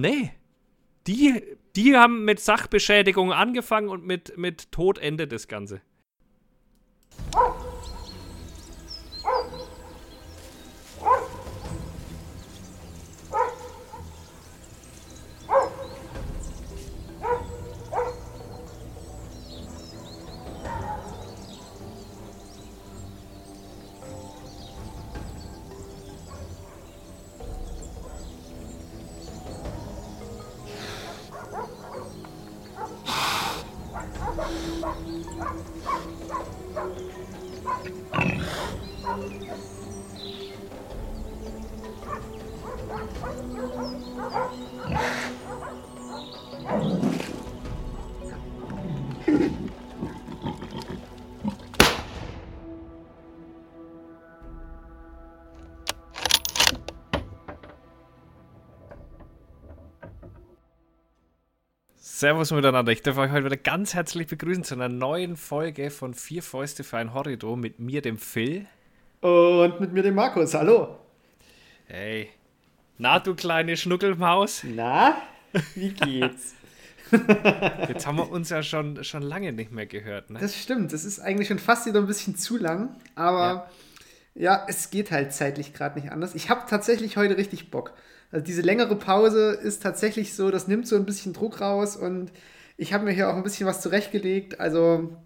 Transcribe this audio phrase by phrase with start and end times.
[0.00, 0.32] Nee.
[1.06, 1.42] Die,
[1.74, 5.80] die haben mit Sachbeschädigung angefangen und mit, mit Tod endet das Ganze.
[62.18, 62.90] Servus miteinander.
[62.90, 66.82] Ich darf euch heute wieder ganz herzlich begrüßen zu einer neuen Folge von Vier Fäuste
[66.82, 68.66] für ein Horridor mit mir, dem Phil.
[69.20, 70.52] Und mit mir, dem Markus.
[70.54, 70.98] Hallo.
[71.86, 72.30] Hey.
[72.96, 74.64] Na, du kleine Schnuckelmaus.
[74.64, 75.16] Na,
[75.76, 76.56] wie geht's?
[77.88, 80.30] Jetzt haben wir uns ja schon, schon lange nicht mehr gehört.
[80.30, 80.40] Ne?
[80.40, 80.92] Das stimmt.
[80.92, 82.96] Das ist eigentlich schon fast wieder ein bisschen zu lang.
[83.14, 83.70] Aber
[84.34, 86.34] ja, ja es geht halt zeitlich gerade nicht anders.
[86.34, 87.94] Ich habe tatsächlich heute richtig Bock.
[88.30, 92.30] Also diese längere Pause ist tatsächlich so, das nimmt so ein bisschen Druck raus und
[92.76, 94.60] ich habe mir hier auch ein bisschen was zurechtgelegt.
[94.60, 95.16] Also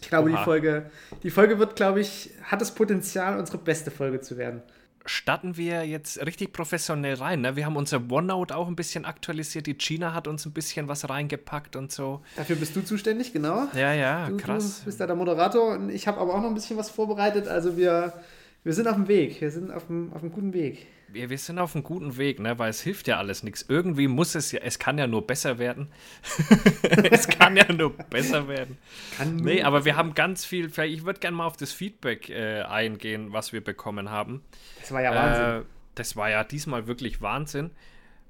[0.00, 0.90] ich glaube, die Folge,
[1.22, 4.62] die Folge wird, glaube ich, hat das Potenzial, unsere beste Folge zu werden.
[5.06, 7.42] Starten wir jetzt richtig professionell rein.
[7.42, 7.56] Ne?
[7.56, 9.66] Wir haben unser OneNote auch ein bisschen aktualisiert.
[9.66, 12.22] Die China hat uns ein bisschen was reingepackt und so.
[12.36, 13.68] Dafür bist du zuständig, genau.
[13.74, 14.80] Ja, ja, du, krass.
[14.80, 17.48] Du bist da der Moderator und ich habe aber auch noch ein bisschen was vorbereitet.
[17.48, 18.14] Also wir,
[18.62, 19.40] wir sind auf dem Weg.
[19.40, 22.40] Wir sind auf dem, auf einem guten Weg wir, wir sind auf einem guten Weg,
[22.40, 22.58] ne?
[22.58, 23.64] weil es hilft ja alles nichts.
[23.68, 25.88] Irgendwie muss es ja, es kann ja nur besser werden.
[27.10, 28.78] es kann ja nur besser werden.
[29.16, 32.62] Kann nee, aber wir haben ganz viel, ich würde gerne mal auf das Feedback äh,
[32.62, 34.42] eingehen, was wir bekommen haben.
[34.80, 35.62] Das war ja Wahnsinn.
[35.62, 35.64] Äh,
[35.94, 37.70] das war ja diesmal wirklich Wahnsinn,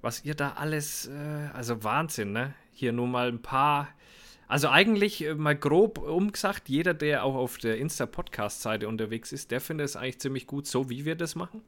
[0.02, 2.54] was ihr da alles, äh, also Wahnsinn, ne?
[2.72, 3.88] Hier nur mal ein paar
[4.54, 9.60] also eigentlich äh, mal grob umgesagt, jeder, der auch auf der Insta-Podcast-Seite unterwegs ist, der
[9.60, 11.62] findet es eigentlich ziemlich gut, so wie wir das machen.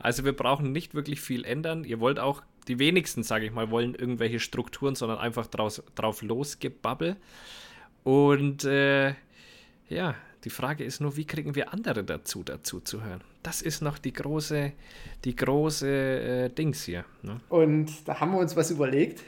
[0.00, 1.84] Also wir brauchen nicht wirklich viel ändern.
[1.84, 6.22] Ihr wollt auch, die wenigsten, sage ich mal, wollen irgendwelche Strukturen, sondern einfach draus, drauf
[6.22, 7.14] losgebabbel.
[8.02, 9.14] Und äh,
[9.88, 13.20] ja, die Frage ist nur, wie kriegen wir andere dazu, dazu zu hören?
[13.44, 14.72] Das ist noch die große,
[15.24, 17.04] die große äh, Dings hier.
[17.22, 17.40] Ne?
[17.48, 19.22] Und da haben wir uns was überlegt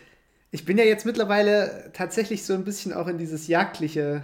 [0.53, 4.23] ich bin ja jetzt mittlerweile tatsächlich so ein bisschen auch in dieses jagdliche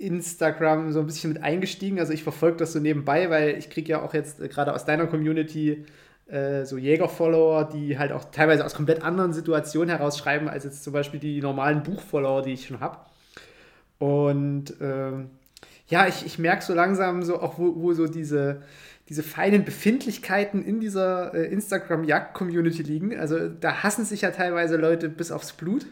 [0.00, 2.00] äh, Instagram so ein bisschen mit eingestiegen.
[2.00, 4.84] Also ich verfolge das so nebenbei, weil ich kriege ja auch jetzt äh, gerade aus
[4.84, 5.86] deiner Community
[6.26, 10.82] äh, so Jäger-Follower, die halt auch teilweise aus komplett anderen Situationen heraus schreiben, als jetzt
[10.82, 12.98] zum Beispiel die normalen Buch-Follower, die ich schon habe.
[13.98, 15.30] Und ähm,
[15.86, 18.62] ja, ich, ich merke so langsam so auch, wo, wo so diese
[19.08, 23.18] diese feinen Befindlichkeiten in dieser äh, Instagram-Jagd-Community liegen.
[23.18, 25.86] Also da hassen sich ja teilweise Leute bis aufs Blut.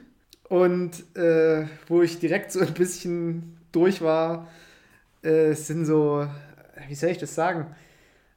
[0.48, 4.48] Und äh, wo ich direkt so ein bisschen durch war,
[5.22, 6.28] äh, sind so,
[6.88, 7.74] wie soll ich das sagen?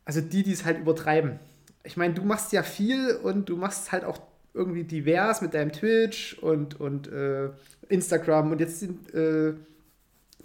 [0.06, 1.40] Also die, die es halt übertreiben.
[1.84, 4.20] Ich meine, du machst ja viel und du machst halt auch
[4.54, 7.50] irgendwie divers mit deinem Twitch und, und äh,
[7.90, 9.54] Instagram und jetzt sind äh,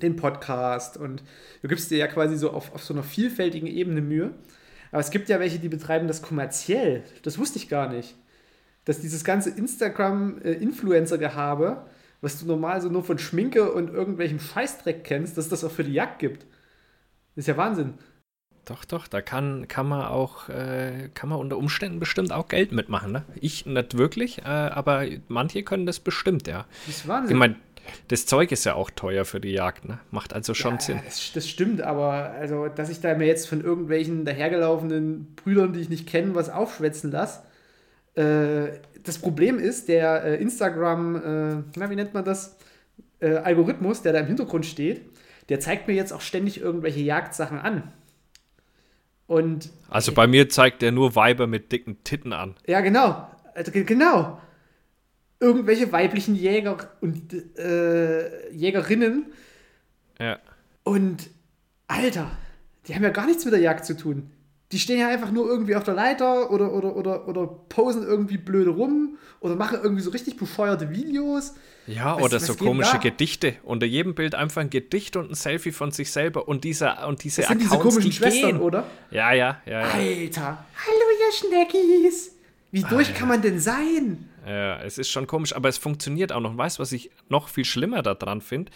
[0.02, 1.22] den Podcast und
[1.62, 4.30] du gibst dir ja quasi so auf, auf so einer vielfältigen Ebene Mühe.
[4.90, 7.02] Aber es gibt ja welche, die betreiben das kommerziell.
[7.22, 8.16] Das wusste ich gar nicht.
[8.84, 11.86] Dass dieses ganze Instagram-Influencer-Gehabe,
[12.20, 15.84] was du normal so nur von Schminke und irgendwelchem Scheißdreck kennst, dass das auch für
[15.84, 16.46] die Jagd gibt.
[17.34, 17.94] Das ist ja Wahnsinn.
[18.64, 22.72] Doch, doch, da kann, kann man auch, äh, kann man unter Umständen bestimmt auch Geld
[22.72, 23.12] mitmachen.
[23.12, 23.24] Ne?
[23.40, 26.64] Ich nicht wirklich, äh, aber manche können das bestimmt, ja.
[26.86, 27.36] Das ist Wahnsinn.
[27.36, 27.56] Ich meine,
[28.08, 29.98] das Zeug ist ja auch teuer für die Jagd, ne?
[30.10, 31.00] Macht also schon ja, Sinn.
[31.04, 35.80] Das, das, stimmt, aber also, dass ich da mir jetzt von irgendwelchen dahergelaufenen Brüdern, die
[35.80, 37.42] ich nicht kenne, was aufschwätzen lasse.
[38.14, 42.56] Äh, das Problem ist, der äh, Instagram, äh, na, wie nennt man das?
[43.20, 45.02] Äh, Algorithmus, der da im Hintergrund steht,
[45.48, 47.92] der zeigt mir jetzt auch ständig irgendwelche Jagdsachen an.
[49.26, 52.54] Und also bei mir zeigt er nur Weiber mit dicken Titten an.
[52.66, 53.28] Ja, genau.
[53.54, 54.38] Also, genau
[55.40, 59.26] irgendwelche weiblichen Jäger und äh, Jägerinnen.
[60.18, 60.38] Ja.
[60.84, 61.30] Und
[61.88, 62.30] Alter,
[62.86, 64.30] die haben ja gar nichts mit der Jagd zu tun.
[64.72, 68.38] Die stehen ja einfach nur irgendwie auf der Leiter oder, oder, oder, oder posen irgendwie
[68.38, 71.54] blöde rum oder machen irgendwie so richtig bescheuerte Videos.
[71.86, 73.56] Ja, was, oder was so komische Gedichte.
[73.62, 77.22] Unter jedem Bild einfach ein Gedicht und ein Selfie von sich selber und diese, und
[77.22, 78.60] diese das sind Accounts, diese komischen die Schwestern, gehen.
[78.60, 78.84] oder?
[79.10, 79.90] Ja, ja, ja, ja.
[79.90, 82.32] Alter, hallo ihr Schneckis.
[82.72, 84.28] Wie durch ah, kann man denn sein?
[84.46, 86.56] Ja, es ist schon komisch, aber es funktioniert auch noch.
[86.56, 88.70] Weißt du, was ich noch viel schlimmer daran finde?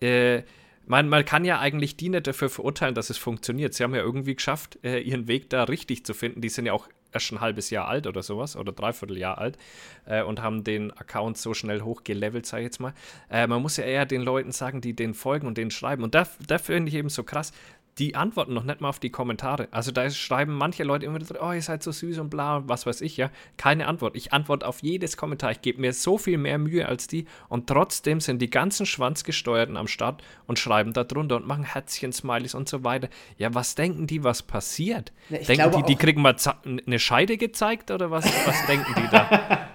[0.00, 0.42] Äh,
[0.86, 3.74] man, man kann ja eigentlich die nicht dafür verurteilen, dass es funktioniert.
[3.74, 6.40] Sie haben ja irgendwie geschafft, äh, ihren Weg da richtig zu finden.
[6.40, 9.58] Die sind ja auch erst ein halbes Jahr alt oder sowas oder dreiviertel Jahr alt
[10.06, 12.94] äh, und haben den Account so schnell hochgelevelt, sag ich jetzt mal.
[13.30, 16.02] Äh, man muss ja eher den Leuten sagen, die den folgen und den schreiben.
[16.02, 17.52] Und da, da finde ich eben so krass
[17.98, 19.68] die antworten noch nicht mal auf die Kommentare.
[19.70, 22.68] Also da schreiben manche Leute immer wieder, oh, ihr seid so süß und bla und
[22.68, 23.30] was weiß ich, ja.
[23.58, 24.16] Keine Antwort.
[24.16, 25.50] Ich antworte auf jedes Kommentar.
[25.50, 29.76] Ich gebe mir so viel mehr Mühe als die und trotzdem sind die ganzen Schwanzgesteuerten
[29.76, 33.08] am Start und schreiben da drunter und machen Herzchen, Smileys und so weiter.
[33.36, 35.12] Ja, was denken die, was passiert?
[35.28, 39.68] Ja, denken die, die kriegen mal eine Scheide gezeigt oder was, was denken die da?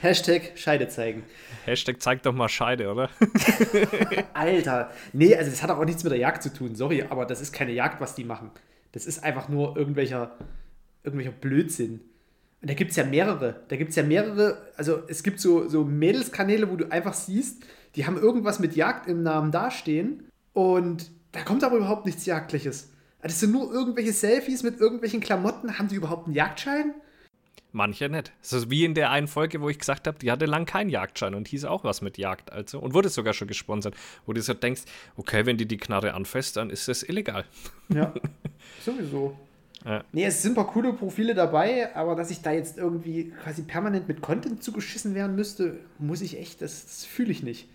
[0.00, 1.24] Hashtag Scheide zeigen.
[1.64, 3.10] Hashtag zeig doch mal Scheide, oder?
[4.34, 4.90] Alter.
[5.12, 6.74] Nee, also das hat auch nichts mit der Jagd zu tun.
[6.74, 8.50] Sorry, aber das ist keine Jagd, was die machen.
[8.92, 10.36] Das ist einfach nur irgendwelcher,
[11.04, 12.00] irgendwelcher Blödsinn.
[12.60, 13.60] Und da gibt es ja mehrere.
[13.68, 17.64] Da gibt es ja mehrere, also es gibt so, so Mädelskanäle, wo du einfach siehst,
[17.94, 22.90] die haben irgendwas mit Jagd im Namen dastehen und da kommt aber überhaupt nichts Jagdliches.
[23.22, 25.78] Das sind nur irgendwelche Selfies mit irgendwelchen Klamotten.
[25.78, 26.94] Haben die überhaupt einen Jagdschein?
[27.72, 28.32] Manche nicht.
[28.40, 31.34] So wie in der einen Folge, wo ich gesagt habe, die hatte lang keinen Jagdschein
[31.34, 32.50] und hieß auch was mit Jagd.
[32.50, 33.94] Also, und wurde sogar schon gesponsert.
[34.24, 34.82] Wo du so denkst,
[35.16, 37.44] okay, wenn die die Knarre anfasst, dann ist das illegal.
[37.90, 38.14] Ja,
[38.84, 39.36] sowieso.
[39.84, 40.02] Ja.
[40.12, 43.62] Nee, es sind ein paar coole Profile dabei, aber dass ich da jetzt irgendwie quasi
[43.62, 47.68] permanent mit Content zugeschissen werden müsste, muss ich echt, das, das fühle ich nicht.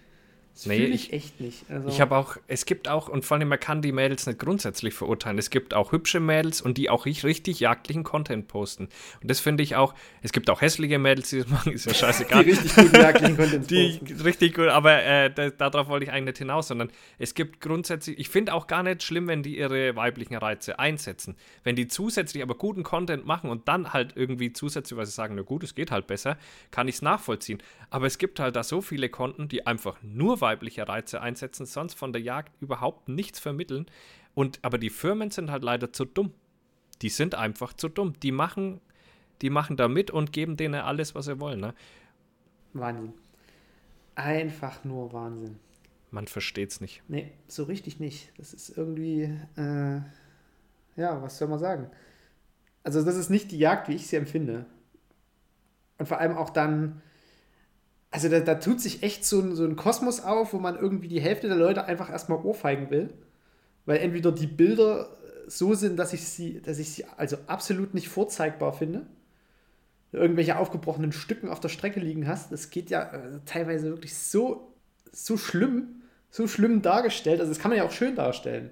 [0.53, 1.65] Das nee, ich, ich, echt nicht.
[1.67, 4.37] Also ich habe auch, es gibt auch, und vor allem, man kann die Mädels nicht
[4.37, 5.39] grundsätzlich verurteilen.
[5.39, 8.87] Es gibt auch hübsche Mädels und die auch richtig jagdlichen Content posten.
[9.21, 11.93] Und das finde ich auch, es gibt auch hässliche Mädels, die das machen, ist ja
[11.95, 12.43] scheißegal.
[12.43, 14.21] die richtig gut jagdlichen Content die posten.
[14.21, 18.19] Richtig gut, aber äh, da, darauf wollte ich eigentlich nicht hinaus, sondern es gibt grundsätzlich,
[18.19, 21.35] ich finde auch gar nicht schlimm, wenn die ihre weiblichen Reize einsetzen.
[21.63, 25.33] Wenn die zusätzlich aber guten Content machen und dann halt irgendwie zusätzlich, weil sie sagen,
[25.33, 26.37] na gut, es geht halt besser,
[26.69, 27.63] kann ich es nachvollziehen.
[27.89, 31.95] Aber es gibt halt da so viele Konten, die einfach nur weibliche Reize einsetzen, sonst
[31.95, 33.87] von der Jagd überhaupt nichts vermitteln.
[34.35, 36.31] Und aber die Firmen sind halt leider zu dumm.
[37.01, 38.13] Die sind einfach zu dumm.
[38.21, 38.79] Die machen,
[39.41, 41.59] die machen da mit und geben denen alles, was sie wollen.
[41.59, 41.73] Ne?
[42.73, 43.13] Wahnsinn.
[44.13, 45.59] Einfach nur Wahnsinn.
[46.11, 47.01] Man versteht es nicht.
[47.07, 48.31] Nee, so richtig nicht.
[48.37, 50.01] Das ist irgendwie, äh,
[50.95, 51.89] ja, was soll man sagen?
[52.83, 54.67] Also, das ist nicht die Jagd, wie ich sie empfinde.
[55.97, 57.01] Und vor allem auch dann,
[58.13, 61.07] also da, da tut sich echt so ein, so ein Kosmos auf, wo man irgendwie
[61.07, 63.09] die Hälfte der Leute einfach erstmal ohrfeigen will.
[63.87, 65.09] Weil entweder die Bilder
[65.47, 69.07] so sind, dass ich sie, dass ich sie also absolut nicht vorzeigbar finde.
[70.11, 72.51] Irgendwelche aufgebrochenen Stücken auf der Strecke liegen hast.
[72.51, 74.75] Das geht ja äh, teilweise wirklich so,
[75.11, 77.39] so schlimm, so schlimm dargestellt.
[77.39, 78.69] Also das kann man ja auch schön darstellen.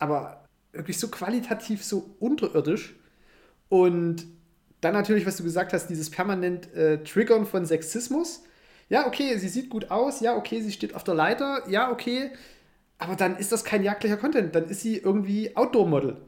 [0.00, 2.96] Aber wirklich so qualitativ so unterirdisch.
[3.68, 4.26] Und
[4.80, 8.42] dann natürlich, was du gesagt hast, dieses permanent äh, Triggern von Sexismus
[8.90, 12.32] ja, okay, sie sieht gut aus, ja, okay, sie steht auf der Leiter, ja, okay,
[12.98, 16.20] aber dann ist das kein jagdlicher Content, dann ist sie irgendwie Outdoor-Model.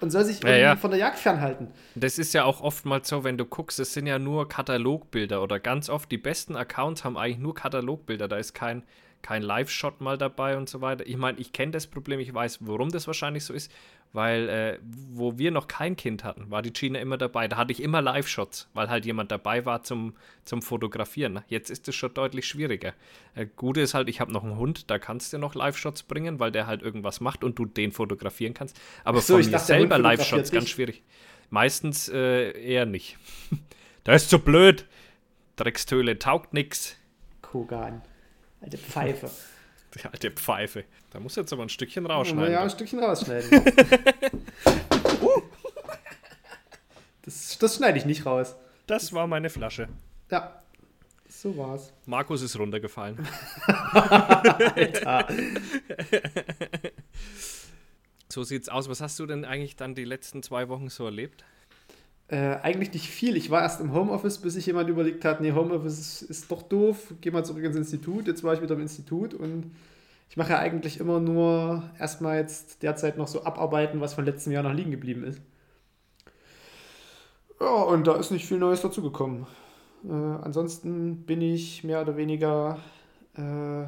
[0.00, 0.76] Und soll sich irgendwie ja, ja.
[0.76, 1.68] von der Jagd fernhalten.
[1.94, 5.60] Das ist ja auch oftmals so, wenn du guckst, es sind ja nur Katalogbilder oder
[5.60, 8.82] ganz oft die besten Accounts haben eigentlich nur Katalogbilder, da ist kein,
[9.22, 11.06] kein Live-Shot mal dabei und so weiter.
[11.06, 13.70] Ich meine, ich kenne das Problem, ich weiß, warum das wahrscheinlich so ist
[14.14, 14.78] weil äh,
[15.10, 17.48] wo wir noch kein Kind hatten, war die Gina immer dabei.
[17.48, 20.14] Da hatte ich immer Live-Shots, weil halt jemand dabei war zum,
[20.44, 21.32] zum Fotografieren.
[21.32, 21.44] Ne?
[21.48, 22.94] Jetzt ist es schon deutlich schwieriger.
[23.34, 26.38] Äh, Gute ist halt, ich habe noch einen Hund, da kannst du noch Live-Shots bringen,
[26.38, 28.80] weil der halt irgendwas macht und du den fotografieren kannst.
[29.02, 31.02] Aber so, von mir dachte, selber Live-Shots ganz schwierig.
[31.50, 33.18] Meistens äh, eher nicht.
[34.04, 34.86] da ist zu blöd.
[35.56, 36.96] Dreckstöhle taugt nix.
[37.42, 38.02] Kogan.
[38.60, 39.28] Alte Pfeife.
[40.02, 40.84] Die alte Pfeife.
[41.10, 42.52] Da muss jetzt aber ein Stückchen rausschneiden.
[42.52, 43.50] Ja, ein Stückchen rausschneiden.
[47.22, 48.56] das, das schneide ich nicht raus.
[48.86, 49.88] Das war meine Flasche.
[50.30, 50.62] Ja,
[51.28, 51.92] so war's.
[52.06, 53.26] Markus ist runtergefallen.
[53.66, 55.28] Alter.
[58.28, 58.88] so sieht's aus.
[58.88, 61.44] Was hast du denn eigentlich dann die letzten zwei Wochen so erlebt?
[62.28, 63.36] Äh, eigentlich nicht viel.
[63.36, 66.62] Ich war erst im Homeoffice, bis sich jemand überlegt hat, nee, Homeoffice ist, ist doch
[66.62, 68.26] doof, geh mal zurück ins Institut.
[68.26, 69.72] Jetzt war ich wieder im Institut und
[70.30, 74.52] ich mache ja eigentlich immer nur erstmal jetzt derzeit noch so abarbeiten, was von letztem
[74.52, 75.40] Jahr noch liegen geblieben ist.
[77.60, 79.46] Ja, und da ist nicht viel Neues dazugekommen.
[80.04, 82.78] Äh, ansonsten bin ich mehr oder weniger
[83.36, 83.84] äh,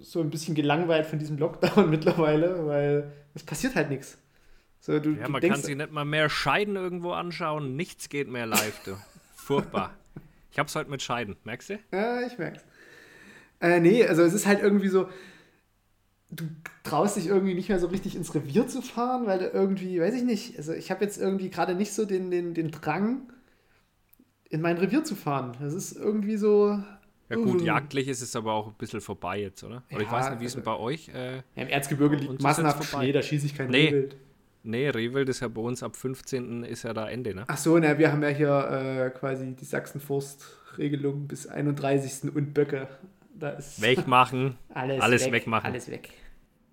[0.00, 4.18] so ein bisschen gelangweilt von diesem Lockdown mittlerweile, weil es passiert halt nichts.
[4.84, 7.74] So, du, ja, man denkst, kann sich nicht mal mehr Scheiden irgendwo anschauen.
[7.74, 8.98] Nichts geht mehr live, du.
[9.34, 9.94] Furchtbar.
[10.52, 11.78] Ich hab's heute mit Scheiden, merkst du?
[11.90, 12.62] Ja, ich merk's.
[13.60, 15.08] Äh, nee, also es ist halt irgendwie so,
[16.30, 16.44] du
[16.82, 20.16] traust dich irgendwie nicht mehr so richtig ins Revier zu fahren, weil du irgendwie, weiß
[20.16, 23.32] ich nicht, also ich habe jetzt irgendwie gerade nicht so den, den, den Drang,
[24.50, 25.56] in mein Revier zu fahren.
[25.62, 26.78] Das ist irgendwie so.
[27.30, 29.82] Ja gut, uh, jagdlich ist es aber auch ein bisschen vorbei jetzt, oder?
[29.90, 31.08] Oder ja, ich weiß nicht, wie ist es bei euch?
[31.08, 33.86] Äh, ja, Im Erzgebirge liegt massenhaft Schnee, da schieße ich kein nee.
[33.86, 34.16] Rehwild.
[34.66, 36.64] Nee, Rehwild ist ja bei uns ab 15.
[36.64, 37.44] ist ja da Ende, ne?
[37.48, 42.34] Ach so, na, wir haben ja hier äh, quasi die Sachsenforst-Regelung bis 31.
[42.34, 42.88] und Böcke.
[43.38, 44.56] Da ist Wegmachen.
[44.74, 45.70] alles, alles weg, wegmachen.
[45.70, 46.08] Alles weg.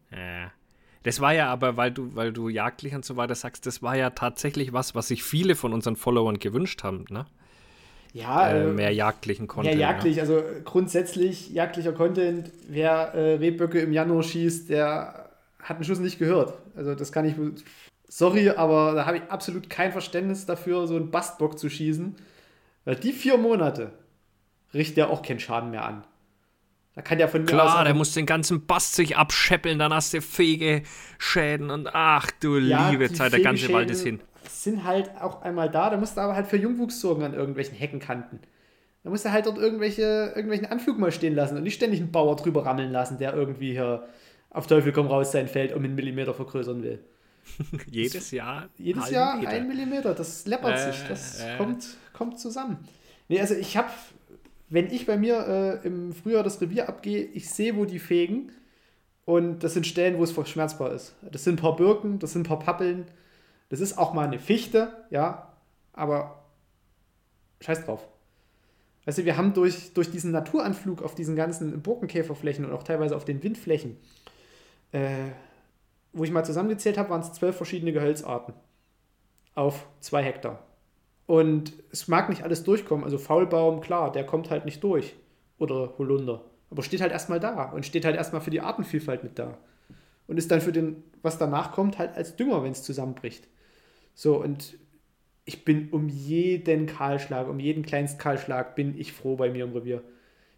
[0.09, 0.51] Ja.
[1.03, 3.97] Das war ja aber, weil du, weil du jagdlich und so weiter sagst, das war
[3.97, 7.25] ja tatsächlich was, was sich viele von unseren Followern gewünscht haben, ne?
[8.13, 9.75] Ja, äh, äh mehr jagdlichen Content.
[9.75, 10.23] Mehr jagdlich, ja.
[10.23, 12.51] also grundsätzlich jagdlicher Content.
[12.69, 15.20] Wer äh, Rehböcke im Januar schießt, der
[15.63, 16.57] hat einen Schuss nicht gehört.
[16.75, 17.35] Also das kann ich,
[18.07, 22.15] sorry, aber da habe ich absolut kein Verständnis dafür, so einen Bastbock zu schießen.
[22.85, 23.93] Weil die vier Monate
[24.73, 26.03] richtet ja auch keinen Schaden mehr an.
[26.95, 30.21] Da kann der von Klar, der muss den ganzen Bast sich abscheppeln, dann hast du
[30.21, 34.19] Fegeschäden und ach du ja, liebe Zeit, der ganze Wald ist hin.
[34.49, 37.75] Sind halt auch einmal da, da musst du aber halt für Jungwuchs sorgen an irgendwelchen
[37.75, 38.39] Heckenkanten.
[39.03, 42.11] Da musst du halt dort irgendwelche, irgendwelchen Anflug mal stehen lassen und nicht ständig einen
[42.11, 44.07] Bauer drüber rammeln lassen, der irgendwie hier
[44.51, 46.99] auf Teufel komm raus sein Feld um einen Millimeter vergrößern will.
[47.89, 48.69] jedes Jahr?
[48.77, 49.49] Jedes Jahr Meter.
[49.49, 51.57] ein Millimeter, das läppert äh, sich, das äh.
[51.57, 52.77] kommt, kommt zusammen.
[53.27, 53.89] Nee, also ich habe
[54.71, 58.53] wenn ich bei mir äh, im Frühjahr das Revier abgehe, ich sehe, wo die fegen.
[59.25, 61.13] Und das sind Stellen, wo es verschmerzbar ist.
[61.29, 63.05] Das sind ein paar Birken, das sind ein paar Pappeln.
[63.67, 65.51] Das ist auch mal eine Fichte, ja.
[65.91, 66.45] Aber
[67.59, 68.07] scheiß drauf.
[69.03, 73.17] Weißt du, wir haben durch, durch diesen Naturanflug auf diesen ganzen Burkenkäferflächen und auch teilweise
[73.17, 73.97] auf den Windflächen,
[74.91, 75.29] äh,
[76.13, 78.53] wo ich mal zusammengezählt habe, waren es zwölf verschiedene Gehölzarten
[79.55, 80.65] auf zwei Hektar.
[81.25, 83.05] Und es mag nicht alles durchkommen.
[83.05, 85.15] Also Faulbaum, klar, der kommt halt nicht durch.
[85.57, 86.43] Oder Holunder.
[86.69, 89.57] Aber steht halt erstmal da und steht halt erstmal für die Artenvielfalt mit da.
[90.27, 93.47] Und ist dann für den, was danach kommt, halt als Dünger, wenn es zusammenbricht.
[94.13, 94.77] So, und
[95.45, 99.73] ich bin um jeden Kahlschlag, um jeden kleinsten Kahlschlag bin ich froh bei mir im
[99.73, 100.03] Revier.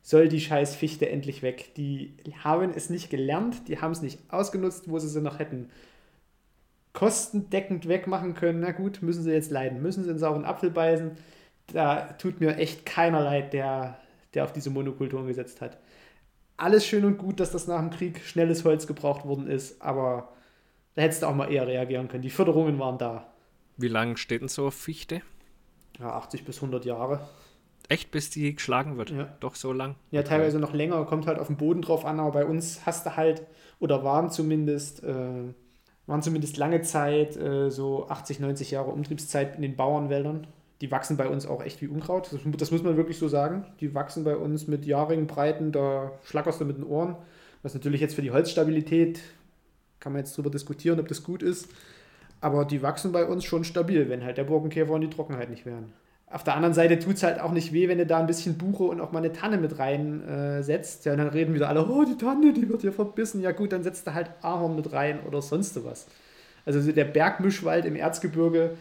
[0.04, 1.74] Soll die scheiß Fichte endlich weg.
[1.76, 5.70] Die haben es nicht gelernt, die haben es nicht ausgenutzt, wo sie sie noch hätten
[6.94, 11.12] kostendeckend wegmachen können, na gut, müssen sie jetzt leiden, müssen sie einen sauren Apfel beißen.
[11.68, 13.98] Da tut mir echt keiner leid, der,
[14.34, 15.78] der auf diese Monokulturen gesetzt hat.
[16.56, 20.30] Alles schön und gut, dass das nach dem Krieg schnelles Holz gebraucht worden ist, aber
[20.94, 22.22] da hättest du auch mal eher reagieren können.
[22.22, 23.28] Die Förderungen waren da.
[23.78, 25.24] Wie lange steht denn so auf Fichte?
[26.00, 27.28] Ja, 80 bis 100 Jahre.
[27.90, 29.12] Echt, bis die geschlagen wird?
[29.12, 29.36] Ja.
[29.40, 29.96] Doch so lang?
[30.12, 33.06] Ja, teilweise noch länger, kommt halt auf den Boden drauf an, aber bei uns hast
[33.06, 33.44] du halt,
[33.80, 35.54] oder waren zumindest, äh,
[36.08, 40.48] waren zumindest lange Zeit äh, so 80, 90 Jahre Umtriebszeit in den Bauernwäldern.
[40.82, 42.32] Die wachsen bei uns auch echt wie Unkraut.
[42.32, 43.66] Das, das muss man wirklich so sagen.
[43.80, 47.16] Die wachsen bei uns mit jahrigen Breiten, da schlackerst du mit den Ohren.
[47.62, 49.22] Was natürlich jetzt für die Holzstabilität,
[50.00, 51.70] kann man jetzt darüber diskutieren, ob das gut ist.
[52.42, 55.66] Aber die wachsen bei uns schon stabil, wenn halt der Burgenkäfer und die Trockenheit nicht
[55.66, 55.94] wären.
[56.34, 58.58] Auf der anderen Seite tut es halt auch nicht weh, wenn du da ein bisschen
[58.58, 61.06] Buche und auch mal eine Tanne mit reinsetzt.
[61.06, 63.40] Äh, ja, dann reden wieder alle, oh, die Tanne, die wird hier verbissen.
[63.40, 66.08] Ja gut, dann setzt du halt Ahorn mit rein oder sonst was.
[66.66, 68.72] Also der Bergmischwald im Erzgebirge,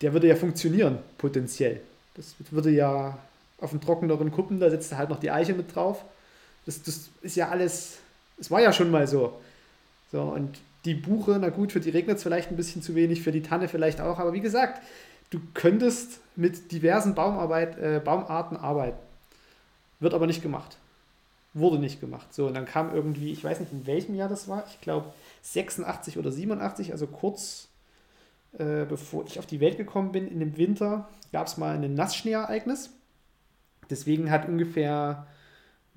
[0.00, 1.80] der würde ja funktionieren, potenziell.
[2.14, 3.18] Das würde ja
[3.60, 6.02] auf einen trockeneren Kuppen, da setzt du halt noch die Eiche mit drauf.
[6.64, 7.98] Das, das ist ja alles,
[8.38, 9.38] es war ja schon mal so.
[10.12, 13.22] So, und die Buche, na gut, für die regnet es vielleicht ein bisschen zu wenig,
[13.22, 14.80] für die Tanne vielleicht auch, aber wie gesagt,
[15.30, 18.98] du könntest mit diversen Baumarbeit, äh, Baumarten arbeiten.
[19.98, 20.78] Wird aber nicht gemacht.
[21.52, 22.32] Wurde nicht gemacht.
[22.32, 25.12] So, und dann kam irgendwie, ich weiß nicht in welchem Jahr das war, ich glaube
[25.42, 27.70] 86 oder 87, also kurz
[28.52, 31.94] äh, bevor ich auf die Welt gekommen bin, in dem Winter gab es mal ein
[31.94, 32.90] Nassschneeereignis.
[33.88, 35.26] Deswegen hat ungefähr,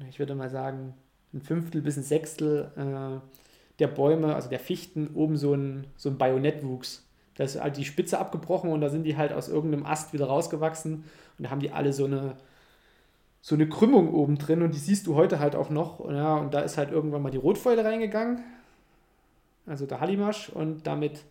[0.09, 0.93] ich würde mal sagen,
[1.33, 3.19] ein Fünftel bis ein Sechstel äh,
[3.79, 7.07] der Bäume, also der Fichten, oben so ein, so ein Bajonettwuchs.
[7.35, 10.27] Da ist halt die Spitze abgebrochen und da sind die halt aus irgendeinem Ast wieder
[10.27, 11.03] rausgewachsen
[11.37, 12.35] und da haben die alle so eine,
[13.41, 16.07] so eine Krümmung oben drin und die siehst du heute halt auch noch.
[16.09, 18.43] Ja, und da ist halt irgendwann mal die Rotfäule reingegangen,
[19.65, 21.23] also der Hallimasch, und damit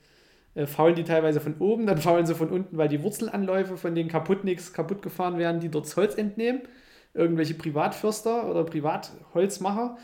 [0.54, 3.94] äh, faulen die teilweise von oben, dann faulen sie von unten, weil die Wurzelanläufe von
[3.94, 6.62] den Kaputtnicks kaputt gefahren werden, die dort das Holz entnehmen.
[7.14, 9.98] Irgendwelche Privatfürster oder Privatholzmacher.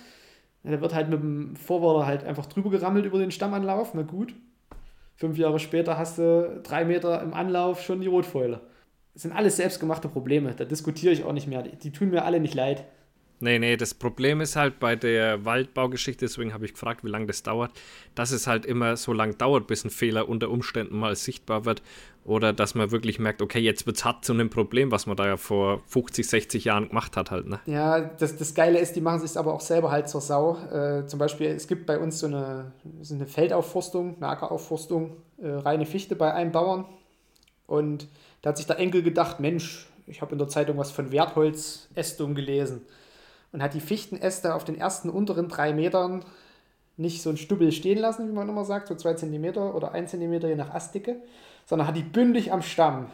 [0.65, 4.03] Ja, da wird halt mit dem Vorwärter halt einfach drüber gerammelt über den Stammanlauf, na
[4.03, 4.35] gut.
[5.19, 8.61] Fünf Jahre später hast du drei Meter im Anlauf schon die Rotfäule.
[9.15, 10.55] Das sind alles selbstgemachte Probleme.
[10.55, 11.63] Da diskutiere ich auch nicht mehr.
[11.63, 12.85] Die, die tun mir alle nicht leid.
[13.41, 17.27] Nee, nee, das Problem ist halt bei der Waldbaugeschichte, deswegen habe ich gefragt, wie lange
[17.27, 17.71] das dauert,
[18.17, 21.83] dass es halt immer so lange dauert, bis ein Fehler unter Umständen mal sichtbar wird
[22.25, 25.17] oder dass man wirklich merkt, okay, jetzt wird es hart zu einem Problem, was man
[25.17, 27.47] da ja vor 50, 60 Jahren gemacht hat halt.
[27.47, 27.61] Ne?
[27.67, 30.59] Ja, das, das Geile ist, die machen sich aber auch selber halt zur Sau.
[30.73, 35.49] Äh, zum Beispiel, es gibt bei uns so eine, so eine Feldaufforstung, eine Ackeraufforstung, äh,
[35.49, 36.87] reine Fichte bei einem Bauern
[37.67, 38.09] und
[38.43, 42.35] da hat sich der Enkel gedacht, Mensch, ich habe in der Zeitung was von Wertholzästung
[42.35, 42.83] gelesen
[43.53, 46.25] und hat die Fichtenäste auf den ersten unteren drei Metern
[46.97, 50.09] nicht so ein Stubbel stehen lassen, wie man immer sagt, so zwei Zentimeter oder ein
[50.09, 51.17] Zentimeter je nach Astdicke,
[51.65, 53.07] sondern hat die bündig am Stamm,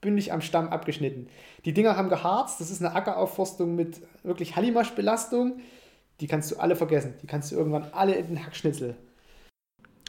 [0.00, 1.28] bündig am Stamm abgeschnitten.
[1.64, 5.60] Die Dinger haben geharzt, das ist eine Ackeraufforstung mit wirklich Hallimasch-Belastung.
[6.20, 7.14] Die kannst du alle vergessen.
[7.22, 8.96] Die kannst du irgendwann alle in den Hackschnitzel.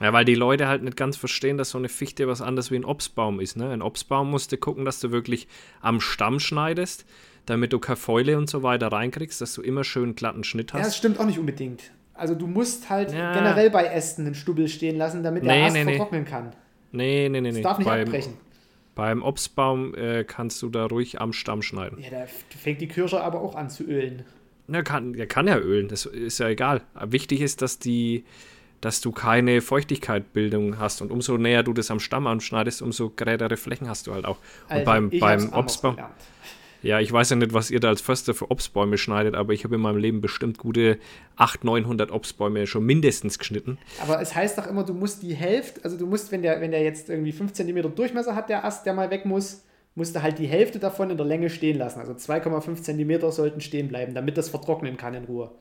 [0.02, 2.76] Ja, weil die Leute halt nicht ganz verstehen, dass so eine Fichte was anderes wie
[2.76, 3.58] ein Obstbaum ist.
[3.58, 3.70] Ne?
[3.70, 5.48] Ein Obstbaum musst du gucken, dass du wirklich
[5.82, 7.06] am Stamm schneidest,
[7.46, 10.80] damit du keine Fäule und so weiter reinkriegst, dass du immer schön glatten Schnitt hast.
[10.80, 11.92] Ja, das stimmt auch nicht unbedingt.
[12.16, 13.34] Also du musst halt ja.
[13.34, 16.54] generell bei Ästen einen Stubbel stehen lassen, damit der nee, Ast nee, vertrocknen kann.
[16.92, 17.50] Nee, nee, nee.
[17.50, 17.64] Das nee.
[17.64, 18.34] darf nicht beim, abbrechen.
[18.96, 22.00] Beim Obstbaum äh, kannst du da ruhig am Stamm schneiden.
[22.00, 24.24] Ja, da fängt die Kirsche aber auch an zu ölen.
[24.68, 26.82] Na, kann, der kann ja ölen, das ist ja egal.
[27.04, 28.24] Wichtig ist, dass die,
[28.84, 31.02] dass du keine Feuchtigkeitbildung hast.
[31.02, 34.38] Und umso näher du das am Stamm anschneidest, umso gerätere Flächen hast du halt auch.
[34.68, 35.98] Alter, und beim, beim Obstbaum.
[36.82, 39.64] Ja, ich weiß ja nicht, was ihr da als Förster für Obstbäume schneidet, aber ich
[39.64, 41.00] habe in meinem Leben bestimmt gute
[41.38, 43.78] 800, 900 Obstbäume schon mindestens geschnitten.
[44.02, 46.72] Aber es heißt doch immer, du musst die Hälfte, also du musst, wenn der, wenn
[46.72, 49.64] der jetzt irgendwie 5 cm Durchmesser hat, der Ast, der mal weg muss,
[49.96, 52.02] musst du halt die Hälfte davon in der Länge stehen lassen.
[52.02, 55.52] Also 2,5 cm sollten stehen bleiben, damit das vertrocknen kann in Ruhe.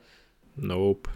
[0.57, 1.09] Nope.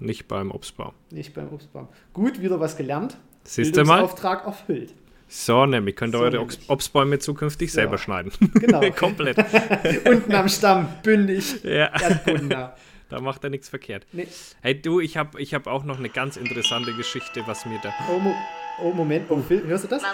[0.00, 0.92] Nicht beim Obstbaum.
[1.10, 1.88] Nicht beim Obstbaum.
[2.14, 3.16] Gut, wieder was gelernt.
[3.44, 4.02] Siehst du mal?
[4.02, 4.94] Auftrag erfüllt.
[5.28, 6.58] So, nämlich könnt ihr so eure nämlich.
[6.68, 7.74] Obstbäume zukünftig ja.
[7.74, 8.32] selber schneiden.
[8.54, 8.80] Genau.
[8.96, 9.38] Komplett.
[10.06, 11.92] Unten am Stamm, bündig, ja.
[13.08, 14.06] Da macht er nichts verkehrt.
[14.12, 14.26] Nee.
[14.62, 17.92] Hey, du, ich habe ich hab auch noch eine ganz interessante Geschichte, was mir da.
[18.08, 18.34] Oh, Mo
[18.82, 20.02] oh Moment, oh, Phil, hörst du das?
[20.02, 20.10] Was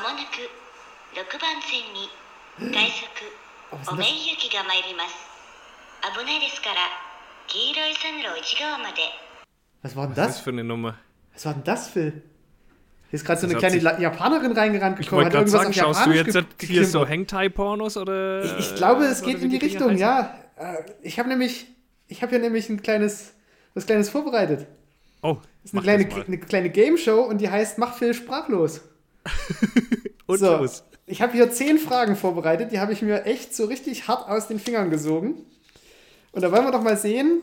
[9.82, 10.24] war denn das?
[10.24, 10.96] Was ist das für eine Nummer?
[11.34, 12.22] Was war denn das, Phil?
[13.10, 15.28] Hier ist gerade so eine kleine Japanerin reingerannt gekommen.
[15.28, 18.44] Ich wollte sagen, schaust du jetzt hier so Hangtime-Pornos oder?
[18.44, 20.34] Ich, ich, glaube, es geht in die Richtung, ja.
[20.56, 21.66] Äh, ich habe nämlich,
[22.08, 23.34] ich habe hier nämlich ein kleines,
[23.74, 24.66] was kleines vorbereitet.
[25.22, 28.80] Oh, das ist eine kleine, eine kleine Game Show und die heißt Mach Phil sprachlos.
[30.26, 30.82] und so, los.
[31.06, 34.48] Ich habe hier zehn Fragen vorbereitet, die habe ich mir echt so richtig hart aus
[34.48, 35.36] den Fingern gesogen.
[36.32, 37.40] Und da wollen wir doch mal sehen,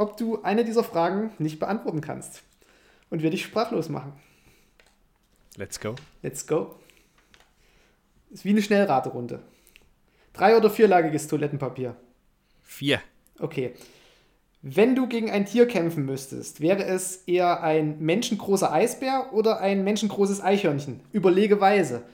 [0.00, 2.42] ob du eine dieser Fragen nicht beantworten kannst.
[3.10, 4.14] Und wir dich sprachlos machen.
[5.56, 5.94] Let's go.
[6.22, 6.74] Let's go.
[8.30, 9.42] Ist wie eine Schnellraterunde.
[10.32, 11.96] Drei- oder vierlagiges Toilettenpapier?
[12.62, 13.02] Vier.
[13.38, 13.74] Okay.
[14.62, 19.84] Wenn du gegen ein Tier kämpfen müsstest, wäre es eher ein menschengroßer Eisbär oder ein
[19.84, 21.00] menschengroßes Eichhörnchen?
[21.12, 22.04] Überlege Weise.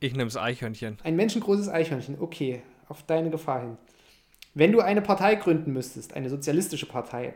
[0.00, 0.98] Ich nehme das Eichhörnchen.
[1.04, 2.62] Ein menschengroßes Eichhörnchen, okay.
[2.88, 3.78] Auf deine Gefahr hin.
[4.54, 7.34] Wenn du eine Partei gründen müsstest, eine sozialistische Partei,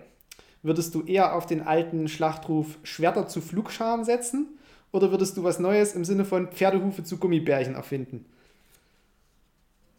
[0.66, 4.58] Würdest du eher auf den alten Schlachtruf Schwerter zu Flugscharen setzen?
[4.90, 8.26] Oder würdest du was Neues im Sinne von Pferdehufe zu Gummibärchen erfinden?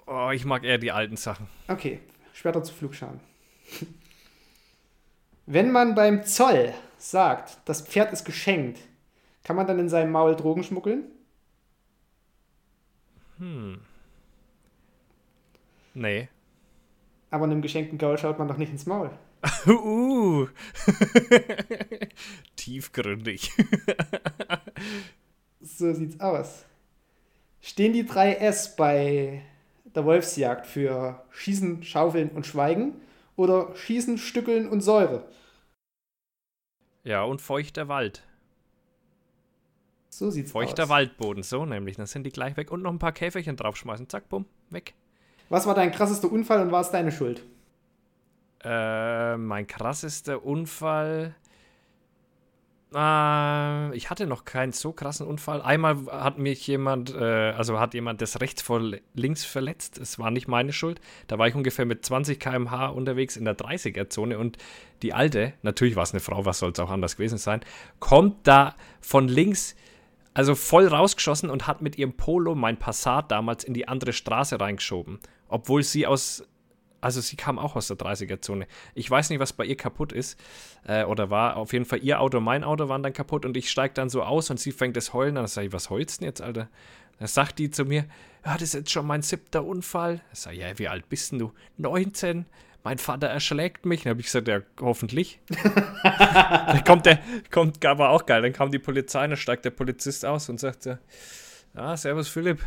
[0.06, 1.48] Oh, ich mag eher die alten Sachen.
[1.70, 2.00] Okay,
[2.34, 3.22] Schwerter zu Flugscharen.
[5.46, 8.82] Wenn man beim Zoll sagt, das Pferd ist geschenkt,
[9.46, 11.06] kann man dann in seinem Maul Drogen schmuggeln?
[13.38, 13.80] Hm.
[15.94, 16.28] Nee.
[17.30, 19.12] Aber einem geschenkten Gaul schaut man doch nicht ins Maul.
[19.68, 20.48] uh.
[22.56, 23.52] Tiefgründig.
[25.62, 26.66] so sieht's aus.
[27.62, 29.42] Stehen die drei S bei
[29.84, 32.94] der Wolfsjagd für Schießen, Schaufeln und Schweigen
[33.36, 35.28] oder Schießen, Stückeln und Säure?
[37.04, 38.24] Ja, und feuchter Wald.
[40.10, 40.70] So sieht's Feuchter aus.
[40.72, 41.96] Feuchter Waldboden, so nämlich.
[41.98, 44.10] Dann sind die gleich weg und noch ein paar Käferchen draufschmeißen.
[44.10, 44.94] Zack, bumm, weg.
[45.50, 47.44] Was war dein krassester Unfall und war es deine Schuld?
[48.64, 51.36] Äh, mein krassester Unfall.
[52.94, 55.62] Äh, ich hatte noch keinen so krassen Unfall.
[55.62, 58.82] Einmal hat mich jemand, äh, also hat jemand das rechts vor
[59.14, 59.98] links verletzt.
[59.98, 61.00] Es war nicht meine Schuld.
[61.28, 64.58] Da war ich ungefähr mit 20 km/h unterwegs in der 30er-Zone und
[65.02, 67.62] die alte, natürlich war es eine Frau, was soll es auch anders gewesen sein,
[68.00, 69.76] kommt da von links
[70.34, 74.60] also voll rausgeschossen und hat mit ihrem Polo mein Passat damals in die andere Straße
[74.60, 75.20] reingeschoben.
[75.50, 76.44] Obwohl sie aus
[77.02, 78.68] also sie kam auch aus der 30er-Zone.
[78.96, 80.40] Ich weiß nicht, was bei ihr kaputt ist
[80.88, 81.58] äh, oder war.
[81.58, 84.24] Auf jeden Fall ihr Auto, mein Auto waren dann kaputt und ich steige dann so
[84.24, 85.44] aus und sie fängt das Heulen an.
[85.44, 86.70] Dann sage ich, was heulst denn jetzt, Alter?
[87.20, 88.06] Dann sagt die zu mir,
[88.46, 90.22] ja, das ist jetzt schon mein siebter Unfall.
[90.34, 91.52] Ich sage, ja, wie alt bist denn du?
[91.78, 92.46] 19.
[92.84, 94.04] Mein Vater erschlägt mich.
[94.04, 95.40] Dann habe ich gesagt, ja, hoffentlich.
[96.04, 97.20] dann kommt der,
[97.52, 98.42] kommt, war auch geil.
[98.42, 100.86] Dann kam die Polizei, dann steigt der Polizist aus und sagt,
[101.76, 102.64] ja, servus Philipp.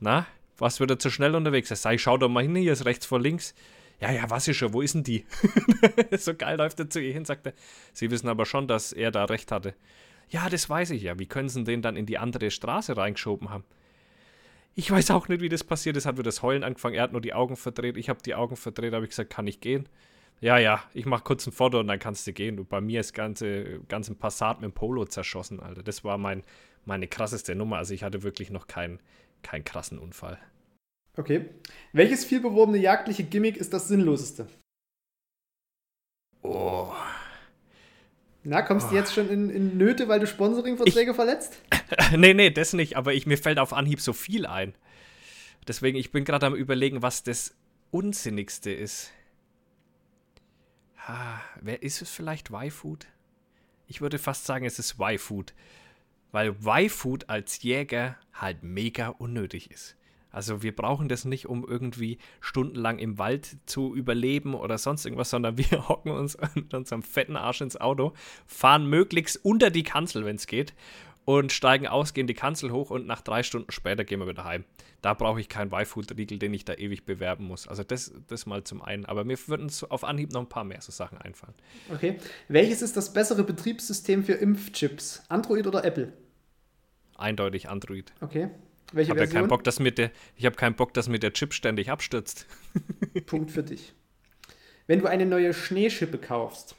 [0.00, 0.26] Na,
[0.58, 1.70] warst wieder zu schnell unterwegs.
[1.70, 3.54] Ich sage, schau doch mal hin, hier ist rechts vor links.
[4.00, 5.24] Ja, ja, was ist schon, wo ist denn die?
[6.18, 7.52] so geil läuft er zu ihr hin, sagt er.
[7.92, 9.74] Sie wissen aber schon, dass er da recht hatte.
[10.30, 11.18] Ja, das weiß ich ja.
[11.18, 13.64] Wie können sie den dann in die andere Straße reingeschoben haben?
[14.74, 16.06] Ich weiß auch nicht, wie das passiert ist.
[16.06, 16.94] Hat wir das Heulen angefangen.
[16.94, 17.96] Er hat nur die Augen verdreht.
[17.96, 18.92] Ich habe die Augen verdreht.
[18.92, 19.88] habe ich gesagt, kann ich gehen?
[20.40, 22.60] Ja, ja, ich mache kurz ein Foto und dann kannst du gehen.
[22.60, 25.82] Und bei mir ist ganze, ganzen Passat mit dem Polo zerschossen, Alter.
[25.82, 26.44] Das war mein,
[26.84, 27.78] meine krasseste Nummer.
[27.78, 29.00] Also ich hatte wirklich noch keinen,
[29.42, 30.38] keinen krassen Unfall.
[31.16, 31.46] Okay.
[31.92, 34.46] Welches vielbeworbene jagdliche Gimmick ist das sinnloseste?
[36.42, 36.92] Oh.
[38.44, 38.90] Na, kommst oh.
[38.90, 41.60] du jetzt schon in, in Nöte, weil du Sponsoringverträge verletzt?
[42.16, 44.74] nee, nee, das nicht, aber ich, mir fällt auf Anhieb so viel ein.
[45.66, 47.54] Deswegen, ich bin gerade am überlegen, was das
[47.90, 49.12] Unsinnigste ist.
[51.06, 53.06] Ha, wer ist es vielleicht Y-Food?
[53.86, 55.52] Ich würde fast sagen, es ist Y-Food.
[56.32, 59.96] Weil Y-Food als Jäger halt mega unnötig ist.
[60.30, 65.30] Also wir brauchen das nicht, um irgendwie stundenlang im Wald zu überleben oder sonst irgendwas,
[65.30, 68.12] sondern wir hocken uns mit unserem fetten Arsch ins Auto,
[68.46, 70.74] fahren möglichst unter die Kanzel, wenn es geht,
[71.28, 74.44] und steigen aus, gehen die Kanzel hoch und nach drei Stunden später gehen wir wieder
[74.44, 74.64] heim.
[75.02, 77.68] Da brauche ich keinen Y-Food-Riegel, den ich da ewig bewerben muss.
[77.68, 79.04] Also das, das mal zum einen.
[79.04, 81.52] Aber mir würden auf Anhieb noch ein paar mehr so Sachen einfallen.
[81.92, 82.16] Okay.
[82.48, 85.22] Welches ist das bessere Betriebssystem für Impfchips?
[85.28, 86.14] Android oder Apple?
[87.18, 88.10] Eindeutig Android.
[88.22, 88.48] Okay.
[88.94, 91.18] Welche ich habe ja keinen Bock, dass mir der, ich habe keinen Bock, dass mir
[91.18, 92.46] der Chip ständig abstürzt.
[93.26, 93.92] Punkt für dich.
[94.86, 96.74] Wenn du eine neue Schneeschippe kaufst,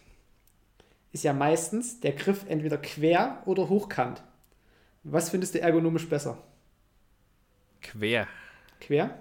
[1.12, 4.23] ist ja meistens der Griff entweder quer oder hochkant.
[5.03, 6.38] Was findest du ergonomisch besser?
[7.81, 8.27] Quer.
[8.79, 9.17] Quer?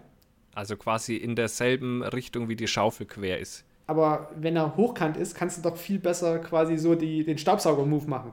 [0.54, 3.64] Also quasi in derselben Richtung, wie die Schaufel quer ist.
[3.86, 8.06] Aber wenn er hochkant ist, kannst du doch viel besser quasi so die, den Staubsauger-Move
[8.08, 8.32] machen.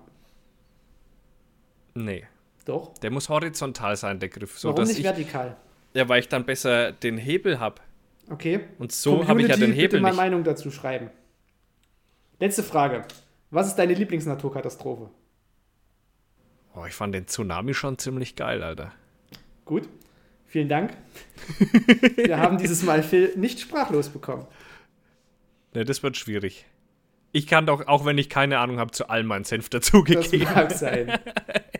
[1.94, 2.26] Nee.
[2.66, 2.98] Doch.
[2.98, 4.58] Der muss horizontal sein, der Griff.
[4.58, 5.56] So, Warum dass nicht ich, vertikal?
[5.94, 7.82] Ja, weil ich dann besser den Hebel habe.
[8.30, 8.62] Okay.
[8.80, 10.18] Und so habe ich ja den Hebel bitte mal nicht.
[10.18, 11.10] Meinung dazu schreiben.
[12.40, 13.06] Letzte Frage.
[13.52, 15.10] Was ist deine Lieblingsnaturkatastrophe?
[16.76, 18.92] Oh, ich fand den Tsunami schon ziemlich geil, Alter.
[19.64, 19.88] Gut.
[20.46, 20.96] Vielen Dank.
[22.16, 24.46] Wir haben dieses Mal Phil nicht sprachlos bekommen.
[25.74, 26.66] Ne, das wird schwierig.
[27.32, 30.46] Ich kann doch, auch wenn ich keine Ahnung habe, zu allem meinen Senf dazugegeben.
[30.46, 31.20] Das mag sein.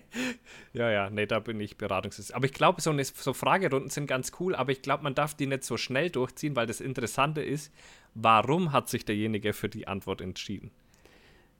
[0.74, 2.32] ja, ja, nee, da bin ich beratungslos.
[2.32, 5.48] Aber ich glaube, so, so Fragerunden sind ganz cool, aber ich glaube, man darf die
[5.48, 7.74] nicht so schnell durchziehen, weil das Interessante ist,
[8.14, 10.72] warum hat sich derjenige für die Antwort entschieden?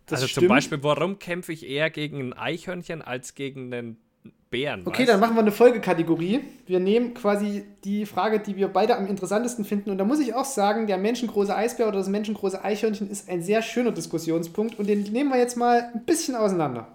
[0.06, 0.44] Das also stimmt.
[0.44, 3.98] zum Beispiel, warum kämpfe ich eher gegen ein Eichhörnchen als gegen einen
[4.50, 4.84] Bären?
[4.86, 5.10] Okay, weißt?
[5.10, 6.42] dann machen wir eine Folgekategorie.
[6.68, 9.90] Wir nehmen quasi die Frage, die wir beide am interessantesten finden.
[9.90, 13.42] Und da muss ich auch sagen, der menschengroße Eisbär oder das menschengroße Eichhörnchen ist ein
[13.42, 14.78] sehr schöner Diskussionspunkt.
[14.78, 16.88] Und den nehmen wir jetzt mal ein bisschen auseinander.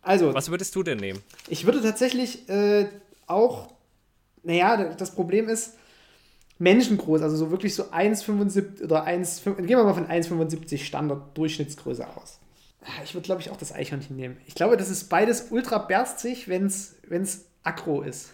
[0.00, 0.32] Also.
[0.32, 1.20] Was würdest du denn nehmen?
[1.48, 2.86] Ich würde tatsächlich äh,
[3.26, 3.74] auch.
[4.42, 5.74] Naja, das Problem ist,
[6.58, 12.06] menschengroß, also so wirklich so 1,75 oder 1, gehen wir mal von 1,75 Standard Durchschnittsgröße
[12.16, 12.40] aus.
[13.04, 14.36] Ich würde, glaube ich, auch das Eichhörnchen nehmen.
[14.46, 18.30] Ich glaube, das ist beides ultra berstig, wenn es aggro ist.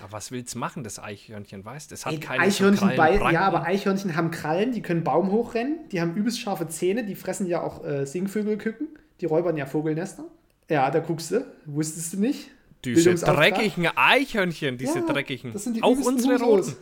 [0.00, 1.94] Aber was willst du machen, das Eichhörnchen, weißt du?
[1.94, 5.30] Es hat Ey, keine Eichhörnchen so bei, Ja, aber Eichhörnchen haben Krallen, die können Baum
[5.30, 8.88] hochrennen, die haben übelst scharfe Zähne, die fressen ja auch äh, Singvögelküken,
[9.20, 10.24] die räubern ja Vogelnester.
[10.68, 12.50] Ja, da guckst du, wusstest du nicht.
[12.84, 15.52] Diese dreckigen Eichhörnchen, diese ja, dreckigen.
[15.52, 16.76] Das sind die auch unsere roten.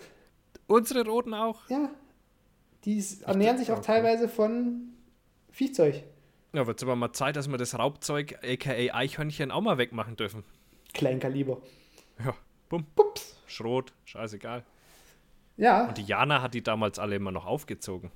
[0.73, 1.69] Unsere Roten auch?
[1.69, 1.91] Ja.
[2.87, 4.95] Die ernähren sich auch teilweise von
[5.51, 6.03] Viehzeug.
[6.55, 10.17] Ja, wird es aber mal Zeit, dass wir das Raubzeug, aka Eichhörnchen, auch mal wegmachen
[10.17, 10.45] dürfen.
[10.95, 11.61] Kleinkaliber.
[12.25, 12.35] Ja,
[12.71, 12.87] bumm.
[12.97, 13.37] Pups.
[13.47, 14.65] Schrot, scheißegal.
[15.59, 15.89] Ja.
[15.89, 18.11] Und die Jana hat die damals alle immer noch aufgezogen.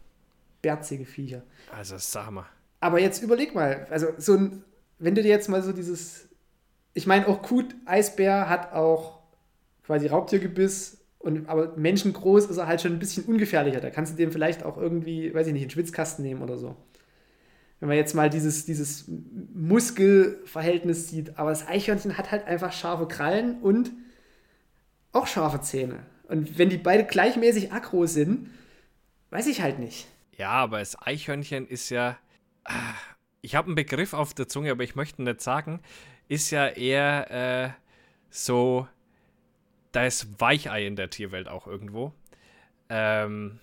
[0.63, 1.43] Berzige Viecher.
[1.77, 2.47] Also, sag mal.
[2.81, 4.65] Aber jetzt überleg mal, also so ein,
[4.99, 6.31] wenn du dir jetzt mal so dieses,
[6.95, 9.21] ich meine auch Kut, Eisbär hat auch
[9.83, 13.81] quasi Raubtiergebiss und, aber menschengroß ist er halt schon ein bisschen ungefährlicher.
[13.81, 16.77] Da kannst du den vielleicht auch irgendwie, weiß ich nicht, einen Schwitzkasten nehmen oder so.
[17.81, 19.11] Wenn man jetzt mal dieses, dieses
[19.53, 21.37] Muskelverhältnis sieht.
[21.37, 23.91] Aber das Eichhörnchen hat halt einfach scharfe Krallen und
[25.11, 26.07] auch scharfe Zähne.
[26.29, 28.51] Und wenn die beide gleichmäßig aggro sind,
[29.31, 30.07] weiß ich halt nicht.
[30.39, 32.17] Ja, aber das Eichhörnchen ist ja.
[33.43, 35.81] Ich habe einen Begriff auf der Zunge, aber ich möchte ihn nicht sagen.
[36.29, 37.71] Ist ja eher äh,
[38.31, 38.87] so
[39.97, 42.13] da ist Weichei in der Tierwelt auch irgendwo.
[42.91, 43.59] Ähm,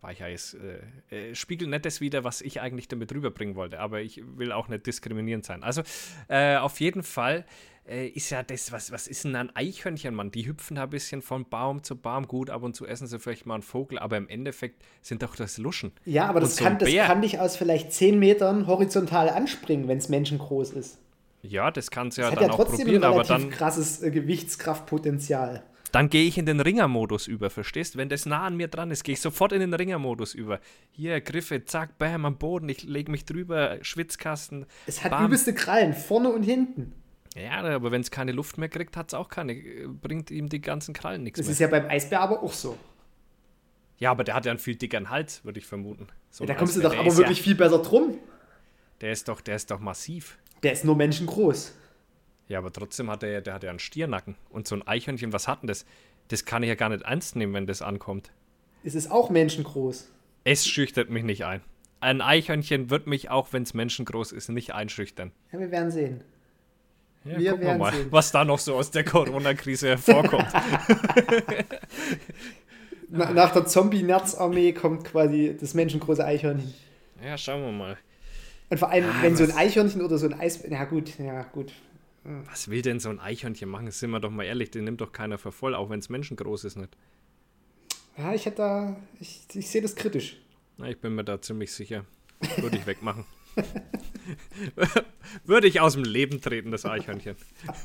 [0.00, 4.00] Weichei ist, äh, äh, spiegelt nicht das wieder, was ich eigentlich damit rüberbringen wollte, aber
[4.00, 5.62] ich will auch nicht diskriminierend sein.
[5.62, 5.82] Also
[6.28, 7.44] äh, auf jeden Fall
[7.86, 10.32] äh, ist ja das, was, was ist denn ein Eichhörnchen, Mann?
[10.32, 12.26] Die hüpfen da ein bisschen von Baum zu Baum.
[12.26, 15.36] Gut, ab und zu essen sie vielleicht mal einen Vogel, aber im Endeffekt sind doch
[15.36, 15.92] das Luschen.
[16.04, 19.98] Ja, aber das, so kann, das kann dich aus vielleicht 10 Metern horizontal anspringen, wenn
[19.98, 20.98] es menschengroß ist.
[21.42, 23.50] Ja, das kannst du ja dann ja auch probieren, aber dann.
[23.50, 25.62] krasses äh, Gewichtskraftpotenzial.
[25.92, 27.96] Dann gehe ich in den Ringermodus über, verstehst?
[27.96, 30.60] Wenn das nah an mir dran ist, gehe ich sofort in den Ringermodus über.
[30.92, 34.66] Hier, Griffe, zack, bam, am Boden, ich lege mich drüber, Schwitzkasten.
[34.86, 35.26] Es hat bam.
[35.26, 36.92] übelste Krallen, vorne und hinten.
[37.34, 39.54] Ja, aber wenn es keine Luft mehr kriegt, hat es auch keine,
[39.88, 41.52] bringt ihm die ganzen Krallen nichts Das mehr.
[41.52, 42.76] ist ja beim Eisbär aber auch so.
[43.98, 46.08] Ja, aber der hat ja einen viel dickeren Hals, würde ich vermuten.
[46.30, 48.10] So Ja, da kommst du Eisbär, doch der aber wirklich viel besser drum.
[48.12, 48.18] Ja,
[49.00, 50.38] der ist doch, der ist doch massiv.
[50.62, 51.74] Der ist nur menschengroß.
[52.48, 54.34] Ja, aber trotzdem hat er, der hat ja einen Stiernacken.
[54.50, 55.84] Und so ein Eichhörnchen, was hat denn das?
[56.28, 58.30] Das kann ich ja gar nicht ernst nehmen, wenn das ankommt.
[58.84, 60.10] Es ist auch menschengroß.
[60.44, 61.60] Es schüchtert mich nicht ein.
[62.00, 65.32] Ein Eichhörnchen wird mich, auch wenn es menschengroß ist, nicht einschüchtern.
[65.52, 66.24] Ja, wir werden sehen.
[67.24, 68.06] Ja, Wir gucken wir werden mal, sehen.
[68.10, 70.46] was da noch so aus der Corona-Krise hervorkommt.
[73.10, 76.72] Na, nach der Zombie-Nerz-Armee kommt quasi das menschengroße Eichhörnchen.
[77.22, 77.98] ja, schauen wir mal.
[78.70, 80.62] Und vor allem, Ah, wenn so ein was- Eichhörnchen oder so ein Eis...
[80.68, 81.72] Ja gut, ja gut.
[82.22, 83.90] Was will denn so ein Eichhörnchen machen?
[83.90, 86.64] Sind wir doch mal ehrlich, den nimmt doch keiner für voll, auch wenn es menschengroß
[86.64, 86.96] ist nicht.
[88.16, 88.96] Ja, ich hätte da...
[89.20, 90.36] Ich, ich sehe das kritisch.
[90.76, 92.04] Na, ich bin mir da ziemlich sicher.
[92.58, 93.24] Würde ich wegmachen.
[95.44, 97.36] Würde ich aus dem Leben treten, das Eichhörnchen.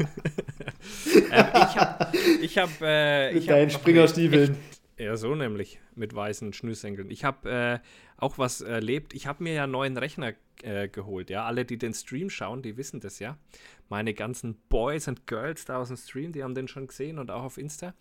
[1.32, 4.52] ähm, ich habe ich hab, äh, Mit ich hab deinen Springerstiefeln.
[4.52, 7.10] echt- Ja, so nämlich, mit weißen Schnürsenkeln.
[7.10, 7.80] Ich habe äh,
[8.18, 9.14] auch was erlebt.
[9.14, 11.30] Ich habe mir ja einen neuen Rechner äh, geholt.
[11.30, 13.38] Ja, alle, die den Stream schauen, die wissen das ja.
[13.90, 17.32] Meine ganzen Boys und Girls da aus dem Stream, die haben den schon gesehen und
[17.32, 17.94] auch auf Insta.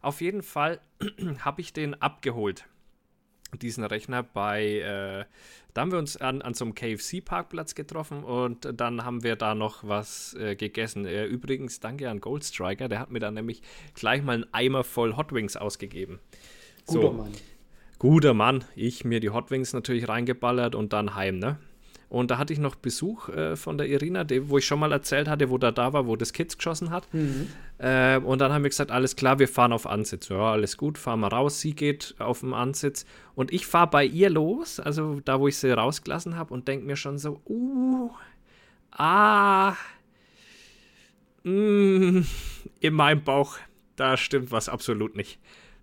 [0.00, 0.80] Auf jeden Fall
[1.44, 2.66] habe ich den abgeholt
[3.60, 5.24] diesen Rechner bei, äh,
[5.74, 9.54] da haben wir uns an, an so einem KFC-Parkplatz getroffen und dann haben wir da
[9.54, 11.06] noch was äh, gegessen.
[11.06, 13.62] Äh, übrigens, danke an Goldstriker, der hat mir dann nämlich
[13.94, 16.20] gleich mal einen Eimer voll Hot Wings ausgegeben.
[16.86, 17.32] Guter so, Mann.
[17.98, 18.64] guter Mann.
[18.74, 21.58] Ich mir die Hot Wings natürlich reingeballert und dann heim, ne?
[22.12, 24.92] Und da hatte ich noch Besuch äh, von der Irina, die, wo ich schon mal
[24.92, 27.08] erzählt hatte, wo da da war, wo das Kids geschossen hat.
[27.78, 30.28] Äh, und dann haben wir gesagt, alles klar, wir fahren auf Ansitz.
[30.28, 31.60] Ja, alles gut, fahren wir raus.
[31.60, 35.56] Sie geht auf den Ansitz und ich fahre bei ihr los, also da, wo ich
[35.56, 38.10] sie rausgelassen habe und denke mir schon so, uh,
[38.90, 39.74] ah,
[41.44, 42.20] mm,
[42.80, 43.56] in meinem Bauch,
[43.96, 45.38] da stimmt was absolut nicht.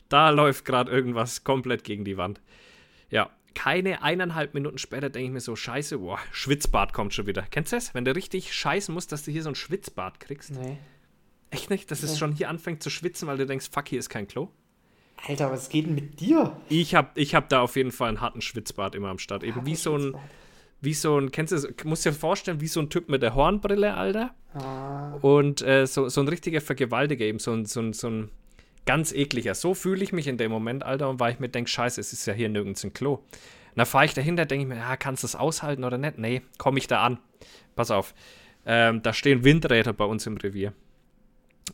[0.10, 2.40] Da läuft gerade irgendwas komplett gegen die Wand.
[3.56, 7.44] Ja, keine eineinhalb Minuten später denke ich mir so, scheiße, boah, Schwitzbad kommt schon wieder.
[7.50, 7.94] Kennst du das?
[7.94, 10.52] Wenn du richtig scheißen musst, dass du hier so ein Schwitzbad kriegst.
[10.52, 10.78] Nee.
[11.52, 11.90] Echt nicht?
[11.90, 14.50] Dass es schon hier anfängt zu schwitzen, weil du denkst, fuck, hier ist kein Klo?
[15.28, 16.56] Alter, was geht denn mit dir?
[16.70, 19.44] Ich hab, ich hab da auf jeden Fall einen harten Schwitzbad immer am Start.
[19.44, 20.16] Eben wie so ein,
[20.82, 21.86] wie so ein, kennst du, das?
[21.86, 24.34] musst dir vorstellen, wie so ein Typ mit der Hornbrille, Alter.
[24.54, 28.30] Ah, Und äh, so, so ein richtiger Vergewaltiger, eben so ein, so ein, so ein
[28.86, 29.56] ganz ekliger.
[29.56, 32.14] So fühle ich mich in dem Moment, Alter, und weil ich mir denke, scheiße, es
[32.14, 33.16] ist ja hier nirgends ein Klo.
[33.16, 36.18] Und dann fahre ich dahinter, denke ich mir, ja, kannst du das aushalten oder nicht?
[36.18, 37.20] Nee, komme ich da an.
[37.76, 38.14] Pass auf.
[38.66, 40.74] Ähm, da stehen Windräder bei uns im Revier.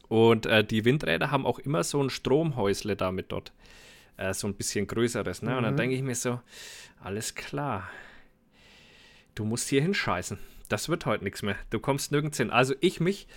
[0.08, 3.54] Und äh, die Windräder haben auch immer so ein Stromhäusle damit dort.
[4.18, 5.42] Äh, so ein bisschen größeres.
[5.42, 5.58] Ne?
[5.58, 6.40] Und dann denke ich mir so,
[7.02, 7.90] alles klar.
[9.36, 10.38] Du musst hier hinscheißen.
[10.70, 11.56] Das wird heute nichts mehr.
[11.70, 12.50] Du kommst nirgends hin.
[12.50, 13.28] Also ich mich,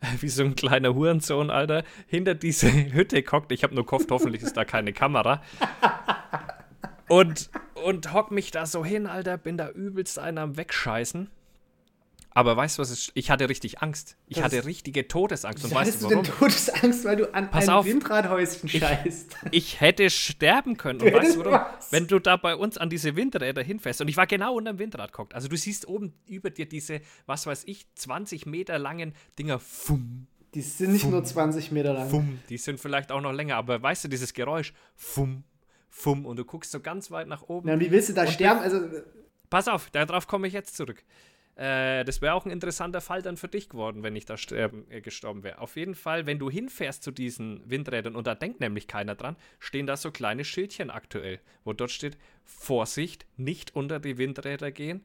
[0.20, 3.52] wie so ein kleiner Hurensohn, Alter, hinter diese Hütte gehockt.
[3.52, 5.42] Ich habe nur gehofft, hoffentlich ist da keine Kamera.
[7.08, 7.50] Und,
[7.84, 11.30] und hock mich da so hin, Alter, bin da übelst einer am Wegscheißen.
[12.38, 13.10] Aber weißt du, was ist?
[13.14, 14.16] Ich hatte richtig Angst.
[14.28, 15.64] Ich Das- hatte richtige Todesangst.
[15.64, 16.22] Und weißt du du warum?
[16.24, 17.84] denn Todesangst, weil du an Pass ein auf.
[17.84, 19.36] Windradhäuschen scheißt?
[19.50, 21.00] Ich hätte sterben können.
[21.00, 21.52] Du Und weißt du warum?
[21.54, 21.90] was?
[21.90, 24.78] Wenn du da bei uns an diese Windräder hinfährst, und ich war genau unter dem
[24.78, 25.34] Windrad gehockt.
[25.34, 29.58] Also du siehst oben über dir diese, was weiß ich, 20 Meter langen Dinger.
[29.58, 32.08] Fum, Die sind nicht nur 20 Meter lang.
[32.08, 32.38] fum.
[32.50, 35.42] Die sind vielleicht auch noch länger, aber weißt du, dieses Geräusch, fum,
[35.90, 36.24] fum.
[36.24, 37.68] Und du guckst so ganz weit nach oben.
[37.68, 38.60] Na, wie willst du da sterben?
[38.60, 38.80] Also,
[39.50, 41.02] Pass auf, darauf komme ich jetzt zurück.
[41.58, 44.86] Äh, das wäre auch ein interessanter Fall dann für dich geworden, wenn ich da sterben,
[44.90, 45.58] äh, gestorben wäre.
[45.58, 49.34] Auf jeden Fall, wenn du hinfährst zu diesen Windrädern, und da denkt nämlich keiner dran,
[49.58, 55.04] stehen da so kleine Schildchen aktuell, wo dort steht, Vorsicht, nicht unter die Windräder gehen.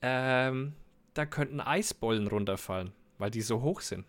[0.00, 0.74] Ähm,
[1.14, 4.06] da könnten Eisbollen runterfallen, weil die so hoch sind.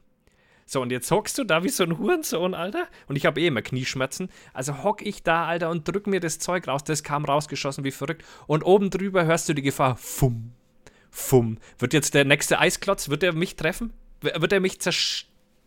[0.67, 2.87] So, und jetzt hockst du da wie so ein Hurensohn, Alter.
[3.07, 4.29] Und ich habe eh immer Knieschmerzen.
[4.53, 6.83] Also hock ich da, Alter, und drück mir das Zeug raus.
[6.83, 8.23] Das kam rausgeschossen wie verrückt.
[8.45, 9.97] Und oben drüber hörst du die Gefahr.
[9.97, 10.53] Fumm.
[11.11, 11.57] Fumm.
[11.77, 13.93] Wird jetzt der nächste Eisklotz, wird er mich treffen?
[14.21, 14.79] Wird er mich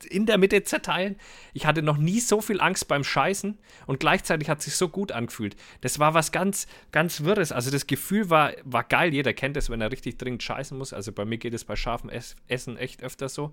[0.08, 1.16] in der Mitte zerteilen?
[1.52, 4.88] Ich hatte noch nie so viel Angst beim Scheißen und gleichzeitig hat es sich so
[4.88, 5.54] gut angefühlt.
[5.82, 7.52] Das war was ganz, ganz Wirres.
[7.52, 9.12] Also das Gefühl war, war geil.
[9.12, 10.94] Jeder kennt es, wenn er richtig dringend scheißen muss.
[10.94, 13.52] Also bei mir geht es bei scharfem Ess Essen echt öfter so.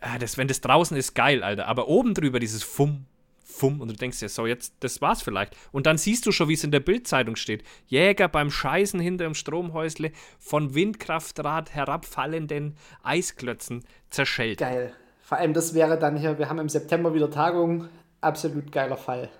[0.00, 1.68] Ah, das, wenn das draußen ist, geil, Alter.
[1.68, 3.06] Aber oben drüber dieses Fumm,
[3.48, 3.80] Fumm.
[3.80, 5.56] Und du denkst dir, so, jetzt, das war's vielleicht.
[5.70, 7.62] Und dann siehst du schon, wie es in der Bildzeitung steht.
[7.86, 14.58] Jäger beim Scheißen hinter dem Stromhäusle von Windkraftrad herabfallenden Eisklötzen zerschellt.
[14.58, 14.92] geil.
[15.22, 17.88] Vor allem, das wäre dann hier, wir haben im September wieder Tagung.
[18.20, 19.30] Absolut geiler Fall.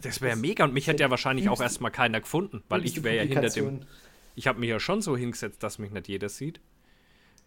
[0.00, 0.64] Das wäre mega.
[0.64, 3.80] Und mich hätte ja wahrscheinlich auch erstmal keiner gefunden, weil ich wäre ja hinter dem.
[4.34, 6.60] Ich habe mich ja schon so hingesetzt, dass mich nicht jeder sieht.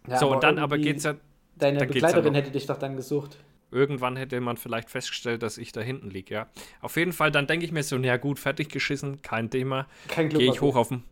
[0.06, 1.16] Ja, so, und dann aber geht's ja.
[1.56, 3.38] Deine Begleiterin hätte dich doch dann gesucht.
[3.74, 6.46] Irgendwann hätte man vielleicht festgestellt, dass ich da hinten liege, ja.
[6.80, 9.88] Auf jeden Fall, dann denke ich mir so, na gut, fertig geschissen, kein Thema.
[10.06, 11.02] Kein Gehe ich hoch auf den.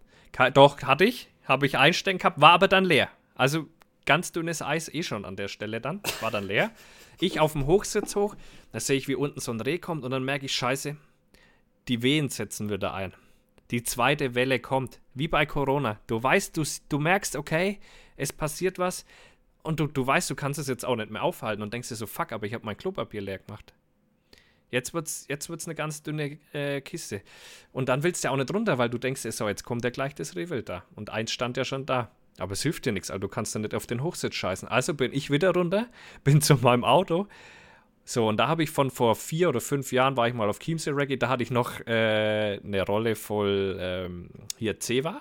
[0.54, 3.08] Doch, hatte ich, habe ich einstecken gehabt, war aber dann leer.
[3.34, 3.66] Also
[4.06, 6.70] ganz dünnes Eis eh schon an der Stelle dann, war dann leer.
[7.20, 8.36] Ich auf dem Hochsitz hoch,
[8.70, 10.96] da sehe ich, wie unten so ein Reh kommt und dann merke ich, scheiße,
[11.88, 13.12] die Wehen setzen wieder ein.
[13.72, 15.98] Die zweite Welle kommt, wie bei Corona.
[16.06, 17.80] Du weißt, du, du merkst, okay,
[18.16, 19.04] es passiert was
[19.62, 21.96] und du, du weißt, du kannst es jetzt auch nicht mehr aufhalten und denkst dir
[21.96, 23.72] so, fuck, aber ich habe mein Klopapier leer gemacht.
[24.70, 27.20] Jetzt wird's, jetzt wird's eine ganz dünne äh, Kiste.
[27.72, 29.90] Und dann willst du ja auch nicht runter, weil du denkst, so, jetzt kommt ja
[29.90, 30.84] gleich das Rehwild da.
[30.96, 32.10] Und eins stand ja schon da.
[32.38, 34.66] Aber es hilft dir nichts, also du kannst ja nicht auf den Hochsitz scheißen.
[34.66, 35.86] Also bin ich wieder runter,
[36.24, 37.28] bin zu meinem Auto.
[38.04, 40.58] So, und da habe ich von vor vier oder fünf Jahren war ich mal auf
[40.58, 45.20] Chiemsee Reggae, da hatte ich noch äh, eine Rolle voll ähm, hier Ceva.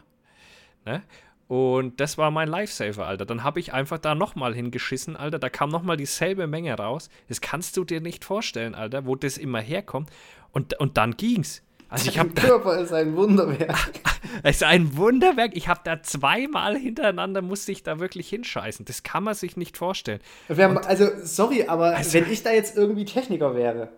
[0.85, 1.03] Ne?
[1.51, 3.25] Und das war mein Lifesaver, Alter.
[3.25, 5.37] Dann habe ich einfach da nochmal hingeschissen, Alter.
[5.37, 7.09] Da kam nochmal dieselbe Menge raus.
[7.27, 10.09] Das kannst du dir nicht vorstellen, Alter, wo das immer herkommt.
[10.53, 11.61] Und, und dann ging's.
[11.89, 13.99] Also ich Dein Körper ist ein Wunderwerk.
[14.43, 15.51] es ist ein Wunderwerk.
[15.53, 18.85] Ich habe da zweimal hintereinander musste ich da wirklich hinscheißen.
[18.85, 20.21] Das kann man sich nicht vorstellen.
[20.47, 23.89] Haben, also sorry, aber also, wenn ich da jetzt irgendwie Techniker wäre,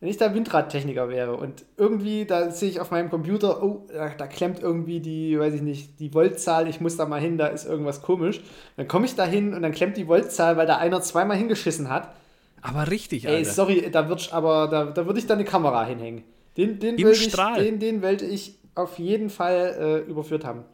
[0.00, 4.08] wenn ich da Windradtechniker wäre und irgendwie da sehe ich auf meinem Computer, oh, da,
[4.08, 7.48] da, klemmt irgendwie die, weiß ich nicht, die Voltzahl, ich muss da mal hin, da
[7.48, 8.40] ist irgendwas komisch.
[8.78, 11.90] Dann komme ich da hin und dann klemmt die Voltzahl, weil da einer zweimal hingeschissen
[11.90, 12.14] hat.
[12.62, 13.38] Aber richtig, Alter.
[13.38, 16.24] Ey, sorry, da würde aber da, da würde ich dann eine Kamera hinhängen.
[16.56, 17.60] Den, den, Im Strahl.
[17.60, 20.64] Ich, den, den wollte ich auf jeden Fall äh, überführt haben.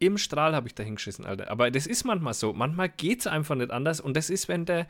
[0.00, 1.50] Im Strahl habe ich da hingeschissen, Alter.
[1.50, 2.52] Aber das ist manchmal so.
[2.52, 4.00] Manchmal geht es einfach nicht anders.
[4.00, 4.86] Und das ist, wenn der,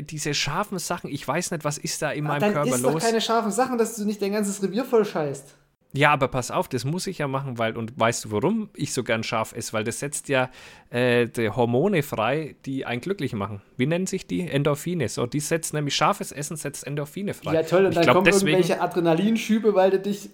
[0.00, 2.70] diese scharfen Sachen, ich weiß nicht, was ist da in meinem Körper los.
[2.70, 5.56] Das ist doch keine scharfen Sachen, dass du nicht dein ganzes Revier voll scheißt.
[5.94, 8.94] Ja, aber pass auf, das muss ich ja machen, weil, und weißt du, warum ich
[8.94, 9.74] so gern scharf esse?
[9.74, 10.50] Weil das setzt ja
[10.88, 13.60] äh, die Hormone frei, die einen glücklich machen.
[13.76, 14.48] Wie nennen sich die?
[14.48, 15.08] Endorphine.
[15.10, 17.52] So, die setzt nämlich scharfes Essen setzt Endorphine frei.
[17.52, 20.30] Ja, toll, und ich dann glaub, kommen deswegen, irgendwelche Adrenalinschübe, weil du dich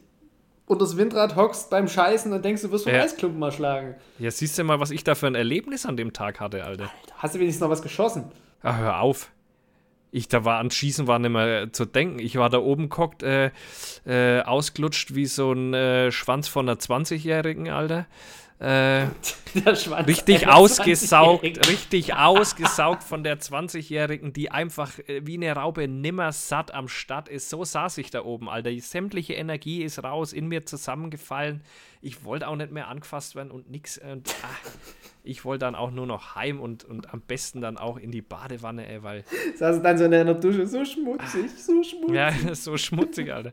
[0.68, 3.02] unter das Windrad hockst beim Scheißen und denkst, du wirst vom ja.
[3.02, 3.94] Eisklumpen mal schlagen.
[4.18, 6.84] Ja, siehst du mal, was ich da für ein Erlebnis an dem Tag hatte, Alter.
[6.84, 8.30] Alter hast du wenigstens noch was geschossen?
[8.62, 9.30] Ach, hör auf
[10.10, 12.18] ich da war an Schießen war nicht mehr zu denken.
[12.18, 13.50] Ich war da oben gehockt, äh,
[14.06, 18.06] äh, ausgelutscht wie so ein äh, Schwanz von einer 20-Jährigen, Alter.
[18.60, 19.06] Äh,
[20.06, 26.74] richtig ausgesaugt, richtig ausgesaugt von der 20-Jährigen, die einfach äh, wie eine Raupe nimmer satt
[26.74, 27.50] am Start ist.
[27.50, 28.70] So saß ich da oben, Alter.
[28.70, 31.62] Die sämtliche Energie ist raus, in mir zusammengefallen.
[32.02, 33.98] Ich wollte auch nicht mehr angefasst werden und nix.
[33.98, 34.70] Und, ah,
[35.22, 38.22] ich wollte dann auch nur noch heim und, und am besten dann auch in die
[38.22, 39.24] Badewanne, ey, weil.
[39.54, 42.14] Saß dann so in der Dusche, so schmutzig, so schmutzig.
[42.14, 43.52] Ja, so schmutzig, Alter.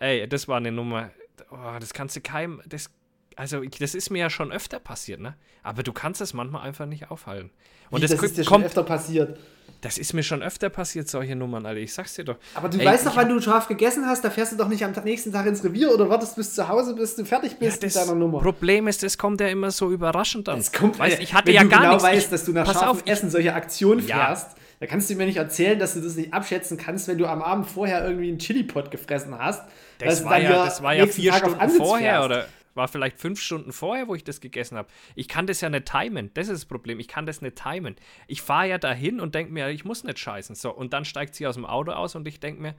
[0.00, 1.10] Ey, das war eine Nummer.
[1.52, 2.60] Oh, das kannst du keinem.
[2.66, 2.90] Das
[3.40, 5.34] also das ist mir ja schon öfter passiert, ne?
[5.62, 7.50] Aber du kannst es manchmal einfach nicht aufhalten.
[7.88, 9.38] Und Wie, das, das ist dir kommt, schon öfter passiert.
[9.80, 11.80] Das ist mir schon öfter passiert, solche Nummern, Alter.
[11.80, 12.36] Ich sag's dir doch.
[12.54, 14.84] Aber du Ey, weißt doch, wann du scharf gegessen hast, da fährst du doch nicht
[14.84, 17.86] am nächsten Tag ins Revier oder wartest bis zu Hause, bis du fertig bist ja,
[17.86, 18.40] mit deiner Nummer.
[18.40, 20.58] Problem ist, es kommt ja immer so überraschend an.
[20.58, 22.04] Es kommt, weißt, ich hatte wenn ja du gar genau nichts.
[22.04, 24.56] weißt, dass du nach scharfem Essen solche Aktionen fährst, ja.
[24.80, 27.40] da kannst du mir nicht erzählen, dass du das nicht abschätzen kannst, wenn du am
[27.40, 29.62] Abend vorher irgendwie einen Chili-Pot gefressen hast.
[29.96, 32.24] Das war ja, das war ja vier Tag Stunden vorher, fährst.
[32.26, 32.46] oder?
[32.74, 34.88] War vielleicht fünf Stunden vorher, wo ich das gegessen habe.
[35.14, 36.30] Ich kann das ja nicht timen.
[36.34, 37.00] Das ist das Problem.
[37.00, 37.96] Ich kann das nicht timen.
[38.28, 40.54] Ich fahre ja dahin und denke mir, ich muss nicht scheißen.
[40.54, 42.74] So, und dann steigt sie aus dem Auto aus und ich denke mir,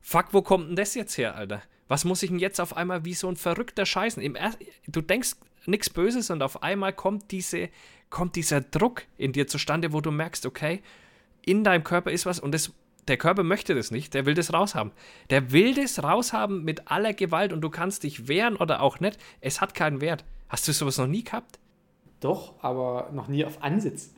[0.00, 1.62] fuck, wo kommt denn das jetzt her, Alter?
[1.88, 4.22] Was muss ich denn jetzt auf einmal wie so ein verrückter Scheißen?
[4.22, 4.52] Im er
[4.86, 5.32] du denkst
[5.66, 7.68] nichts Böses und auf einmal kommt, diese,
[8.10, 10.82] kommt dieser Druck in dir zustande, wo du merkst, okay,
[11.44, 12.72] in deinem Körper ist was und das
[13.08, 14.92] der Körper möchte das nicht, der will das raushaben.
[15.30, 19.18] Der will das raushaben mit aller Gewalt und du kannst dich wehren oder auch nicht.
[19.40, 20.24] Es hat keinen Wert.
[20.48, 21.58] Hast du sowas noch nie gehabt?
[22.20, 24.12] Doch, aber noch nie auf Ansitz.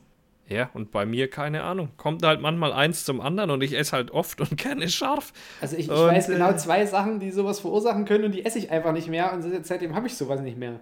[0.47, 1.89] Ja, und bei mir keine Ahnung.
[1.95, 5.31] Kommt halt manchmal eins zum anderen und ich esse halt oft und gerne scharf.
[5.61, 8.45] Also ich, ich und, weiß genau äh, zwei Sachen, die sowas verursachen können und die
[8.45, 10.79] esse ich einfach nicht mehr und seitdem habe ich sowas nicht mehr.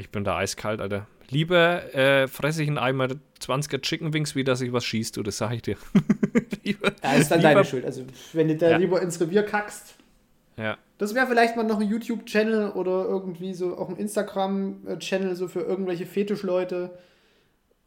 [0.00, 1.06] Ich bin da eiskalt, Alter.
[1.28, 3.08] Lieber äh, fresse ich einen Eimer
[3.40, 5.76] 20er Chicken Wings, wie dass ich was schießt, du, das sag ich dir.
[6.64, 7.84] lieber, ja, ist dann lieber, deine Schuld.
[7.84, 8.76] Also, wenn du da ja.
[8.78, 9.94] lieber ins Revier kackst.
[10.56, 10.78] Ja.
[10.98, 15.60] Das wäre vielleicht mal noch ein YouTube-Channel oder irgendwie so auch ein Instagram-Channel so für
[15.60, 16.98] irgendwelche Fetischleute.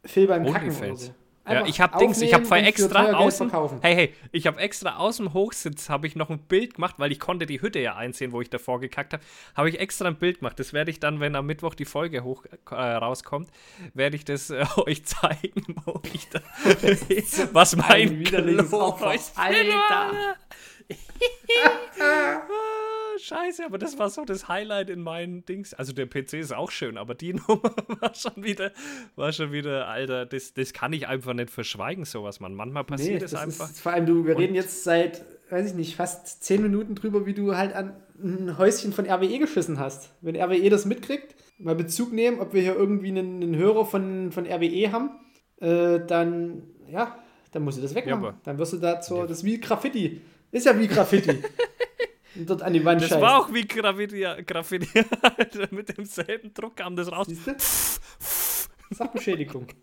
[0.06, 1.12] Phil beim Kacken oder so.
[1.46, 5.18] Ja, ich habe Dings, ich habe vorher extra außen, hey, hey, ich habe extra aus
[5.18, 8.32] dem Hochsitz habe ich noch ein Bild gemacht, weil ich konnte die Hütte ja einsehen,
[8.32, 9.24] wo ich davor gekackt habe,
[9.56, 10.58] habe ich extra ein Bild gemacht.
[10.58, 13.50] Das werde ich dann, wenn am Mittwoch die Folge hoch äh, rauskommt,
[13.94, 16.40] werde ich das äh, euch zeigen, wo ich da,
[17.54, 19.14] was mein widerliches Opfer.
[19.36, 20.38] Alter.
[23.20, 25.74] Scheiße, aber das war so das Highlight in meinen Dings.
[25.74, 28.72] Also der PC ist auch schön, aber die Nummer war schon wieder,
[29.16, 32.54] war schon wieder, Alter, das, das kann ich einfach nicht verschweigen, sowas, man.
[32.54, 33.70] Manchmal passiert Nee, es das einfach.
[33.70, 36.96] Ist, vor allem, du, wir Und- reden jetzt seit, weiß ich nicht, fast zehn Minuten
[36.96, 40.12] drüber, wie du halt an ein Häuschen von RWE geschissen hast.
[40.22, 44.32] Wenn RWE das mitkriegt, mal Bezug nehmen, ob wir hier irgendwie einen, einen Hörer von,
[44.32, 45.10] von RWE haben,
[45.60, 47.18] äh, dann, ja,
[47.52, 48.24] dann musst du das wegmachen.
[48.26, 50.22] aber- dann wirst du da zur, das ist wie Graffiti.
[50.52, 51.32] Ist ja wie Graffiti.
[52.36, 53.22] Dort an die Wand Das scheißt.
[53.22, 54.26] war auch wie Graffiti,
[55.72, 57.28] mit demselben Druck kam das raus.
[58.92, 59.68] Sachbeschädigung.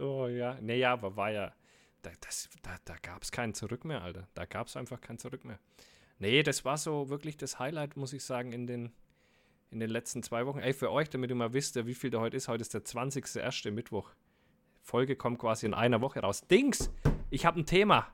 [0.00, 1.52] Oh ja, naja, aber war ja,
[2.02, 4.26] da, das, da, da gab es kein Zurück mehr, Alter.
[4.34, 5.60] Da gab es einfach kein Zurück mehr.
[6.18, 8.92] Nee, das war so wirklich das Highlight, muss ich sagen, in den,
[9.70, 10.58] in den letzten zwei Wochen.
[10.58, 12.84] Ey, für euch, damit ihr mal wisst, wie viel da heute ist, heute ist der
[12.84, 13.70] 20.01.
[13.70, 14.10] Mittwoch.
[14.82, 16.44] Folge kommt quasi in einer Woche raus.
[16.48, 16.90] Dings,
[17.30, 18.08] ich habe ein Thema.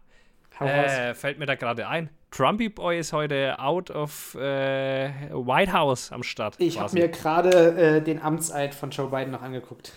[0.58, 2.10] Äh, fällt mir da gerade ein.
[2.30, 6.56] Trumpy Boy ist heute out of äh, White House am Start.
[6.58, 9.92] Ich habe mir gerade äh, den Amtseid von Joe Biden noch angeguckt.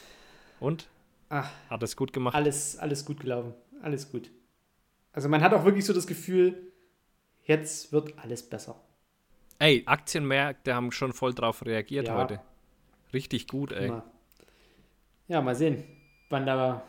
[0.60, 0.88] Und?
[1.30, 2.36] Ach, Hat es gut gemacht?
[2.36, 3.54] alles, alles gut gelaufen.
[3.82, 4.32] Alles gut.
[5.12, 6.72] Also man hat auch wirklich so das Gefühl,
[7.44, 8.76] jetzt wird alles besser.
[9.60, 12.16] Ey, Aktienmärkte haben schon voll drauf reagiert Ja.
[12.18, 12.40] heute.
[13.14, 13.92] Richtig gut, ey.
[15.28, 15.84] Ja, mal sehen,
[16.30, 16.84] wann da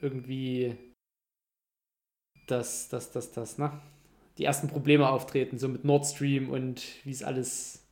[0.00, 0.76] irgendwie
[2.50, 3.72] das, das, das, das, ne?
[4.38, 7.84] Die ersten Probleme auftreten, so mit Nord Stream und wie es alles,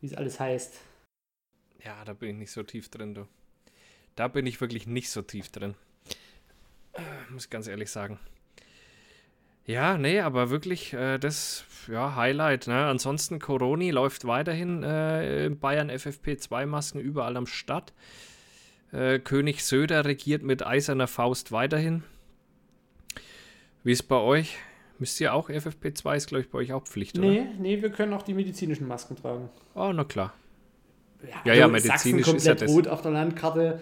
[0.00, 0.80] wie es alles heißt.
[1.84, 3.26] Ja, da bin ich nicht so tief drin, du.
[4.14, 5.74] Da bin ich wirklich nicht so tief drin.
[6.94, 8.18] Äh, Muss ich ganz ehrlich sagen.
[9.66, 12.68] Ja, nee, aber wirklich äh, das, ja, Highlight.
[12.68, 12.86] Ne?
[12.86, 14.84] Ansonsten, Coroni läuft weiterhin.
[14.84, 17.92] Äh, in Bayern FFP2-Masken überall am Start.
[18.92, 22.04] Äh, König Söder regiert mit eiserner Faust weiterhin.
[23.86, 24.58] Wie ist bei euch?
[24.98, 27.28] Müsst ihr auch FFP2 ist, glaube ich, bei euch auch Pflicht, oder?
[27.28, 29.48] Nee, nee, wir können auch die medizinischen Masken tragen.
[29.76, 30.34] Oh, na klar.
[31.44, 32.70] Ja, ja, also medizinisch Sachsen ist ja komplett das.
[32.76, 33.80] rot auf der Landkarte.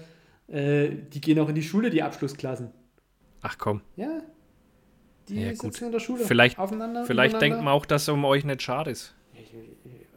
[0.49, 2.71] Äh, die gehen auch in die Schule, die Abschlussklassen.
[3.41, 3.81] Ach komm.
[3.97, 4.21] Ja.
[5.31, 5.81] Die Ja, sitzen gut.
[5.81, 6.25] in der Schule.
[6.27, 7.07] Vielleicht- aufeinander.
[7.07, 9.15] Vielleicht denkt man auch, dass es um euch nicht schade ist.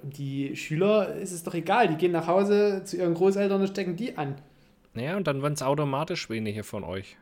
[0.04, 1.88] Die Schüler ist es doch egal.
[1.88, 4.36] Die gehen nach Hause zu ihren Großeltern und stecken die an.
[4.94, 7.16] Naja, und dann werden es automatisch weniger von euch.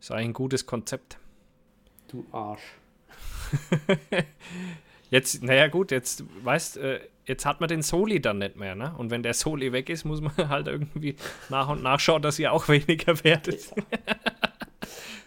[0.00, 1.18] Ist eigentlich ein gutes Konzept.
[2.08, 2.62] Du Arsch.
[5.10, 8.94] Jetzt, naja, gut, jetzt, weißt äh, jetzt hat man den Soli dann nicht mehr, ne?
[8.98, 11.14] Und wenn der Soli weg ist, muss man halt irgendwie
[11.50, 13.72] nach und nach schauen, dass ihr auch weniger werdet.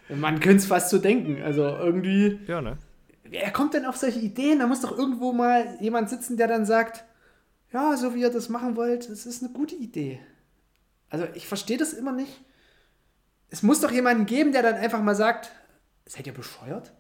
[0.10, 1.42] Man könnte es fast so denken.
[1.42, 2.40] Also irgendwie.
[2.48, 2.78] Ja, ne?
[3.24, 4.60] Wer kommt denn auf solche Ideen?
[4.60, 7.06] Da muss doch irgendwo mal jemand sitzen, der dann sagt:
[7.72, 10.20] Ja, so wie ihr das machen wollt, das ist eine gute Idee.
[11.10, 12.42] Also ich verstehe das immer nicht.
[13.50, 15.52] Es muss doch jemanden geben, der dann einfach mal sagt:
[16.08, 16.94] Seid ihr bescheuert?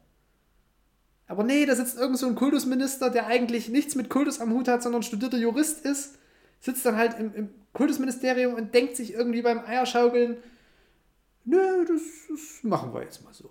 [1.28, 4.68] Aber nee, da sitzt irgend so ein Kultusminister, der eigentlich nichts mit Kultus am Hut
[4.68, 6.18] hat, sondern studierter Jurist ist,
[6.60, 10.38] sitzt dann halt im, im Kultusministerium und denkt sich irgendwie beim Eierschaukeln,
[11.46, 13.50] nö, das, das machen wir jetzt mal so.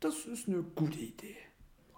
[0.00, 1.36] Das ist eine gute Idee.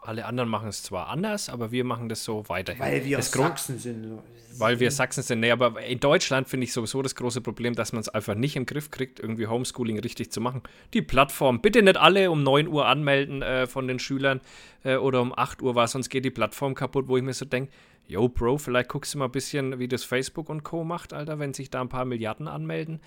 [0.09, 2.81] Alle anderen machen es zwar anders, aber wir machen das so weiterhin.
[2.81, 4.19] Weil wir das Sachsen sind.
[4.57, 5.41] Weil wir Sachsen sind.
[5.41, 8.57] Nee, aber in Deutschland finde ich sowieso das große Problem, dass man es einfach nicht
[8.57, 10.63] im Griff kriegt, irgendwie Homeschooling richtig zu machen.
[10.95, 14.41] Die Plattform, bitte nicht alle um 9 Uhr anmelden äh, von den Schülern
[14.83, 17.45] äh, oder um 8 Uhr, weil sonst geht die Plattform kaputt, wo ich mir so
[17.45, 17.71] denke,
[18.07, 20.85] yo, Bro, vielleicht guckst du mal ein bisschen, wie das Facebook und Co.
[20.85, 23.01] macht, Alter, wenn sich da ein paar Milliarden anmelden.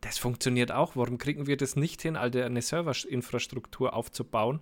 [0.00, 0.96] Das funktioniert auch.
[0.96, 4.58] Warum kriegen wir das nicht hin, Alter, eine Serverinfrastruktur aufzubauen,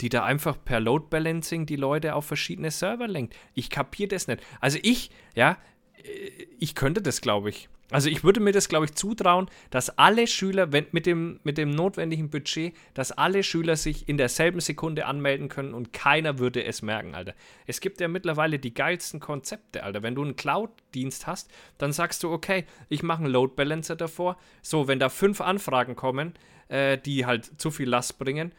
[0.00, 3.34] die da einfach per Load Balancing die Leute auf verschiedene Server lenkt?
[3.54, 4.42] Ich kapiere das nicht.
[4.60, 5.58] Also ich, ja,
[6.02, 7.68] äh, ich könnte das, glaube ich.
[7.90, 11.56] Also ich würde mir das, glaube ich, zutrauen, dass alle Schüler, wenn, mit, dem, mit
[11.56, 16.62] dem notwendigen Budget, dass alle Schüler sich in derselben Sekunde anmelden können und keiner würde
[16.64, 17.34] es merken, Alter.
[17.66, 20.02] Es gibt ja mittlerweile die geilsten Konzepte, Alter.
[20.02, 24.36] Wenn du einen Cloud-Dienst hast, dann sagst du, okay, ich mache einen Load Balancer davor.
[24.60, 26.34] So, wenn da fünf Anfragen kommen,
[26.68, 28.52] äh, die halt zu viel Last bringen,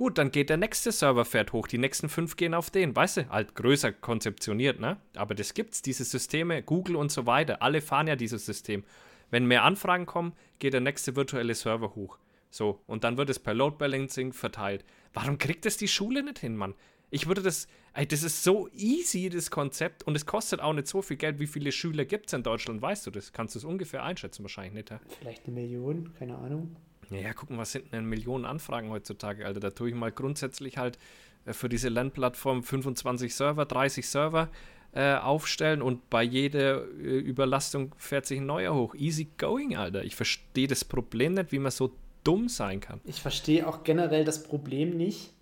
[0.00, 3.18] Gut, dann geht der nächste Server fährt hoch, die nächsten fünf gehen auf den, weißt
[3.18, 4.96] du, halt größer konzeptioniert, ne?
[5.14, 8.82] Aber das gibt's, diese Systeme, Google und so weiter, alle fahren ja dieses System.
[9.30, 12.16] Wenn mehr Anfragen kommen, geht der nächste virtuelle Server hoch.
[12.48, 14.86] So, und dann wird es per Load Balancing verteilt.
[15.12, 16.72] Warum kriegt das die Schule nicht hin, Mann?
[17.10, 20.86] Ich würde das, ey, das ist so easy, das Konzept, und es kostet auch nicht
[20.86, 21.40] so viel Geld.
[21.40, 23.34] Wie viele Schüler gibt es in Deutschland, weißt du das?
[23.34, 24.98] Kannst du es ungefähr einschätzen, wahrscheinlich nicht, ja?
[25.18, 26.74] Vielleicht eine Million, keine Ahnung.
[27.10, 29.60] Ja, gucken, was sind denn Millionen Anfragen heutzutage, Alter?
[29.60, 30.98] Da tue ich mal grundsätzlich halt
[31.44, 34.48] äh, für diese Lernplattform 25 Server, 30 Server
[34.92, 38.94] äh, aufstellen und bei jeder äh, Überlastung fährt sich ein neuer hoch.
[38.94, 40.04] Easy going, Alter.
[40.04, 41.92] Ich verstehe das Problem nicht, wie man so
[42.22, 43.00] dumm sein kann.
[43.04, 45.32] Ich verstehe auch generell das Problem nicht,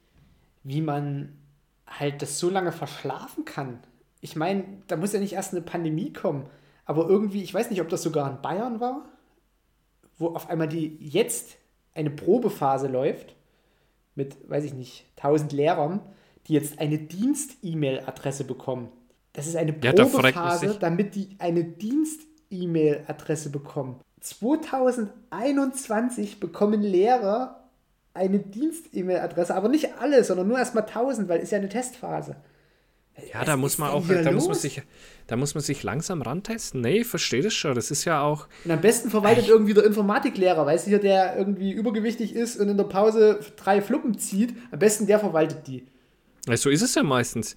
[0.62, 1.34] wie man
[1.86, 3.80] halt das so lange verschlafen kann.
[4.20, 6.46] ich meine, da muss ja nicht erst eine Pandemie kommen,
[6.84, 9.08] aber irgendwie, ich weiß nicht, ob das sogar in Bayern war,
[10.18, 11.56] wo auf einmal die jetzt
[11.94, 13.34] eine Probephase läuft
[14.14, 16.00] mit, weiß ich nicht, 1000 Lehrern,
[16.46, 18.90] die jetzt eine Dienst-E-Mail-Adresse bekommen.
[19.32, 24.00] Das ist eine Probephase, ja, damit die eine Dienst-E-Mail-Adresse bekommen.
[24.20, 27.68] 2021 bekommen Lehrer
[28.14, 32.34] eine Dienst-E-Mail-Adresse, aber nicht alle, sondern nur erstmal 1000, weil es ja eine Testphase.
[33.32, 34.82] Ja, da muss man auch, da muss man, sich,
[35.26, 36.80] da muss man sich langsam rantesten.
[36.80, 37.74] Nee, verstehe das schon.
[37.74, 38.46] Das ist ja auch.
[38.64, 39.50] Und am besten verwaltet Ey.
[39.50, 43.82] irgendwie der Informatiklehrer, weißt du, hier, der irgendwie übergewichtig ist und in der Pause drei
[43.82, 44.54] Fluppen zieht.
[44.70, 45.86] Am besten der verwaltet die.
[46.46, 47.56] Ja, so ist es ja meistens.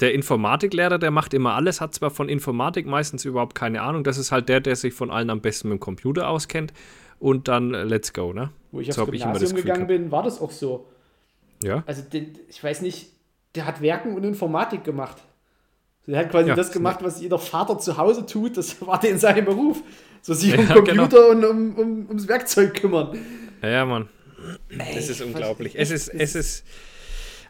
[0.00, 4.02] Der Informatiklehrer, der macht immer alles, hat zwar von Informatik meistens überhaupt keine Ahnung.
[4.02, 6.72] Das ist halt der, der sich von allen am besten mit dem Computer auskennt.
[7.18, 8.50] Und dann äh, let's go, ne?
[8.72, 10.86] Wo ich so aufs Gymnasium ich gegangen bin, war das auch so.
[11.62, 11.82] Ja.
[11.86, 13.10] Also, den, ich weiß nicht,
[13.54, 15.16] der hat Werken und Informatik gemacht.
[16.06, 18.56] Der hat quasi ja, das gemacht, was jeder Vater zu Hause tut.
[18.56, 19.82] Das war der in seinem Beruf.
[20.22, 21.30] So sich um ja, Computer genau.
[21.30, 23.18] und um, um, ums Werkzeug kümmern.
[23.62, 24.08] Ja, ja, Mann.
[24.70, 25.74] Ey, es ist unglaublich.
[25.76, 26.64] Es ist, es ist.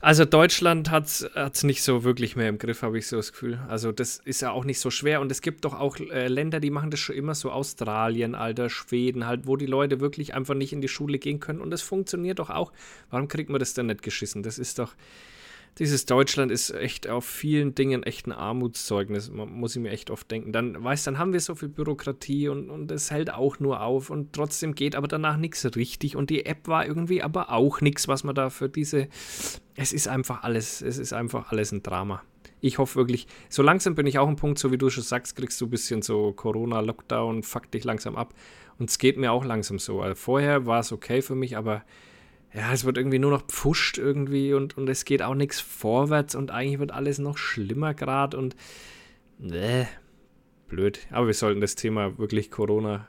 [0.03, 3.61] Also Deutschland hat es nicht so wirklich mehr im Griff, habe ich so das Gefühl.
[3.68, 5.20] Also das ist ja auch nicht so schwer.
[5.20, 7.51] Und es gibt doch auch äh, Länder, die machen das schon immer so.
[7.51, 11.61] Australien, Alter, Schweden halt, wo die Leute wirklich einfach nicht in die Schule gehen können.
[11.61, 12.72] Und das funktioniert doch auch.
[13.11, 14.42] Warum kriegt man das denn nicht geschissen?
[14.42, 14.94] Das ist doch
[15.78, 20.30] dieses Deutschland ist echt auf vielen Dingen echt ein Armutszeugnis, muss ich mir echt oft
[20.30, 20.52] denken.
[20.52, 24.10] Dann, weißt dann haben wir so viel Bürokratie und, und es hält auch nur auf
[24.10, 28.08] und trotzdem geht aber danach nichts richtig und die App war irgendwie aber auch nichts,
[28.08, 29.08] was man da für diese,
[29.76, 32.22] es ist einfach alles, es ist einfach alles ein Drama.
[32.62, 35.34] Ich hoffe wirklich, so langsam bin ich auch ein Punkt, so wie du schon sagst,
[35.34, 38.34] kriegst du ein bisschen so Corona-Lockdown, fuck dich langsam ab
[38.78, 40.02] und es geht mir auch langsam so.
[40.02, 41.84] Also vorher war es okay für mich, aber
[42.53, 46.34] ja, es wird irgendwie nur noch pfuscht irgendwie und, und es geht auch nichts vorwärts
[46.34, 48.57] und eigentlich wird alles noch schlimmer gerade und
[49.40, 49.84] äh,
[50.68, 51.01] blöd.
[51.11, 53.09] Aber wir sollten das Thema wirklich Corona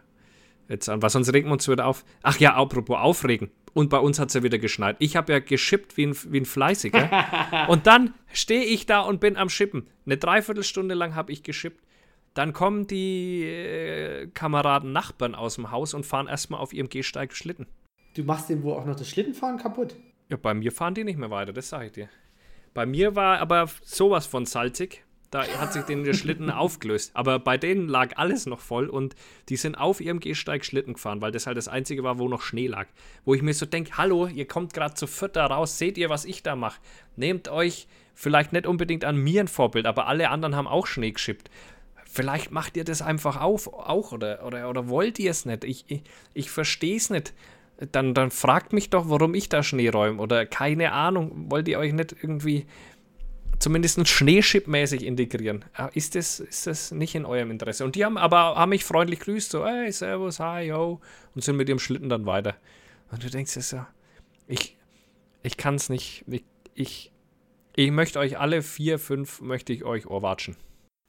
[0.69, 2.05] jetzt an, was sonst regen wir uns wieder auf.
[2.21, 3.49] Ach ja, apropos aufregen.
[3.73, 4.97] Und bei uns hat es ja wieder geschneit.
[4.99, 7.67] Ich habe ja geschippt wie ein, wie ein Fleißiger.
[7.67, 9.87] und dann stehe ich da und bin am Schippen.
[10.05, 11.83] Eine Dreiviertelstunde lang habe ich geschippt.
[12.33, 17.33] Dann kommen die äh, Kameraden Nachbarn aus dem Haus und fahren erstmal auf ihrem Gehsteig
[17.33, 17.67] Schlitten.
[18.13, 19.95] Du machst dem wohl auch noch das Schlittenfahren kaputt.
[20.29, 22.09] Ja, bei mir fahren die nicht mehr weiter, das sage ich dir.
[22.73, 25.03] Bei mir war aber sowas von salzig.
[25.29, 27.11] Da hat sich den Schlitten aufgelöst.
[27.13, 29.15] Aber bei denen lag alles noch voll und
[29.47, 32.41] die sind auf ihrem Gehsteig Schlitten gefahren, weil das halt das einzige war, wo noch
[32.41, 32.87] Schnee lag.
[33.23, 36.25] Wo ich mir so denke: Hallo, ihr kommt gerade zu Vierter raus, seht ihr, was
[36.25, 36.81] ich da mache?
[37.15, 41.11] Nehmt euch vielleicht nicht unbedingt an mir ein Vorbild, aber alle anderen haben auch Schnee
[41.11, 41.49] geschippt.
[42.05, 45.63] Vielleicht macht ihr das einfach auf, auch oder, oder, oder wollt ihr es nicht?
[45.63, 46.03] Ich, ich,
[46.33, 47.33] ich verstehe es nicht
[47.91, 50.21] dann, dann fragt mich doch, warum ich da Schnee räume.
[50.21, 52.65] Oder keine Ahnung, wollt ihr euch nicht irgendwie
[53.59, 55.65] zumindest Schneeschip-mäßig integrieren?
[55.93, 57.85] Ist das, ist das nicht in eurem Interesse?
[57.85, 60.99] Und die haben aber haben mich freundlich grüßt, so, hey, servus, hi, yo,
[61.35, 62.55] und sind mit ihrem Schlitten dann weiter.
[63.11, 63.85] Und du denkst dir so,
[64.47, 64.77] ich,
[65.43, 67.11] ich kann es nicht, ich, ich,
[67.75, 70.55] ich möchte euch alle vier, fünf, möchte ich euch Ohrwatschen.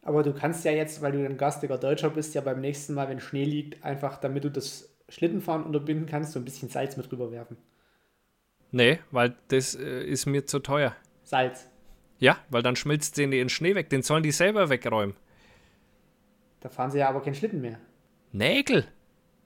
[0.04, 3.08] Aber du kannst ja jetzt, weil du ein gastiger Deutscher bist, ja beim nächsten Mal,
[3.08, 7.10] wenn Schnee liegt, einfach, damit du das Schlittenfahren unterbinden kannst, so ein bisschen Salz mit
[7.12, 7.56] rüberwerfen.
[8.70, 10.96] Nee, weil das äh, ist mir zu teuer.
[11.22, 11.68] Salz.
[12.18, 13.90] Ja, weil dann schmilzt den den Schnee weg.
[13.90, 15.14] Den sollen die selber wegräumen.
[16.60, 17.78] Da fahren sie ja aber keinen Schlitten mehr.
[18.32, 18.86] Nägel.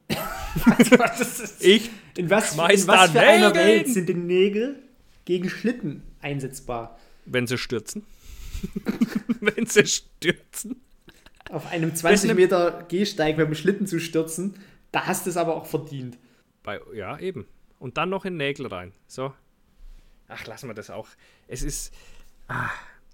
[1.60, 3.18] ich in was, in was für Nägel.
[3.18, 4.76] einer Welt sind denn Nägel
[5.24, 6.96] gegen Schlitten einsetzbar?
[7.24, 8.06] Wenn sie stürzen.
[9.40, 10.76] Wenn sie stürzen.
[11.50, 14.54] Auf einem 20 Meter Gehsteig mit dem Schlitten zu stürzen,
[14.97, 16.16] da hast du es aber auch verdient.
[16.62, 17.47] Bei, ja, eben.
[17.78, 18.94] Und dann noch in Nägel rein.
[19.07, 19.34] So.
[20.26, 21.07] Ach, lassen wir das auch.
[21.49, 21.92] Es ist.
[22.49, 22.70] Ah,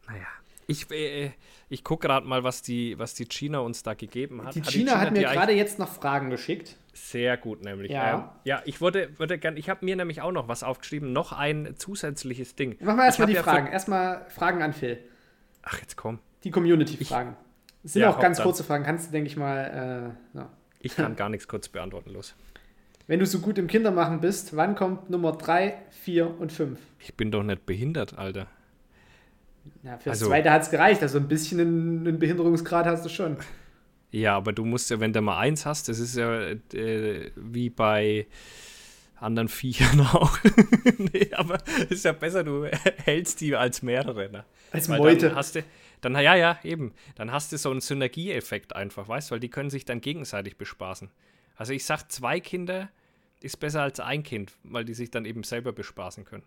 [0.07, 0.29] naja.
[0.69, 1.33] Ich, äh,
[1.69, 4.55] ich gucke gerade mal, was die, was die China uns da gegeben hat.
[4.55, 6.77] Die China, hat, die China hat mir gerade jetzt noch Fragen geschickt.
[6.93, 7.91] Sehr gut, nämlich.
[7.91, 11.13] Ja, ähm, ja ich würde, würde gerne, ich habe mir nämlich auch noch was aufgeschrieben,
[11.13, 12.77] noch ein zusätzliches Ding.
[12.79, 13.67] Machen wir erstmal die ja Fragen.
[13.67, 15.01] Erstmal Fragen an Phil.
[15.63, 16.21] Ach, jetzt komm.
[16.45, 17.37] Die Community-Fragen.
[17.83, 18.85] Sind ja, auch ganz kurze Fragen.
[18.85, 20.51] Kannst du, denke ich mal, äh, ja.
[20.83, 22.35] Ich kann gar nichts kurz beantworten, los.
[23.07, 26.79] Wenn du so gut im Kindermachen bist, wann kommt Nummer 3, 4 und 5?
[27.01, 28.47] Ich bin doch nicht behindert, Alter.
[29.83, 31.03] Na, fürs also, zweite hat es gereicht.
[31.03, 33.37] Also ein bisschen einen, Behinderungsgrad hast du schon.
[34.11, 37.71] Ja, aber du musst ja, wenn du mal eins hast, das ist ja äh, wie
[37.71, 38.27] bei
[39.17, 40.39] anderen Viechern auch.
[40.99, 41.59] nee, aber
[41.89, 42.65] ist ja besser, du
[43.05, 44.31] hältst die als mehrere.
[44.31, 44.45] Ne?
[44.71, 45.35] Als Meute.
[45.35, 45.63] Hast du,
[46.03, 46.93] dann, ja, ja, eben.
[47.15, 50.59] Dann hast du so einen Synergieeffekt einfach, weißt du, weil die können sich dann gegenseitig
[50.59, 51.11] bespaßen.
[51.57, 52.91] Also ich sag, zwei Kinder
[53.41, 56.45] ist besser als ein Kind, weil die sich dann eben selber bespaßen können.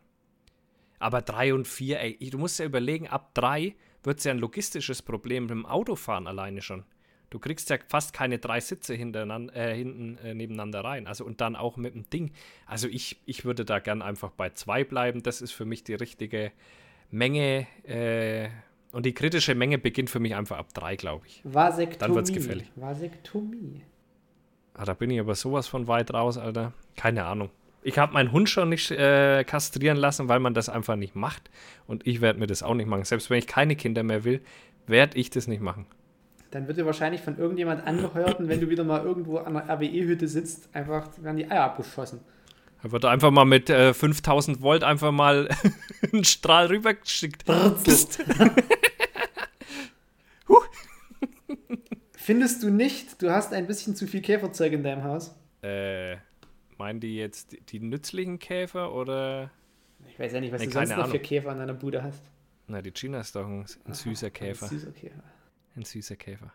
[0.99, 4.39] Aber drei und vier, ey, du musst ja überlegen, ab drei, wird es ja ein
[4.39, 6.85] logistisches Problem mit dem Autofahren alleine schon.
[7.29, 11.07] Du kriegst ja fast keine drei Sitze äh, hinten äh, nebeneinander rein.
[11.07, 12.31] Also und dann auch mit dem Ding.
[12.65, 15.23] Also ich, ich würde da gern einfach bei zwei bleiben.
[15.23, 16.51] Das ist für mich die richtige
[17.09, 17.67] Menge.
[17.83, 18.49] Äh,
[18.95, 21.41] und die kritische Menge beginnt für mich einfach ab drei, glaube ich.
[21.43, 21.99] Vasektomie.
[21.99, 22.71] Dann wird es gefährlich.
[22.77, 23.81] Vasektomie.
[24.73, 26.71] Ah, da bin ich aber sowas von weit raus, Alter.
[26.95, 27.49] Keine Ahnung.
[27.83, 31.51] Ich habe meinen Hund schon nicht äh, kastrieren lassen, weil man das einfach nicht macht.
[31.87, 33.03] Und ich werde mir das auch nicht machen.
[33.03, 34.39] Selbst wenn ich keine Kinder mehr will,
[34.87, 35.87] werde ich das nicht machen.
[36.51, 39.69] Dann wird dir wahrscheinlich von irgendjemand angeheuert und wenn du wieder mal irgendwo an einer
[39.69, 42.21] RWE-Hütte sitzt, einfach werden die Eier abgeschossen.
[42.83, 45.49] Da wird einfach mal mit äh, 5000 Volt einfach mal
[46.13, 47.43] einen Strahl rübergeschickt.
[52.25, 55.35] Findest du nicht, du hast ein bisschen zu viel Käferzeug in deinem Haus?
[55.61, 56.15] Äh,
[56.77, 59.51] meinen die jetzt die, nützlichen Käfer oder?
[60.09, 61.19] Ich weiß ja nicht, was Nee, du sonst noch für.
[61.19, 62.23] Käfer in deiner Bude hast.
[62.67, 64.65] Na, die China ist doch ein, ein süßer Käfer.
[64.65, 65.23] Ein süßer Käfer.
[65.75, 66.51] Ein süßer Käfer.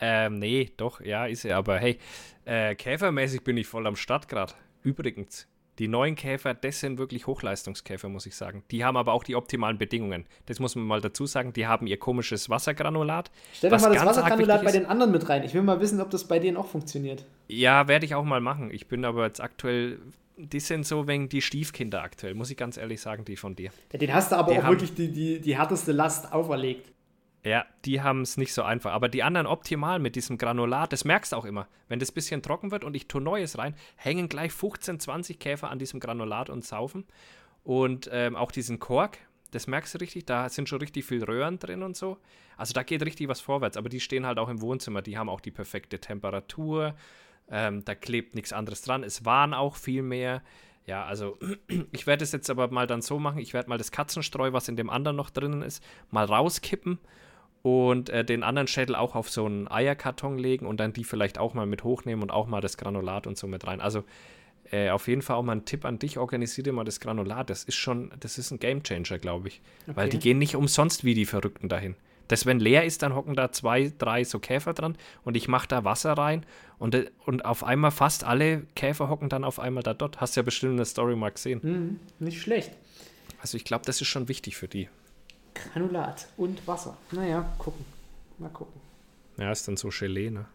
[0.00, 1.56] Ähm, nee, doch, ja, ist er.
[1.56, 1.98] Aber hey,
[2.44, 4.54] äh, käfermäßig bin ich voll am Start gerade.
[4.82, 5.46] Übrigens,
[5.78, 8.62] die neuen Käfer, das sind wirklich Hochleistungskäfer, muss ich sagen.
[8.70, 10.26] Die haben aber auch die optimalen Bedingungen.
[10.46, 11.52] Das muss man mal dazu sagen.
[11.54, 13.30] Die haben ihr komisches Wassergranulat.
[13.54, 15.44] Stell doch mal das Wassergranulat bei den anderen mit rein.
[15.44, 17.24] Ich will mal wissen, ob das bei denen auch funktioniert.
[17.48, 18.70] Ja, werde ich auch mal machen.
[18.70, 19.98] Ich bin aber jetzt aktuell,
[20.36, 23.70] die sind so wegen die Stiefkinder aktuell, muss ich ganz ehrlich sagen, die von dir.
[23.92, 26.91] Ja, den hast du aber Die auch wirklich die, die, die härteste Last auferlegt.
[27.44, 28.92] Ja, die haben es nicht so einfach.
[28.92, 31.66] Aber die anderen optimal mit diesem Granulat, das merkst du auch immer.
[31.88, 35.68] Wenn das bisschen trocken wird und ich tue Neues rein, hängen gleich 15, 20 Käfer
[35.68, 37.04] an diesem Granulat und saufen.
[37.64, 39.18] Und ähm, auch diesen Kork,
[39.50, 42.18] das merkst du richtig, da sind schon richtig viel Röhren drin und so.
[42.56, 43.76] Also da geht richtig was vorwärts.
[43.76, 46.94] Aber die stehen halt auch im Wohnzimmer, die haben auch die perfekte Temperatur.
[47.50, 49.02] Ähm, da klebt nichts anderes dran.
[49.02, 50.42] Es waren auch viel mehr.
[50.86, 51.38] Ja, also
[51.90, 53.38] ich werde es jetzt aber mal dann so machen.
[53.38, 55.82] Ich werde mal das Katzenstreu, was in dem anderen noch drinnen ist,
[56.12, 57.00] mal rauskippen
[57.62, 61.38] und äh, den anderen Schädel auch auf so einen Eierkarton legen und dann die vielleicht
[61.38, 63.80] auch mal mit hochnehmen und auch mal das Granulat und so mit rein.
[63.80, 64.04] Also
[64.72, 67.50] äh, auf jeden Fall auch mal ein Tipp an dich, organisiere dir mal das Granulat.
[67.50, 69.60] Das ist schon, das ist ein Gamechanger, glaube ich.
[69.86, 70.24] Weil die Okay.
[70.30, 71.94] gehen nicht umsonst wie die Verrückten dahin.
[72.28, 75.68] Das, wenn leer ist, dann hocken da zwei, drei so Käfer dran und ich mache
[75.68, 76.46] da Wasser rein
[76.78, 80.20] und, äh, und auf einmal fast alle Käfer hocken dann auf einmal da dort.
[80.20, 81.62] Hast ja bestimmt in der Story mal gesehen.
[81.62, 82.72] Hm, nicht schlecht.
[83.40, 84.88] Also ich glaube, das ist schon wichtig für die.
[85.54, 86.96] Granulat und Wasser.
[87.10, 87.84] Naja, gucken.
[88.38, 88.80] Mal gucken.
[89.38, 90.46] Ja, ist dann so Gelee, ne?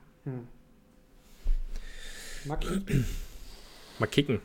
[2.45, 2.95] Mag ich.
[3.99, 4.39] Mal kicken.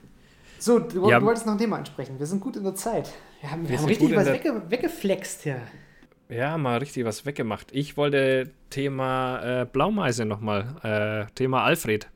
[0.58, 1.18] So, du, Ja.
[1.20, 2.18] du wolltest noch ein Thema ansprechen.
[2.18, 3.12] Wir sind gut in der Zeit.
[3.40, 5.60] Wir haben, wir Wir haben richtig was wegge weggeflext hier.
[6.28, 7.68] Ja, mal richtig was weggemacht.
[7.72, 10.76] Ich wollte Thema äh, Blaumeise nochmal,
[11.28, 12.08] äh, Thema Alfred,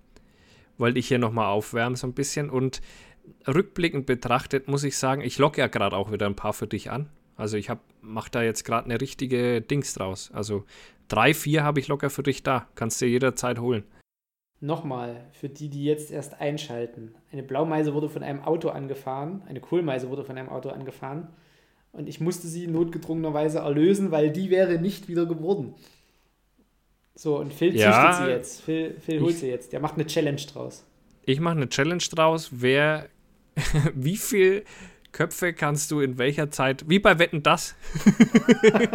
[0.79, 2.49] wollte ich hier nochmal aufwärmen so ein bisschen.
[2.49, 2.81] Und
[3.47, 6.91] rückblickend betrachtet muss ich sagen, ich locke ja gerade auch wieder ein paar für dich
[6.91, 7.11] an.
[7.37, 7.69] Also ich
[8.01, 10.31] mache da jetzt gerade eine richtige Dings draus.
[10.33, 10.65] Also
[11.09, 12.67] drei, vier habe ich locker für dich da.
[12.75, 13.85] Kannst dir jederzeit holen.
[14.61, 17.15] Nochmal, für die, die jetzt erst einschalten.
[17.31, 21.29] Eine Blaumeise wurde von einem Auto angefahren, eine Kohlmeise wurde von einem Auto angefahren
[21.93, 25.75] und ich musste sie notgedrungenerweise erlösen, weil die wäre nicht wieder geworden.
[27.15, 28.61] So, und Phil Ja, züchtet sie jetzt.
[28.63, 29.73] Phil, Phil holt ich- sie jetzt.
[29.75, 30.85] Der macht eine Challenge draus.
[31.27, 32.49] Ich mache eine Challenge draus.
[32.53, 33.09] Wer,
[33.95, 34.65] wie viel
[35.17, 37.75] Köpfe kannst du in welcher Zeit, wie bei Wetten das,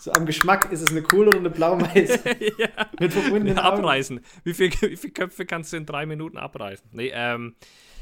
[0.00, 2.18] So am Geschmack ist es eine Kohle oder eine Blaumeise.
[2.98, 4.20] Mit verbundenen abreißen.
[4.44, 6.88] Wie viele viel Köpfe kannst du in drei Minuten abreißen?
[6.90, 7.54] Nee, ähm.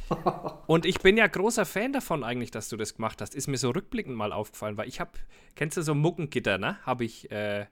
[0.67, 3.35] Und ich bin ja großer Fan davon eigentlich, dass du das gemacht hast.
[3.35, 5.11] Ist mir so rückblickend mal aufgefallen, weil ich habe,
[5.57, 6.79] kennst du so Muckengitter, ne?
[6.87, 7.67] Habe ich, äh,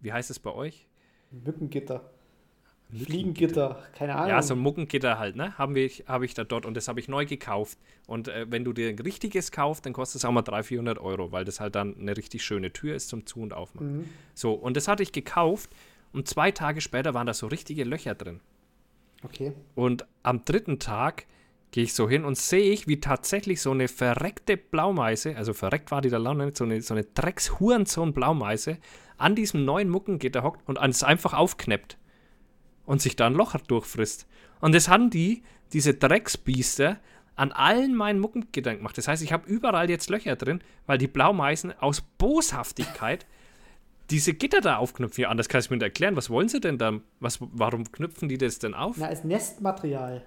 [0.00, 0.88] wie heißt es bei euch?
[1.30, 2.10] Mückengitter.
[2.92, 3.82] Fliegengitter.
[3.96, 4.28] Keine Ahnung.
[4.30, 5.56] Ja, so ein Muckengitter halt, ne?
[5.58, 7.78] Haben wir, habe ich da dort und das habe ich neu gekauft.
[8.06, 10.98] Und äh, wenn du dir ein richtiges kaufst, dann kostet es auch mal 300, 400
[10.98, 13.98] Euro, weil das halt dann eine richtig schöne Tür ist zum Zu- und Aufmachen.
[13.98, 14.08] Mhm.
[14.34, 15.70] So, und das hatte ich gekauft
[16.12, 18.40] und zwei Tage später waren da so richtige Löcher drin.
[19.22, 19.52] Okay.
[19.74, 21.26] Und am dritten Tag
[21.70, 25.90] gehe ich so hin und sehe ich, wie tatsächlich so eine verreckte Blaumeise, also verreckt
[25.90, 28.78] war die da lange nicht, so eine, so eine Drecks-Hurensohn-Blaumeise
[29.18, 31.98] an diesem neuen Muckengitter hockt und es einfach aufkneppt
[32.90, 34.26] und sich da ein Loch durchfrisst.
[34.60, 36.98] Und das haben die, diese Drecksbiester,
[37.36, 38.98] an allen meinen Muckengittern gemacht.
[38.98, 43.26] Das heißt, ich habe überall jetzt Löcher drin, weil die Blaumeisen aus Boshaftigkeit
[44.10, 45.22] diese Gitter da aufknüpfen.
[45.22, 46.16] Ja, anders kann ich es mir nicht erklären.
[46.16, 46.98] Was wollen sie denn da?
[47.20, 48.96] Was, warum knüpfen die das denn auf?
[48.98, 50.24] Na, als Nestmaterial.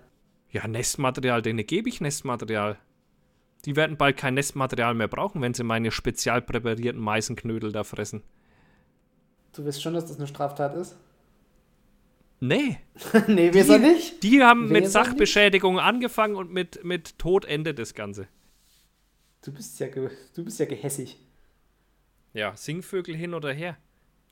[0.49, 2.78] Ja, Nestmaterial, denen gebe ich Nestmaterial.
[3.66, 8.24] Die werden bald kein Nestmaterial mehr brauchen, wenn sie meine spezial präparierten Meisenknödel da fressen.
[9.53, 10.95] Du weißt schon, dass das eine Straftat ist?
[12.45, 12.77] Nee,
[13.27, 14.21] nee, wir sind nicht.
[14.21, 18.27] die haben Wer mit Sachbeschädigung angefangen und mit, mit Tod endet das Ganze.
[19.45, 21.17] Du bist ja, du bist ja gehässig.
[22.33, 23.77] ja, Singvögel hin oder her.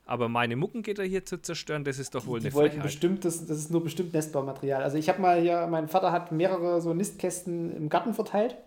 [0.05, 2.83] Aber meine Muckengitter hier zu zerstören, das ist doch wohl die eine wollten Frechheit.
[2.83, 4.83] bestimmt, das, das ist nur bestimmt Nestbaumaterial.
[4.83, 8.57] Also ich habe mal hier, mein Vater hat mehrere so Nistkästen im Garten verteilt.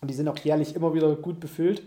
[0.00, 1.82] Und die sind auch jährlich immer wieder gut befüllt.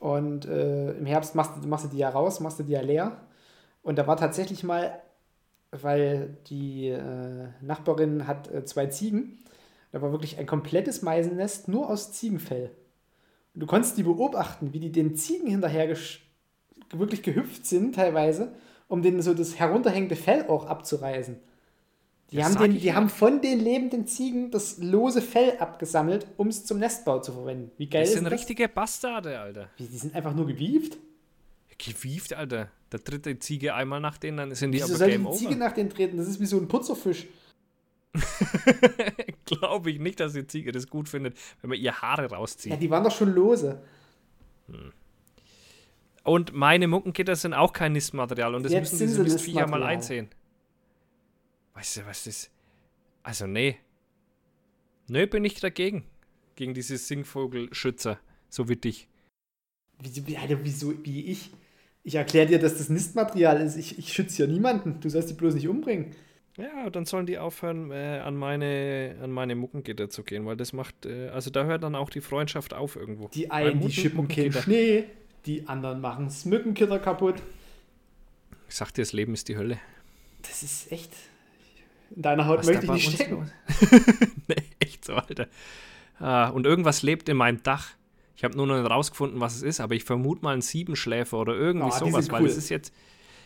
[0.00, 3.20] Und äh, im Herbst machst, machst du die ja raus, machst du die ja leer.
[3.82, 4.98] Und da war tatsächlich mal,
[5.82, 9.38] weil die äh, Nachbarin hat äh, zwei Ziegen,
[9.92, 12.70] da war wirklich ein komplettes Meisennest nur aus Ziegenfell.
[13.54, 15.96] Und du konntest die beobachten, wie die den Ziegen hinterher
[16.90, 18.52] wirklich gehüpft sind teilweise,
[18.88, 21.36] um denen so das herunterhängende Fell auch abzureißen.
[22.30, 26.48] Die, Das haben, den, die haben von den lebenden Ziegen das lose Fell abgesammelt, um
[26.48, 27.70] es zum Nestbau zu verwenden.
[27.76, 28.32] Wie geil Das ist sind das?
[28.32, 29.68] richtige Bastarde, Alter.
[29.78, 30.98] Die sind einfach nur gewieft.
[31.84, 32.70] Gewieft, Alter.
[32.92, 35.50] Der dritte Ziege einmal nach denen, dann sind die Wieso aber soll die Game Ziege
[35.50, 35.58] Over.
[35.58, 36.16] nach denen treten?
[36.16, 37.26] Das ist wie so ein Putzerfisch.
[39.44, 42.72] Glaube ich nicht, dass die Ziege das gut findet, wenn man ihr Haare rauszieht.
[42.72, 43.82] Ja, die waren doch schon lose.
[46.22, 50.28] Und meine Muckengitter sind auch kein Nistmaterial und das Jetzt müssen diese Mistviecher mal einsehen.
[51.74, 52.50] Weißt du, was das
[53.22, 53.78] Also, nee.
[55.08, 56.04] Nö, bin ich dagegen.
[56.54, 59.08] Gegen diese Singvogelschützer, so wie dich.
[60.00, 61.50] Wie, wie, Alter, wieso, wie ich?
[62.04, 63.76] Ich erkläre dir, dass das Nistmaterial ist.
[63.76, 65.00] Ich, ich schütze ja niemanden.
[65.00, 66.14] Du sollst die bloß nicht umbringen.
[66.56, 70.72] Ja, dann sollen die aufhören, äh, an, meine, an meine Muckengitter zu gehen, weil das
[70.72, 73.28] macht, äh, also da hört dann auch die Freundschaft auf irgendwo.
[73.28, 74.52] Die einen, die schippen keinen.
[74.52, 75.04] Schnee.
[75.46, 77.36] Die anderen machen das Mückengitter kaputt.
[78.68, 79.78] Ich sag dir, das Leben ist die Hölle.
[80.42, 81.12] Das ist echt.
[82.14, 83.50] In deiner Haut Was möchte ich nicht stecken.
[84.48, 85.48] nee, echt so, Alter.
[86.18, 87.90] Ah, und irgendwas lebt in meinem Dach.
[88.36, 91.38] Ich habe nur noch nicht rausgefunden, was es ist, aber ich vermute mal einen Siebenschläfer
[91.38, 92.48] oder irgendwie die sowas, sind weil cool.
[92.48, 92.92] es ist jetzt.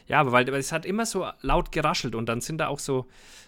[0.07, 3.07] Ja, aber weil, es hat immer so laut geraschelt und dann sind da auch so.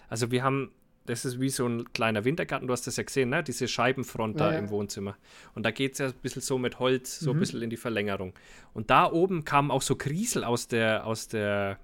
[0.09, 0.71] Also wir haben.
[1.07, 3.41] Das ist wie so ein kleiner Wintergarten, du hast das ja gesehen, ne?
[3.43, 4.59] Diese Scheibenfront da Ja, ja.
[4.59, 5.17] im Wohnzimmer.
[5.55, 7.39] Und da geht es ja ein bisschen so mit Holz, so ein Mhm.
[7.39, 8.33] bisschen in die Verlängerung.
[8.75, 11.79] Und da oben kam auch so Griesel aus der, aus der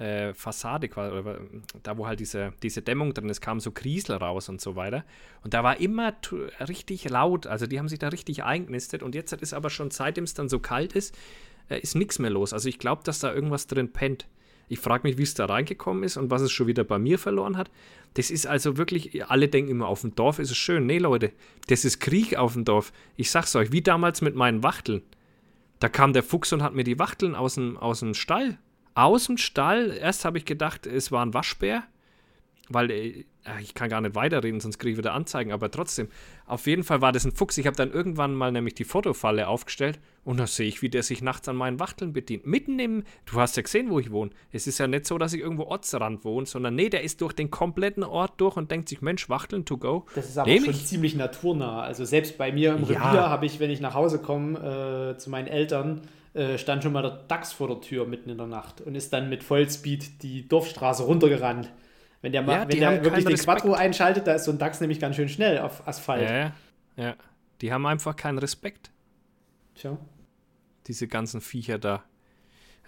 [0.00, 1.40] äh, Fassade oder
[1.82, 5.04] da wo halt diese, diese Dämmung drin ist, kam so Griesel raus und so weiter.
[5.44, 6.14] Und da war immer
[6.66, 10.24] richtig laut, also die haben sich da richtig eingenistet und jetzt ist aber schon, seitdem
[10.24, 11.16] es dann so kalt ist,
[11.68, 12.54] äh, ist nichts mehr los.
[12.54, 14.26] Also ich glaube, dass da irgendwas drin pennt.
[14.68, 17.18] Ich frage mich, wie es da reingekommen ist und was es schon wieder bei mir
[17.18, 17.70] verloren hat.
[18.14, 20.86] Das ist also wirklich, alle denken immer, auf dem Dorf ist es schön.
[20.86, 21.32] Nee, Leute,
[21.66, 22.92] das ist Krieg auf dem Dorf.
[23.16, 25.02] Ich sag's euch, wie damals mit meinen Wachteln.
[25.80, 28.58] Da kam der Fuchs und hat mir die Wachteln aus dem, aus dem Stall.
[29.00, 29.96] Aus dem Stall.
[29.96, 31.84] Erst habe ich gedacht, es war ein Waschbär.
[32.68, 33.24] Weil äh,
[33.60, 35.52] ich kann gar nicht weiterreden, sonst kriege ich wieder Anzeigen.
[35.52, 36.08] Aber trotzdem,
[36.46, 37.56] auf jeden Fall war das ein Fuchs.
[37.58, 41.02] Ich habe dann irgendwann mal nämlich die Fotofalle aufgestellt und da sehe ich, wie der
[41.02, 42.46] sich nachts an meinen Wachteln bedient.
[42.46, 44.30] Mitten im, du hast ja gesehen, wo ich wohne.
[44.52, 47.32] Es ist ja nicht so, dass ich irgendwo Ortsrand wohne, sondern nee, der ist durch
[47.32, 50.04] den kompletten Ort durch und denkt sich, Mensch, Wachteln to go.
[50.14, 50.86] Das ist aber Nehm schon ich.
[50.86, 51.80] ziemlich naturnah.
[51.82, 53.10] Also selbst bei mir im Ja.
[53.10, 56.02] Revier habe ich, wenn ich nach Hause komme, äh, zu meinen Eltern,
[56.34, 59.12] äh, stand schon mal der Dachs vor der Tür mitten in der Nacht und ist
[59.12, 61.72] dann mit Vollspeed die Dorfstraße runtergerannt.
[62.22, 63.62] Wenn der, Ja, wenn der wirklich den Respekt.
[63.62, 66.28] Quattro einschaltet, da ist so ein Dachs nämlich ganz schön schnell auf Asphalt.
[66.28, 66.52] Ja,
[66.96, 67.14] ja.
[67.60, 68.90] Die haben einfach keinen Respekt.
[69.74, 69.96] Tja.
[70.86, 72.02] diese ganzen Viecher da.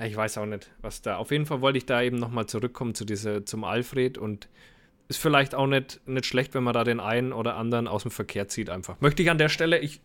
[0.01, 1.17] Ich weiß auch nicht, was da.
[1.17, 4.49] Auf jeden Fall wollte ich da eben nochmal zurückkommen zu dieser, zum Alfred und
[5.09, 8.11] ist vielleicht auch nicht, nicht schlecht, wenn man da den einen oder anderen aus dem
[8.11, 9.01] Verkehr zieht einfach.
[9.01, 10.01] Möchte ich an der Stelle, ich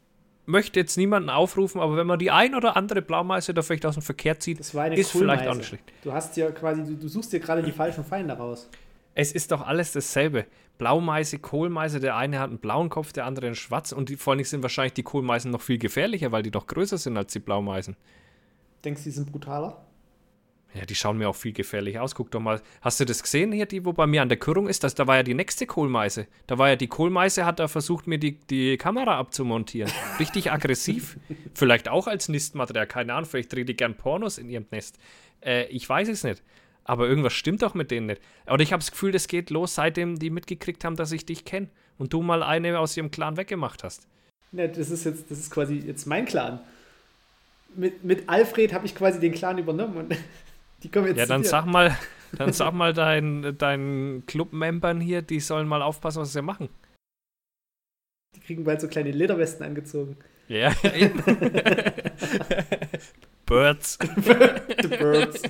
[0.45, 3.95] möchte jetzt niemanden aufrufen, aber wenn man die ein oder andere Blaumeise da vielleicht aus
[3.95, 5.09] dem Verkehr zieht, ist Kohlmeise.
[5.17, 5.84] vielleicht auch nicht schlecht.
[6.03, 8.69] Du hast ja quasi, du, du suchst dir gerade die falschen Feinde raus.
[9.20, 10.45] Es ist doch alles dasselbe.
[10.78, 14.34] Blaumeise, Kohlmeise, der eine hat einen blauen Kopf, der andere einen schwarz und die, vor
[14.34, 17.39] allem sind wahrscheinlich die Kohlmeisen noch viel gefährlicher, weil die noch größer sind als die
[17.39, 17.95] Blaumeisen.
[18.86, 19.84] Denkst du, die sind brutaler?
[20.76, 22.13] Ja, die schauen mir auch viel gefährlich aus.
[22.13, 22.61] Guck doch mal.
[22.82, 24.84] Hast du das gesehen hier, die, wo bei mir an der Körung ist?
[24.84, 26.28] Das, da war ja die nächste Kohlmeise.
[26.45, 29.91] Da war ja die Kohlmeise, hat da versucht, mir die, die Kamera abzumontieren.
[30.20, 31.18] Richtig aggressiv.
[31.55, 33.28] vielleicht auch als Nistmaterial, keine Ahnung.
[33.28, 34.99] Vielleicht dreht die gern Pornos in ihrem Nest.
[35.43, 36.43] Äh, ich weiß es nicht.
[36.88, 38.21] Aber irgendwas stimmt doch mit denen nicht.
[38.49, 41.43] Oder ich habe das Gefühl, das geht los, seitdem die mitgekriegt haben, dass ich dich
[41.43, 41.67] kenne.
[41.97, 44.07] Und du mal eine aus ihrem Clan weggemacht hast.
[44.53, 46.61] Ne, das ist jetzt, das ist quasi jetzt mein Clan.
[47.75, 50.15] Mit, mit Alfred habe ich quasi den Clan übernommen und
[50.83, 51.97] die kommen jetzt Ja, dann sag mal,
[52.38, 56.69] dann sag mal deinen, deinen Club-Membern hier, die sollen mal aufpassen, was sie machen.
[58.33, 60.15] Die kriegen bald so kleine Lederwesten angezogen.
[60.47, 61.21] Ja, eben.
[63.47, 63.97] Birds.
[64.81, 65.41] The Birds.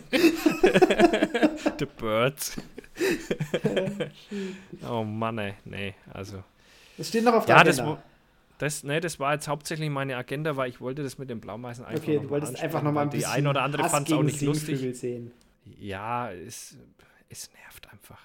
[1.79, 2.55] The Birds.
[4.89, 5.53] oh Mann, ey.
[5.65, 6.43] Nee, also.
[6.97, 7.97] Das steht noch auf der Ja, das, Agenda.
[7.99, 8.03] wo-
[8.59, 11.85] das, nee, das war jetzt hauptsächlich meine Agenda, weil ich wollte das mit den Blaumeisen
[11.85, 14.23] einfach okay, du wolltest einfach nochmal ein bisschen Die eine oder andere fand es auch
[14.23, 14.97] nicht lustig.
[14.97, 15.31] Sehen.
[15.79, 16.77] Ja, es,
[17.29, 18.19] es nervt einfach.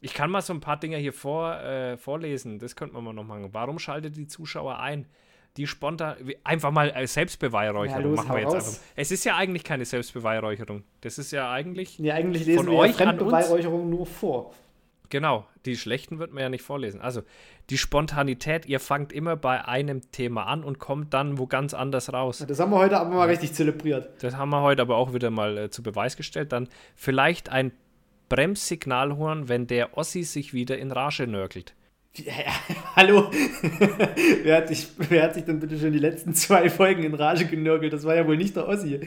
[0.00, 2.58] Ich kann mal so ein paar Dinge hier vor, äh, vorlesen.
[2.58, 3.48] Das könnte man mal noch machen.
[3.52, 5.06] Warum schaltet die Zuschauer ein?
[5.56, 8.68] Die spontan, einfach mal äh, Selbstbeweihräucherung Ja, los, machen wir jetzt raus.
[8.68, 8.82] einfach.
[8.96, 10.82] Es ist ja eigentlich keine Selbstbeweihräucherung.
[11.02, 12.96] Das ist ja eigentlich, Nee, eigentlich lesen Von wir ja euch uns?
[12.96, 14.54] Fremdbeweihräucherung nur vor.
[15.10, 17.00] genau, die schlechten wird man ja nicht vorlesen.
[17.02, 17.22] Also,
[17.70, 22.12] die Spontanität, ihr fangt immer bei einem Thema an und kommt dann wo ganz anders
[22.12, 22.42] raus.
[22.48, 24.22] Das haben wir heute aber mal richtig zelebriert.
[24.22, 26.50] Das haben wir heute aber auch wieder mal äh, zu Beweis gestellt.
[26.52, 27.72] Dann vielleicht ein
[28.30, 31.74] Bremssignalhorn, wenn der Ossi sich wieder in Rage nörgelt.
[32.96, 33.30] Hallo?
[34.42, 37.46] wer, hat sich, wer hat sich denn bitte schon die letzten zwei Folgen in Rage
[37.46, 37.92] genörgelt?
[37.92, 39.00] Das war ja wohl nicht der Ossi.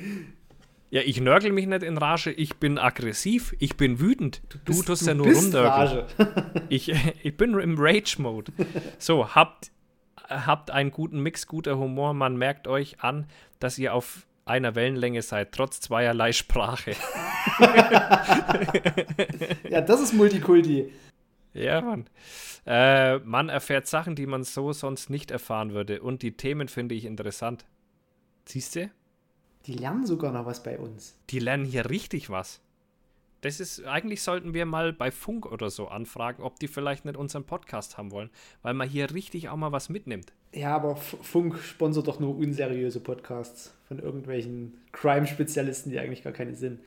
[0.90, 4.42] Ja, ich nörgel mich nicht in Rage, ich bin aggressiv, ich bin wütend.
[4.50, 5.28] Du, Bist- tust du ja nur.
[5.54, 6.08] Rage.
[6.70, 6.92] Ich,
[7.24, 8.52] ich bin im Rage-Mode.
[8.98, 9.72] So, habt,
[10.28, 12.14] habt einen guten Mix, guter Humor.
[12.14, 13.28] Man merkt euch an,
[13.60, 16.92] dass ihr auf einer Wellenlänge seid, trotz zweierlei Sprache.
[19.70, 20.92] Ja, das ist Multikulti.
[21.56, 22.06] Ja, Mann.
[22.66, 26.02] Äh, man erfährt Sachen, die man so sonst nicht erfahren würde.
[26.02, 27.66] Und die Themen finde ich interessant.
[28.46, 28.92] Siehst du?
[29.66, 31.18] Die lernen sogar noch was bei uns.
[31.30, 32.62] Die lernen hier richtig was.
[33.40, 37.16] Das ist, eigentlich sollten wir mal bei Funk oder so anfragen, ob die vielleicht nicht
[37.16, 38.30] unseren Podcast haben wollen,
[38.62, 40.34] weil man hier richtig auch mal was mitnimmt.
[40.54, 46.56] Ja, aber Funk sponsert doch nur unseriöse Podcasts von irgendwelchen Crime-Spezialisten, die eigentlich gar keine
[46.56, 46.80] sind.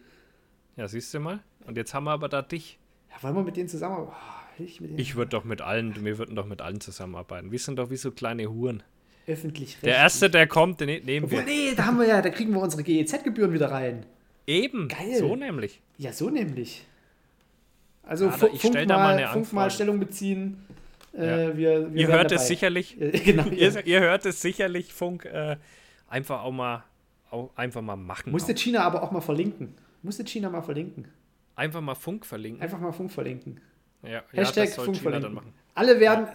[0.77, 1.41] Ja, siehst du mal?
[1.67, 2.79] Und jetzt haben wir aber da dich.
[3.11, 4.09] Ja, wollen wir mit denen zusammen?
[4.09, 4.13] Oh,
[4.61, 7.51] ich Ich würde doch mit allen, wir würden doch mit allen zusammenarbeiten.
[7.53, 8.83] Wir sind doch wie so kleine Huren.
[9.27, 11.47] öffentlich Der Erste, der kommt, den nehmen Obwohl, wir.
[11.47, 14.05] nee, da haben wir ja, da kriegen wir unsere GEZ-Gebühren wieder rein.
[14.47, 15.17] Eben, Geil.
[15.17, 15.81] so nämlich.
[15.99, 16.87] Ja, so nämlich.
[18.03, 19.71] Also Ja, Funk, stell da mal, Funk mal.
[19.71, 20.65] Stellung beziehen.
[21.15, 21.57] Äh, Ja.
[21.57, 22.37] wir, wir Ihr hört dabei.
[22.37, 22.99] es sicherlich.
[23.01, 23.53] Äh, genau, ja.
[23.53, 25.27] Ihr, ihr hört es sicherlich, Funk.
[25.27, 25.57] Äh,
[26.09, 26.85] einfach auch mal,
[27.31, 28.33] auch einfach mal machen.
[28.33, 28.55] Musste.
[28.55, 29.75] China aber auch mal verlinken.
[30.03, 31.09] Musste China mal verlinken.
[31.55, 32.63] Einfach mal Funk verlinken.
[32.63, 33.61] Einfach mal Funk verlinken.
[34.03, 34.99] Ja, Hashtag ja, Funk.
[35.75, 36.27] Alle werden.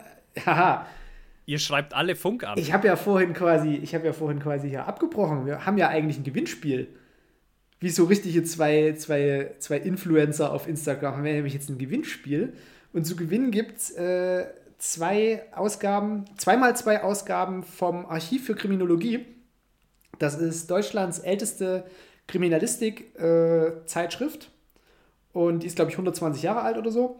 [0.45, 0.85] Haha,
[1.45, 2.57] Ihr schreibt alle Funk an.
[2.57, 5.45] ich habe ja vorhin quasi, ich habe ja vorhin quasi hier abgebrochen.
[5.45, 6.87] Wir haben ja eigentlich ein Gewinnspiel.
[7.81, 12.53] Wie so richtige zwei, zwei, zwei Influencer auf Instagram haben wir nämlich jetzt ein Gewinnspiel.
[12.93, 14.45] Und zu gewinnen gibt es äh,
[14.77, 19.25] zwei Ausgaben, zweimal zwei Ausgaben vom Archiv für Kriminologie.
[20.19, 21.83] Das ist Deutschlands älteste
[22.27, 24.49] Kriminalistik-Zeitschrift.
[25.33, 27.19] und die ist, glaube ich, 120 Jahre alt oder so.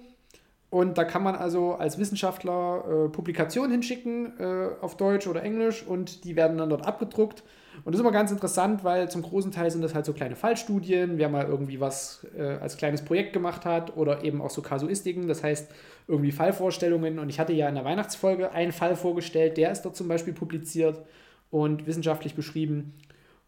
[0.74, 5.86] Und da kann man also als Wissenschaftler äh, Publikationen hinschicken äh, auf Deutsch oder Englisch
[5.86, 7.44] und die werden dann dort abgedruckt.
[7.86, 10.36] Und das ist immer ganz interessant, weil zum großen Teil sind das halt so kleine
[10.36, 14.64] Fallstudien, wer mal irgendwie was äh, als kleines Projekt gemacht hat oder eben auch so
[14.64, 15.72] Kasuistiken, das heißt
[16.08, 17.20] irgendwie Fallvorstellungen.
[17.20, 20.34] Und ich hatte ja in der Weihnachtsfolge einen Fall vorgestellt, der ist dort zum Beispiel
[20.34, 21.04] publiziert
[21.52, 22.96] und wissenschaftlich beschrieben.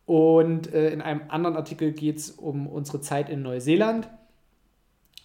[0.05, 4.07] Und äh, in einem anderen Artikel geht es um unsere Zeit in Neuseeland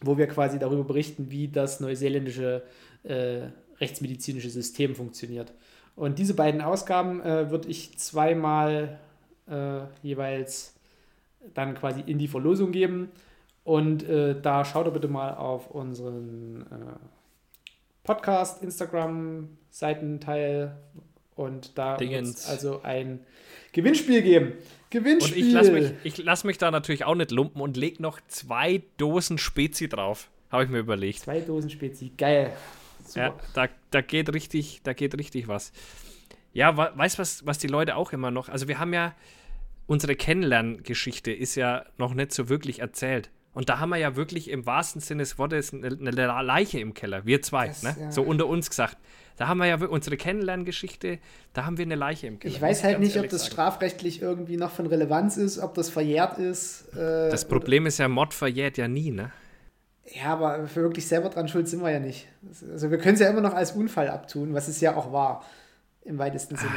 [0.00, 2.62] wo wir quasi darüber berichten, wie das neuseeländische
[3.02, 3.48] äh,
[3.80, 5.52] rechtsmedizinische System funktioniert.
[5.96, 9.00] Und diese beiden Ausgaben äh, würde ich zweimal
[9.48, 10.74] äh, jeweils
[11.54, 13.08] dann quasi in die Verlosung geben.
[13.64, 16.76] Und äh, da schaut ihr bitte mal auf unseren äh,
[18.04, 20.76] Podcast, Instagram-Seitenteil
[21.36, 23.20] und da wird es also ein
[23.72, 24.54] Gewinnspiel geben.
[24.90, 25.42] Gewinnspiel!
[25.42, 28.20] Und ich lasse mich, ich lass mich da natürlich auch nicht lumpen und leg noch
[28.28, 30.30] zwei Dosen Spezi drauf.
[30.50, 31.20] Habe ich mir überlegt.
[31.20, 32.52] Zwei Dosen Spezi, geil.
[33.04, 33.20] Super.
[33.20, 35.72] Ja, da, da geht richtig, da geht richtig was.
[36.52, 39.14] Ja, weißt du, was, was die Leute auch immer noch, also wir haben ja,
[39.86, 43.30] unsere Kennenlerngeschichte ist ja noch nicht so wirklich erzählt.
[43.52, 46.94] Und da haben wir ja wirklich im wahrsten Sinne des Wortes eine, eine Leiche im
[46.94, 47.26] Keller.
[47.26, 47.96] Wir zwei, Das, ne?
[47.98, 48.12] ja.
[48.12, 48.96] So unter uns gesagt.
[49.40, 51.18] Da haben wir ja unsere Kennenlerngeschichte,
[51.54, 52.54] da haben wir eine Leiche im Keller.
[52.54, 53.52] Ich weiß halt nicht, ob das sagen.
[53.52, 56.92] strafrechtlich irgendwie noch von Relevanz ist, ob das verjährt ist.
[56.94, 59.32] Äh, Das Problem ist ja, Mord verjährt ja nie, ne?
[60.12, 62.28] Ja, aber für wirklich selber dran schuld sind wir ja nicht.
[62.70, 65.42] Also wir können es ja immer noch als Unfall abtun, was es ja auch war.
[66.02, 66.72] Im weitesten Sinne.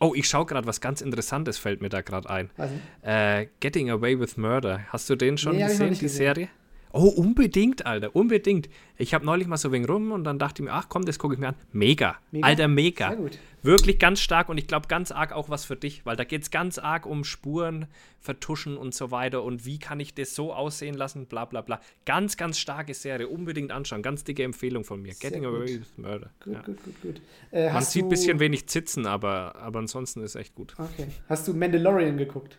[0.00, 2.48] Oh, ich schaue gerade, was ganz Interessantes fällt mir da gerade ein.
[2.56, 2.70] Was?
[3.02, 4.80] Äh, Getting Away with Murder.
[4.88, 6.08] Hast du den schon Nee, gesehen, die gesehen.
[6.08, 6.48] Serie?
[6.92, 8.68] Oh, unbedingt, Alter, unbedingt.
[8.96, 11.18] Ich habe neulich mal so wegen rum und dann dachte ich mir, ach komm, das
[11.18, 11.54] gucke ich mir an.
[11.72, 12.16] Mega.
[12.30, 12.46] Mega?
[12.46, 13.08] Alter, mega.
[13.08, 13.38] Sehr gut.
[13.62, 16.42] Wirklich ganz stark und ich glaube ganz arg auch was für dich, weil da geht
[16.42, 17.86] es ganz arg um Spuren,
[18.20, 21.80] Vertuschen und so weiter und wie kann ich das so aussehen lassen, bla bla bla.
[22.06, 24.00] Ganz, ganz starke Serie, unbedingt anschauen.
[24.02, 25.12] Ganz dicke Empfehlung von mir.
[25.14, 25.54] Sehr Getting gut.
[25.60, 26.30] Away with Murder.
[26.42, 26.62] Gut, Ja.
[26.62, 27.20] gut, gut, gut.
[27.50, 30.74] Äh, Man sieht ein bisschen wenig Zitzen, aber, aber ansonsten ist echt gut.
[30.78, 31.08] Okay.
[31.28, 32.58] Hast du Mandalorian geguckt?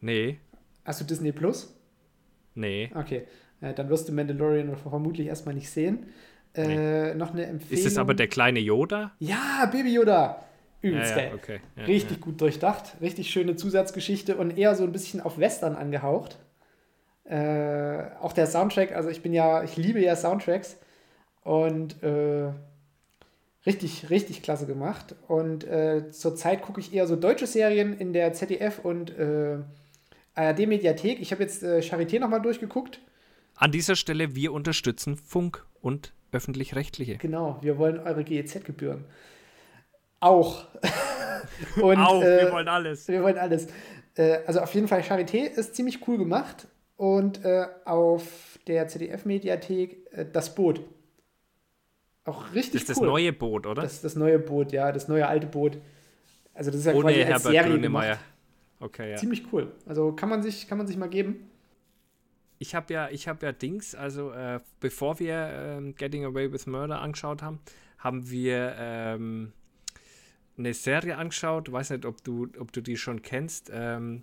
[0.00, 0.38] Nee,
[0.84, 1.74] Hast du Disney Plus?
[2.54, 2.90] nee.
[2.94, 3.26] Okay.
[3.60, 6.06] Äh, dann wirst du Mandalorian vermutlich erstmal nicht sehen.
[6.54, 7.84] Äh, Noch eine Empfehlung.
[7.84, 9.12] Ist es aber der kleine Yoda?
[9.18, 10.42] Ja, Baby Yoda.
[10.82, 11.32] Ja, Übelst ja, geil.
[11.34, 11.60] okay.
[11.76, 16.38] Ja, Richtig gut durchdacht, richtig schöne Zusatzgeschichte und eher so ein bisschen auf Western angehaucht.
[17.24, 20.78] Äh, auch der Soundtrack, also ich bin ja, ich liebe ja Soundtracks
[21.42, 22.52] und äh,
[23.66, 25.16] Richtig, richtig klasse gemacht.
[25.26, 29.58] Und äh, zurzeit gucke ich eher so deutsche Serien in der ZDF und äh,
[30.36, 31.20] ARD-Mediathek.
[31.20, 33.00] Ich habe jetzt äh, Charité nochmal durchgeguckt.
[33.56, 37.16] An dieser Stelle, wir unterstützen Funk und öffentlich-rechtliche.
[37.16, 39.04] Genau, wir wollen eure GEZ-Gebühren.
[40.20, 40.66] Auch.
[41.82, 43.08] und, Auch, äh, wir wollen alles.
[43.08, 43.68] Wir wollen alles.
[44.14, 46.68] Äh, also auf jeden Fall, Charité ist ziemlich cool gemacht.
[46.96, 50.80] Und äh, auf der ZDF-Mediathek äh, das Boot.
[52.24, 53.06] Auch richtig Das ist cool.
[53.06, 53.82] das neue Boot, oder?
[53.82, 55.78] Das ist das neue Boot, ja, das neue alte Boot.
[56.54, 58.18] Also das ist ja Ohne quasi als Herbert Serie.
[58.80, 59.16] Okay, ja.
[59.16, 59.72] Ziemlich cool.
[59.86, 61.50] Also kann man sich, kann man sich mal geben.
[62.58, 67.00] Ich habe ja, ich ja Dings, also äh, bevor wir ähm, Getting Away with Murder
[67.00, 67.60] angeschaut haben,
[67.98, 69.52] haben wir ähm,
[70.58, 71.70] eine Serie angeschaut.
[71.70, 73.70] Weiß nicht, ob du, ob du die schon kennst.
[73.72, 74.22] Ähm,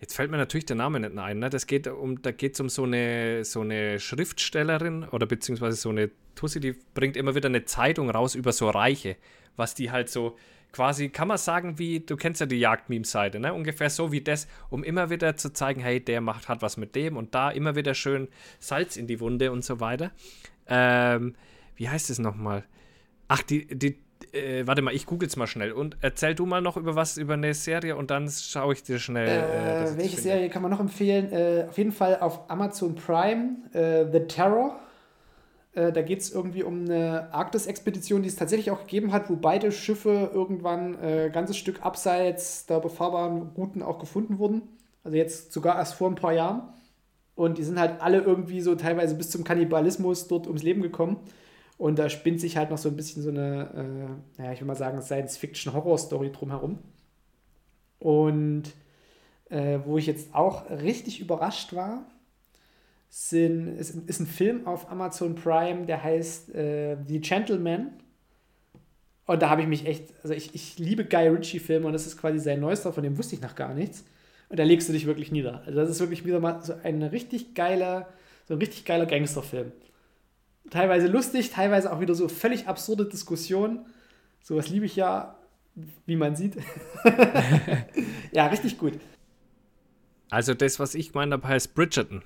[0.00, 1.38] jetzt fällt mir natürlich der Name nicht ein.
[1.40, 1.50] Ne?
[1.50, 5.90] Das geht um, da geht es um so eine, so eine Schriftstellerin oder beziehungsweise so
[5.90, 9.16] eine Tussi, die bringt immer wieder eine Zeitung raus über so Reiche,
[9.56, 10.36] was die halt so
[10.72, 13.54] quasi, kann man sagen, wie, du kennst ja die Jagd-Meme-Seite, ne?
[13.54, 16.94] Ungefähr so wie das, um immer wieder zu zeigen, hey, der macht, hat was mit
[16.94, 20.10] dem und da immer wieder schön Salz in die Wunde und so weiter.
[20.68, 21.34] Ähm,
[21.76, 22.64] wie heißt es nochmal?
[23.28, 23.98] Ach, die, die,
[24.32, 27.16] äh, warte mal, ich google es mal schnell und erzähl du mal noch über was,
[27.16, 29.28] über eine Serie und dann schaue ich dir schnell.
[29.28, 31.32] Äh, äh, welche Serie kann man noch empfehlen?
[31.32, 34.78] Äh, auf jeden Fall auf Amazon Prime, äh, The Terror
[35.78, 39.36] äh, da geht es irgendwie um eine Arktis-Expedition, die es tatsächlich auch gegeben hat, wo
[39.36, 44.62] beide Schiffe irgendwann ein äh, ganzes Stück abseits der befahrbaren Routen auch gefunden wurden.
[45.04, 46.62] Also jetzt sogar erst vor ein paar Jahren.
[47.36, 51.18] Und die sind halt alle irgendwie so teilweise bis zum Kannibalismus dort ums Leben gekommen.
[51.76, 53.70] Und da spinnt sich halt noch so ein bisschen so eine,
[54.36, 56.80] äh, naja, ich will mal sagen, Science-Fiction-Horror-Story drumherum.
[58.00, 58.64] Und
[59.48, 62.04] äh, wo ich jetzt auch richtig überrascht war,
[63.08, 67.92] sind, ist, ist ein Film auf Amazon Prime, der heißt äh, The Gentleman.
[69.26, 72.18] Und da habe ich mich echt, also ich, ich liebe Guy Ritchie-Filme und das ist
[72.18, 74.04] quasi sein neuester, von dem wusste ich noch gar nichts.
[74.48, 75.62] Und da legst du dich wirklich nieder.
[75.66, 78.08] Also das ist wirklich wieder mal so ein richtig geiler,
[78.46, 79.72] so ein richtig geiler Gangsterfilm.
[80.70, 83.86] Teilweise lustig, teilweise auch wieder so völlig absurde Diskussionen.
[84.42, 85.38] Sowas liebe ich ja,
[86.06, 86.56] wie man sieht.
[88.32, 88.94] ja, richtig gut.
[90.30, 92.22] Also das, was ich meine, heißt Bridgerton.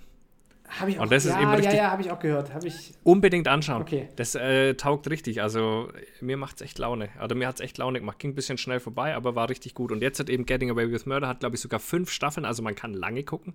[0.81, 1.03] Habe ich auch.
[1.03, 2.55] Und das ja, ist eben richtig ja, ja, habe ich auch gehört.
[2.55, 3.83] Hab ich unbedingt anschauen.
[3.83, 4.09] Okay.
[4.17, 5.43] Das äh, taugt richtig.
[5.43, 5.89] Also
[6.21, 7.11] mir macht es echt Laune.
[7.23, 8.19] Oder mir hat es echt Laune gemacht.
[8.19, 9.93] Ging ein bisschen schnell vorbei, aber war richtig gut.
[9.93, 12.47] Und jetzt hat eben Getting Away with Murder, hat glaube ich sogar fünf Staffeln.
[12.47, 13.55] Also man kann lange gucken.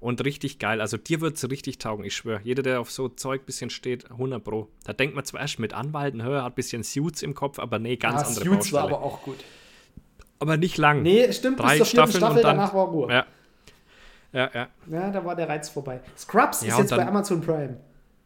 [0.00, 0.80] Und richtig geil.
[0.80, 2.40] Also dir wird es richtig taugen, ich schwöre.
[2.44, 4.68] Jeder, der auf so Zeug ein bisschen steht, 100 Pro.
[4.84, 7.78] Da denkt man zwar erst mit Anwalten, hör, hat ein bisschen Suits im Kopf, aber
[7.78, 8.82] nee, ganz ja, andere Suits Baustelle.
[8.82, 9.36] war aber auch gut.
[10.38, 11.02] Aber nicht lang.
[11.02, 13.10] Nee, stimmt, Drei bis zur Staffeln Staffel, dann, danach war Ruhe.
[13.10, 13.26] Ja.
[14.34, 14.68] Ja, ja.
[14.90, 16.00] Ja, da war der Reiz vorbei.
[16.18, 17.78] Scrubs ja, ist jetzt dann, bei Amazon Prime.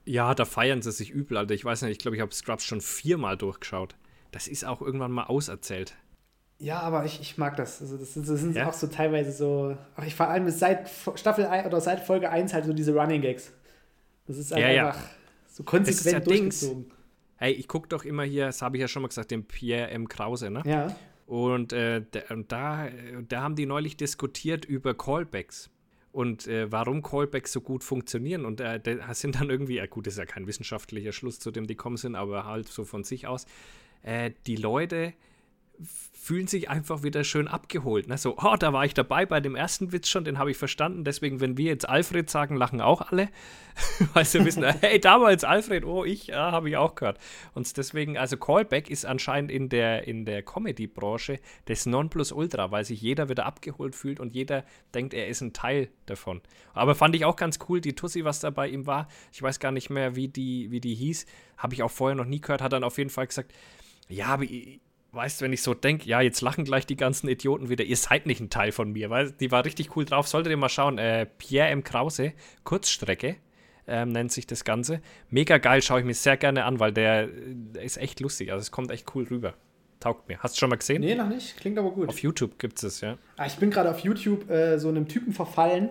[0.07, 1.55] Ja, da feiern sie sich übel, Alter.
[1.55, 3.95] Ich weiß nicht, ich glaube, ich habe Scrubs schon viermal durchgeschaut.
[4.31, 5.95] Das ist auch irgendwann mal auserzählt.
[6.59, 7.83] Ja, aber ich, ich mag das.
[7.83, 8.69] Also das, das sind ja?
[8.69, 9.77] auch so teilweise so.
[9.97, 13.21] Ach, ich vor allem seit Staffel 1 oder seit Folge 1 halt so diese Running
[13.21, 13.53] Gags.
[14.27, 15.11] Das ist halt ja, einfach ja.
[15.47, 16.85] so konsequent ja durchgezogen.
[16.85, 16.95] Dings.
[17.37, 19.91] Hey, ich gucke doch immer hier, das habe ich ja schon mal gesagt, den Pierre
[19.91, 20.09] M.
[20.09, 20.63] Krause, ne?
[20.65, 20.97] Ja.
[21.27, 22.89] Und, äh, und da,
[23.29, 25.71] da haben die neulich diskutiert über Callbacks
[26.13, 28.45] und äh, warum Callbacks so gut funktionieren.
[28.45, 28.81] Und äh,
[29.13, 31.97] sind dann irgendwie, ja gut, das ist ja kein wissenschaftlicher Schluss, zu dem die kommen
[31.97, 33.47] sind, aber halt so von sich aus,
[34.03, 35.13] äh, die Leute
[36.29, 38.07] fühlen sich einfach wieder schön abgeholt.
[38.07, 38.19] Ne?
[38.19, 41.03] So, oh, da war ich dabei bei dem ersten Witz schon, den habe ich verstanden.
[41.03, 43.31] Deswegen, wenn wir jetzt Alfred sagen, lachen auch alle.
[44.13, 47.19] Weil sie wissen, hey, damals Alfred, oh, ich, ja, habe ich auch gehört.
[47.55, 53.01] Und deswegen, also Callback ist anscheinend in der, in der Comedy-Branche das Nonplusultra, weil sich
[53.01, 54.65] jeder wieder abgeholt fühlt und jeder
[54.95, 56.43] denkt, er ist ein Teil davon.
[56.75, 59.09] Aber fand ich auch ganz cool, die Tussi, was da bei ihm war.
[59.33, 61.25] Ich weiß gar nicht mehr, wie die, wie die hieß.
[61.57, 63.55] Habe ich auch vorher noch nie gehört, hat dann auf jeden Fall gesagt,
[64.09, 64.81] ja, aber ich,
[65.13, 68.27] weißt, wenn ich so denke, ja, jetzt lachen gleich die ganzen Idioten wieder, ihr seid
[68.27, 70.29] nicht ein Teil von mir, weil die war richtig cool drauf.
[70.29, 71.83] Solltet ihr mal schauen, äh, Pierre M.
[71.83, 72.33] Krause,
[72.65, 73.37] Kurzstrecke,
[73.87, 75.01] ähm, nennt sich das Ganze.
[75.31, 78.61] Mega geil, schaue ich mir sehr gerne an, weil der, der, ist echt lustig, also
[78.61, 79.55] es kommt echt cool rüber.
[80.01, 80.39] Taugt mir.
[80.39, 81.01] Hast du schon mal gesehen?
[81.01, 81.57] Nee, noch nicht.
[81.57, 82.09] Klingt aber gut.
[82.09, 83.19] Auf YouTube gibt es, ja.
[83.37, 85.91] Ah, ich bin gerade auf YouTube äh, so einem Typen verfallen.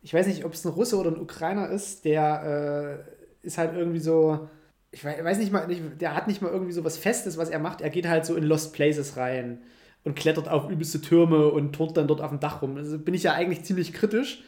[0.00, 3.04] Ich weiß nicht, ob es ein Russe oder ein Ukrainer ist, der
[3.42, 4.48] äh, ist halt irgendwie so
[4.92, 5.66] ich weiß nicht mal,
[6.00, 7.80] der hat nicht mal irgendwie so was Festes, was er macht.
[7.80, 9.62] Er geht halt so in Lost Places rein
[10.04, 12.76] und klettert auf übelste Türme und turnt dann dort auf dem Dach rum.
[12.76, 14.44] Also bin ich ja eigentlich ziemlich kritisch.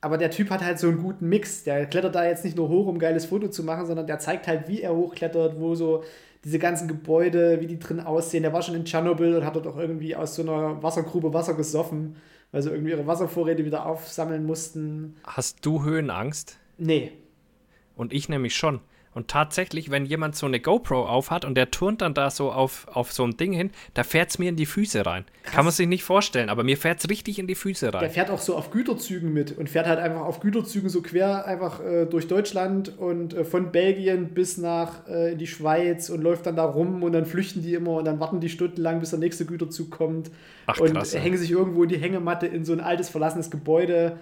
[0.00, 1.64] Aber der Typ hat halt so einen guten Mix.
[1.64, 4.46] Der klettert da jetzt nicht nur hoch, um geiles Foto zu machen, sondern der zeigt
[4.46, 6.04] halt, wie er hochklettert, wo so
[6.44, 8.42] diese ganzen Gebäude, wie die drin aussehen.
[8.42, 11.54] Der war schon in Tschernobyl und hat dort auch irgendwie aus so einer Wassergrube Wasser
[11.54, 12.16] gesoffen,
[12.52, 15.16] weil sie irgendwie ihre Wasservorräte wieder aufsammeln mussten.
[15.24, 16.58] Hast du Höhenangst?
[16.76, 17.12] Nee.
[17.96, 18.80] Und ich nämlich schon.
[19.18, 22.86] Und tatsächlich, wenn jemand so eine GoPro aufhat und der turnt dann da so auf,
[22.86, 25.24] auf so ein Ding hin, da fährt es mir in die Füße rein.
[25.42, 25.54] Krass.
[25.56, 27.98] Kann man sich nicht vorstellen, aber mir fährt es richtig in die Füße rein.
[27.98, 31.46] Der fährt auch so auf Güterzügen mit und fährt halt einfach auf Güterzügen so quer
[31.46, 36.22] einfach äh, durch Deutschland und äh, von Belgien bis nach äh, in die Schweiz und
[36.22, 39.10] läuft dann da rum und dann flüchten die immer und dann warten die stundenlang, bis
[39.10, 40.30] der nächste Güterzug kommt
[40.66, 44.20] Ach, und krass, hängen sich irgendwo in die Hängematte in so ein altes verlassenes Gebäude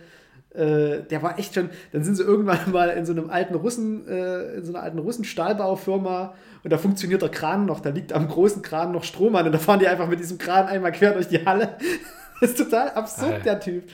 [0.56, 4.08] äh, der war echt schon, dann sind sie irgendwann mal in so einem alten Russen,
[4.08, 6.34] äh, in so einer alten Russen-Stahlbaufirma
[6.64, 9.52] und da funktioniert der Kran noch, da liegt am großen Kran noch Strom an und
[9.52, 11.76] da fahren die einfach mit diesem Kran einmal quer durch die Halle.
[12.40, 13.44] das ist total absurd, Alter.
[13.44, 13.84] der Typ.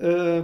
[0.00, 0.42] Äh,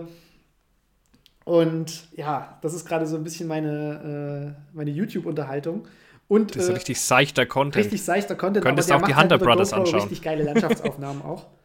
[1.45, 5.87] und ja, das ist gerade so ein bisschen meine, äh, meine YouTube-Unterhaltung.
[6.29, 7.85] Und, das ist äh, richtig seichter Content.
[7.85, 8.65] Richtig seichter Content.
[8.65, 10.01] Könntest aber auch die Hunter halt Brothers anschauen.
[10.01, 11.47] Richtig geile Landschaftsaufnahmen auch.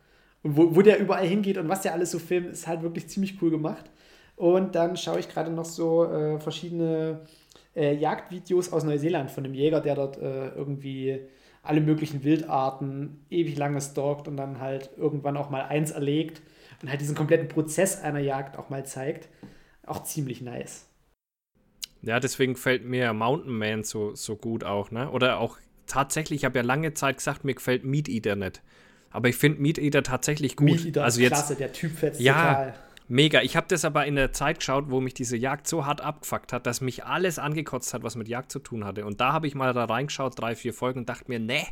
[0.43, 3.07] Und wo, wo der überall hingeht und was der alles so filmt, ist halt wirklich
[3.07, 3.91] ziemlich cool gemacht.
[4.35, 7.21] Und dann schaue ich gerade noch so äh, verschiedene
[7.75, 11.27] äh, Jagdvideos aus Neuseeland von einem Jäger, der dort äh, irgendwie
[11.63, 16.41] alle möglichen Wildarten ewig lange stalkt und dann halt irgendwann auch mal eins erlegt
[16.81, 19.29] und halt diesen kompletten Prozess einer Jagd auch mal zeigt.
[19.85, 20.87] Auch ziemlich nice.
[22.01, 25.11] Ja, deswegen fällt mir Mountain Man so, so gut auch, ne?
[25.11, 28.63] Oder auch tatsächlich, ich habe ja lange Zeit gesagt, mir gefällt Meat Eater nicht.
[29.11, 30.69] Aber ich finde Meat Eater tatsächlich gut.
[30.69, 32.73] Meat Eater also ist klasse, der Typ fetzt ja, total.
[33.07, 33.41] Mega.
[33.41, 36.53] Ich habe das aber in der Zeit geschaut, wo mich diese Jagd so hart abgefuckt
[36.53, 39.05] hat, dass mich alles angekotzt hat, was mit Jagd zu tun hatte.
[39.05, 41.67] Und da habe ich mal da reingeschaut, drei, vier Folgen, und dachte mir, nee,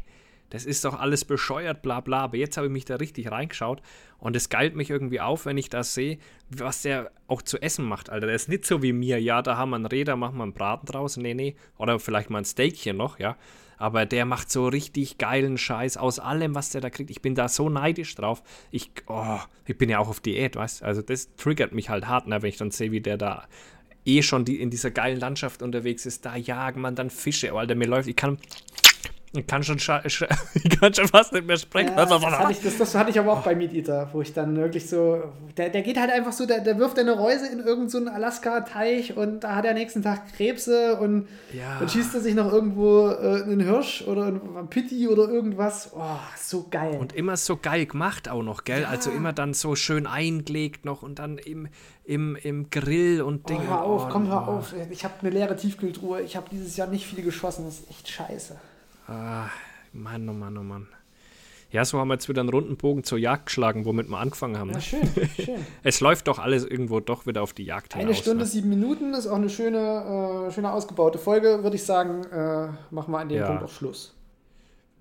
[0.49, 2.23] das ist doch alles bescheuert, bla bla.
[2.23, 3.81] Aber jetzt habe ich mich da richtig reingeschaut
[4.17, 6.17] und es geilt mich irgendwie auf, wenn ich das sehe,
[6.49, 8.27] was der auch zu essen macht, Alter.
[8.27, 10.53] Der ist nicht so wie mir, ja, da haben wir einen Räder, machen wir einen
[10.53, 11.15] Braten draus.
[11.15, 11.55] Nee, nee.
[11.77, 13.37] Oder vielleicht mal ein Steakchen noch, ja
[13.79, 17.09] aber der macht so richtig geilen Scheiß aus allem, was der da kriegt.
[17.09, 18.43] Ich bin da so neidisch drauf.
[18.69, 20.85] Ich, oh, ich bin ja auch auf Diät, weißt du?
[20.85, 23.47] Also das triggert mich halt hart, ne, wenn ich dann sehe, wie der da
[24.05, 26.25] eh schon die, in dieser geilen Landschaft unterwegs ist.
[26.25, 28.37] Da jagen man dann Fische, Alter, mir läuft, ich kann
[29.31, 31.89] ich kann schon, ich kann schon fast nicht mehr sprechen.
[31.95, 34.33] Ja, das, hatte ich, das, das, hatte ich aber auch bei Meat Eater, wo ich
[34.33, 35.21] dann wirklich so.
[35.55, 39.15] Der, der geht halt einfach so, der, der wirft eine Reuse in irgendeinen so Alaska-Teich
[39.17, 41.77] und da hat er nächsten Tag Krebse und ja.
[41.79, 45.91] dann schießt er sich noch irgendwo äh, einen Hirsch oder einen Pitti oder irgendwas.
[45.95, 46.01] Oh,
[46.35, 46.97] so geil.
[46.99, 48.81] Und immer so geil gemacht auch noch, gell?
[48.81, 48.87] Ja.
[48.89, 51.67] Also immer dann so schön eingelegt noch und dann im,
[52.03, 53.61] im, im Grill und Dinge.
[53.67, 54.51] Oh, hör auf, oh, komm, hör oh.
[54.53, 54.73] auf.
[54.89, 56.21] Ich habe eine leere Tiefkühltruhe.
[56.21, 57.65] Ich habe dieses Jahr nicht viele geschossen.
[57.65, 58.55] Das ist echt scheiße.
[59.09, 59.49] Ah,
[59.91, 60.87] Mann, oh Mann, oh Mann.
[61.71, 64.57] Ja, so haben wir jetzt wieder einen runden Bogen zur Jagd geschlagen, womit wir angefangen
[64.57, 64.71] haben.
[64.71, 65.01] Ja, schön,
[65.35, 65.65] schön.
[65.83, 68.05] es läuft doch alles irgendwo doch wieder auf die Jagd hinaus.
[68.05, 68.45] Eine Stunde, ne?
[68.45, 72.23] sieben Minuten ist auch eine schöne, äh, schöne ausgebaute Folge, würde ich sagen.
[72.25, 73.47] Äh, machen wir an dem ja.
[73.47, 74.15] Punkt auch Schluss.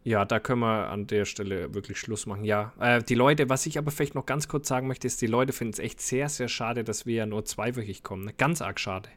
[0.05, 2.45] Ja, da können wir an der Stelle wirklich Schluss machen.
[2.45, 5.27] Ja, äh, die Leute, was ich aber vielleicht noch ganz kurz sagen möchte, ist, die
[5.27, 8.25] Leute finden es echt sehr, sehr schade, dass wir ja nur zweiwöchig kommen.
[8.25, 8.33] Ne?
[8.39, 9.11] Ganz arg schade.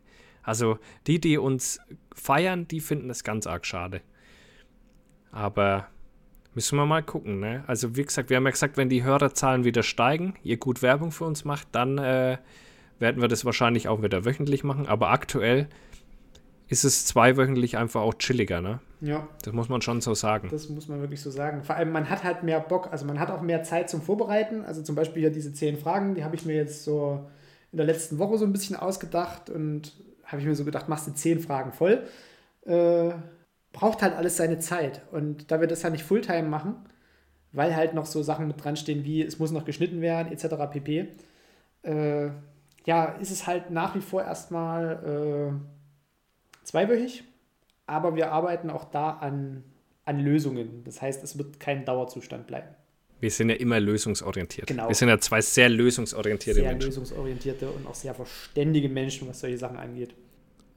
[0.44, 1.80] Also die, die uns
[2.14, 4.02] feiern, die finden es ganz arg schade.
[5.32, 5.88] Aber
[6.54, 7.40] müssen wir mal gucken.
[7.40, 7.64] Ne?
[7.68, 11.12] Also wie gesagt, wir haben ja gesagt, wenn die Hörerzahlen wieder steigen, ihr gut Werbung
[11.12, 12.38] für uns macht, dann äh,
[13.00, 14.88] werden wir das wahrscheinlich auch wieder wöchentlich machen.
[14.88, 15.68] Aber aktuell
[16.68, 18.80] ist es zweiwöchentlich einfach auch chilliger, ne?
[19.02, 19.28] Ja.
[19.44, 20.48] Das muss man schon so sagen.
[20.52, 21.64] Das muss man wirklich so sagen.
[21.64, 24.64] Vor allem, man hat halt mehr Bock, also man hat auch mehr Zeit zum Vorbereiten.
[24.64, 27.28] Also zum Beispiel hier diese zehn Fragen, die habe ich mir jetzt so
[27.72, 31.08] in der letzten Woche so ein bisschen ausgedacht und habe ich mir so gedacht, machst
[31.08, 32.04] du zehn Fragen voll.
[32.66, 33.12] Äh,
[33.72, 35.02] braucht halt alles seine Zeit.
[35.12, 36.76] Und da wir das ja nicht Fulltime machen,
[37.52, 40.56] weil halt noch so Sachen mit dran stehen wie es muss noch geschnitten werden, etc.
[40.72, 41.08] pp.
[41.84, 42.30] Äh,
[42.86, 47.24] ja, ist es halt nach wie vor erstmal äh, zweiwöchig,
[47.86, 49.64] aber wir arbeiten auch da an,
[50.06, 50.84] an Lösungen.
[50.84, 52.70] Das heißt, es wird kein Dauerzustand bleiben.
[53.20, 54.66] Wir sind ja immer lösungsorientiert.
[54.66, 54.88] Genau.
[54.88, 56.92] Wir sind ja zwei sehr lösungsorientierte sehr Menschen.
[56.92, 60.16] Sehr lösungsorientierte und auch sehr verständige Menschen, was solche Sachen angeht.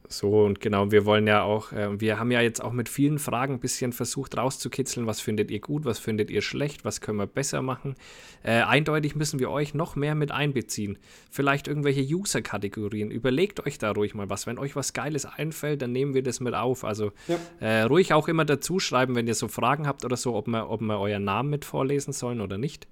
[0.08, 3.18] So und genau, wir wollen ja auch, äh, wir haben ja jetzt auch mit vielen
[3.18, 7.18] Fragen ein bisschen versucht rauszukitzeln, was findet ihr gut, was findet ihr schlecht, was können
[7.18, 7.94] wir besser machen.
[8.42, 10.98] Äh, eindeutig müssen wir euch noch mehr mit einbeziehen.
[11.30, 13.10] Vielleicht irgendwelche User-Kategorien.
[13.10, 14.46] Überlegt euch da ruhig mal was.
[14.46, 16.84] Wenn euch was Geiles einfällt, dann nehmen wir das mit auf.
[16.84, 17.38] Also ja.
[17.60, 20.68] äh, ruhig auch immer dazu schreiben, wenn ihr so Fragen habt oder so, ob wir,
[20.68, 22.86] ob wir euren Namen mit vorlesen sollen oder nicht.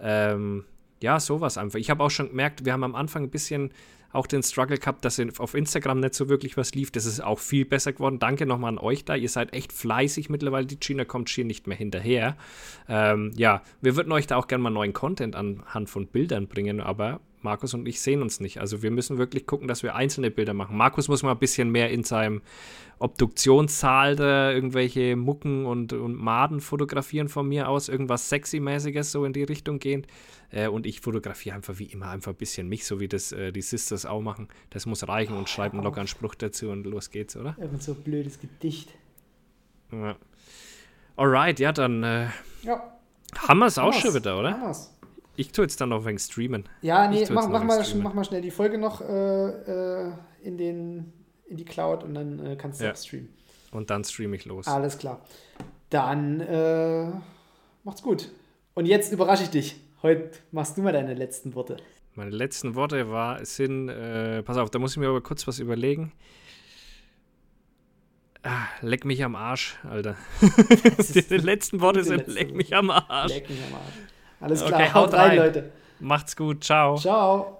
[0.00, 0.64] Ähm,
[1.00, 1.78] ja, sowas einfach.
[1.78, 3.70] Ich habe auch schon gemerkt, wir haben am Anfang ein bisschen
[4.12, 6.90] auch den Struggle gehabt, dass auf Instagram nicht so wirklich was lief.
[6.90, 8.18] Das ist auch viel besser geworden.
[8.18, 9.14] Danke nochmal an euch da.
[9.14, 10.66] Ihr seid echt fleißig mittlerweile.
[10.66, 12.36] Die China kommt schier nicht mehr hinterher.
[12.88, 16.80] Ähm, ja, wir würden euch da auch gerne mal neuen Content anhand von Bildern bringen,
[16.80, 18.58] aber Markus und ich sehen uns nicht.
[18.58, 20.76] Also wir müssen wirklich gucken, dass wir einzelne Bilder machen.
[20.76, 22.42] Markus muss mal ein bisschen mehr in seinem
[22.98, 29.32] Obduktionssaal da irgendwelche Mucken und, und Maden fotografieren von mir aus, irgendwas Sexy-mäßiges so in
[29.32, 30.06] die Richtung gehen.
[30.50, 33.52] Äh, und ich fotografiere einfach wie immer einfach ein bisschen mich, so wie das äh,
[33.52, 34.48] die Sisters auch machen.
[34.70, 37.56] Das muss reichen und schreibe einen lockeren Spruch dazu und los geht's, oder?
[37.60, 38.90] Irgend so ein blödes Gedicht.
[39.92, 40.16] Ja.
[41.16, 42.26] Alright, ja, dann äh,
[42.62, 42.98] Ja.
[43.36, 44.52] haben wir es auch schon wieder, oder?
[44.52, 44.94] Hammer's.
[45.38, 46.64] Ich tue jetzt dann noch wegen streamen.
[46.82, 50.12] Ja, nee, mach, mach, mal, mach mal schnell die Folge noch äh, äh,
[50.42, 51.12] in, den,
[51.46, 52.96] in die Cloud und dann äh, kannst du Ja.
[52.96, 53.28] streamen.
[53.70, 54.66] Und dann streame ich los.
[54.66, 55.24] Alles klar.
[55.90, 57.12] Dann äh,
[57.84, 58.32] macht's gut.
[58.74, 59.76] Und jetzt überrasche ich dich.
[60.02, 61.76] Heute machst du mal deine letzten Worte.
[62.16, 65.60] Meine letzten Worte war, sind, äh, pass auf, da muss ich mir aber kurz was
[65.60, 66.10] überlegen.
[68.42, 70.16] Ah, leck mich am Arsch, Alter.
[71.30, 73.32] Die letzten Worte sind, letzte leck mich am Arsch.
[73.34, 73.94] Leck mich am Arsch.
[74.40, 75.36] Alles Okay, klar, haut haut rein, rein.
[75.38, 75.70] Leute.
[76.00, 76.96] Macht's gut, ciao.
[76.96, 77.56] Ciao.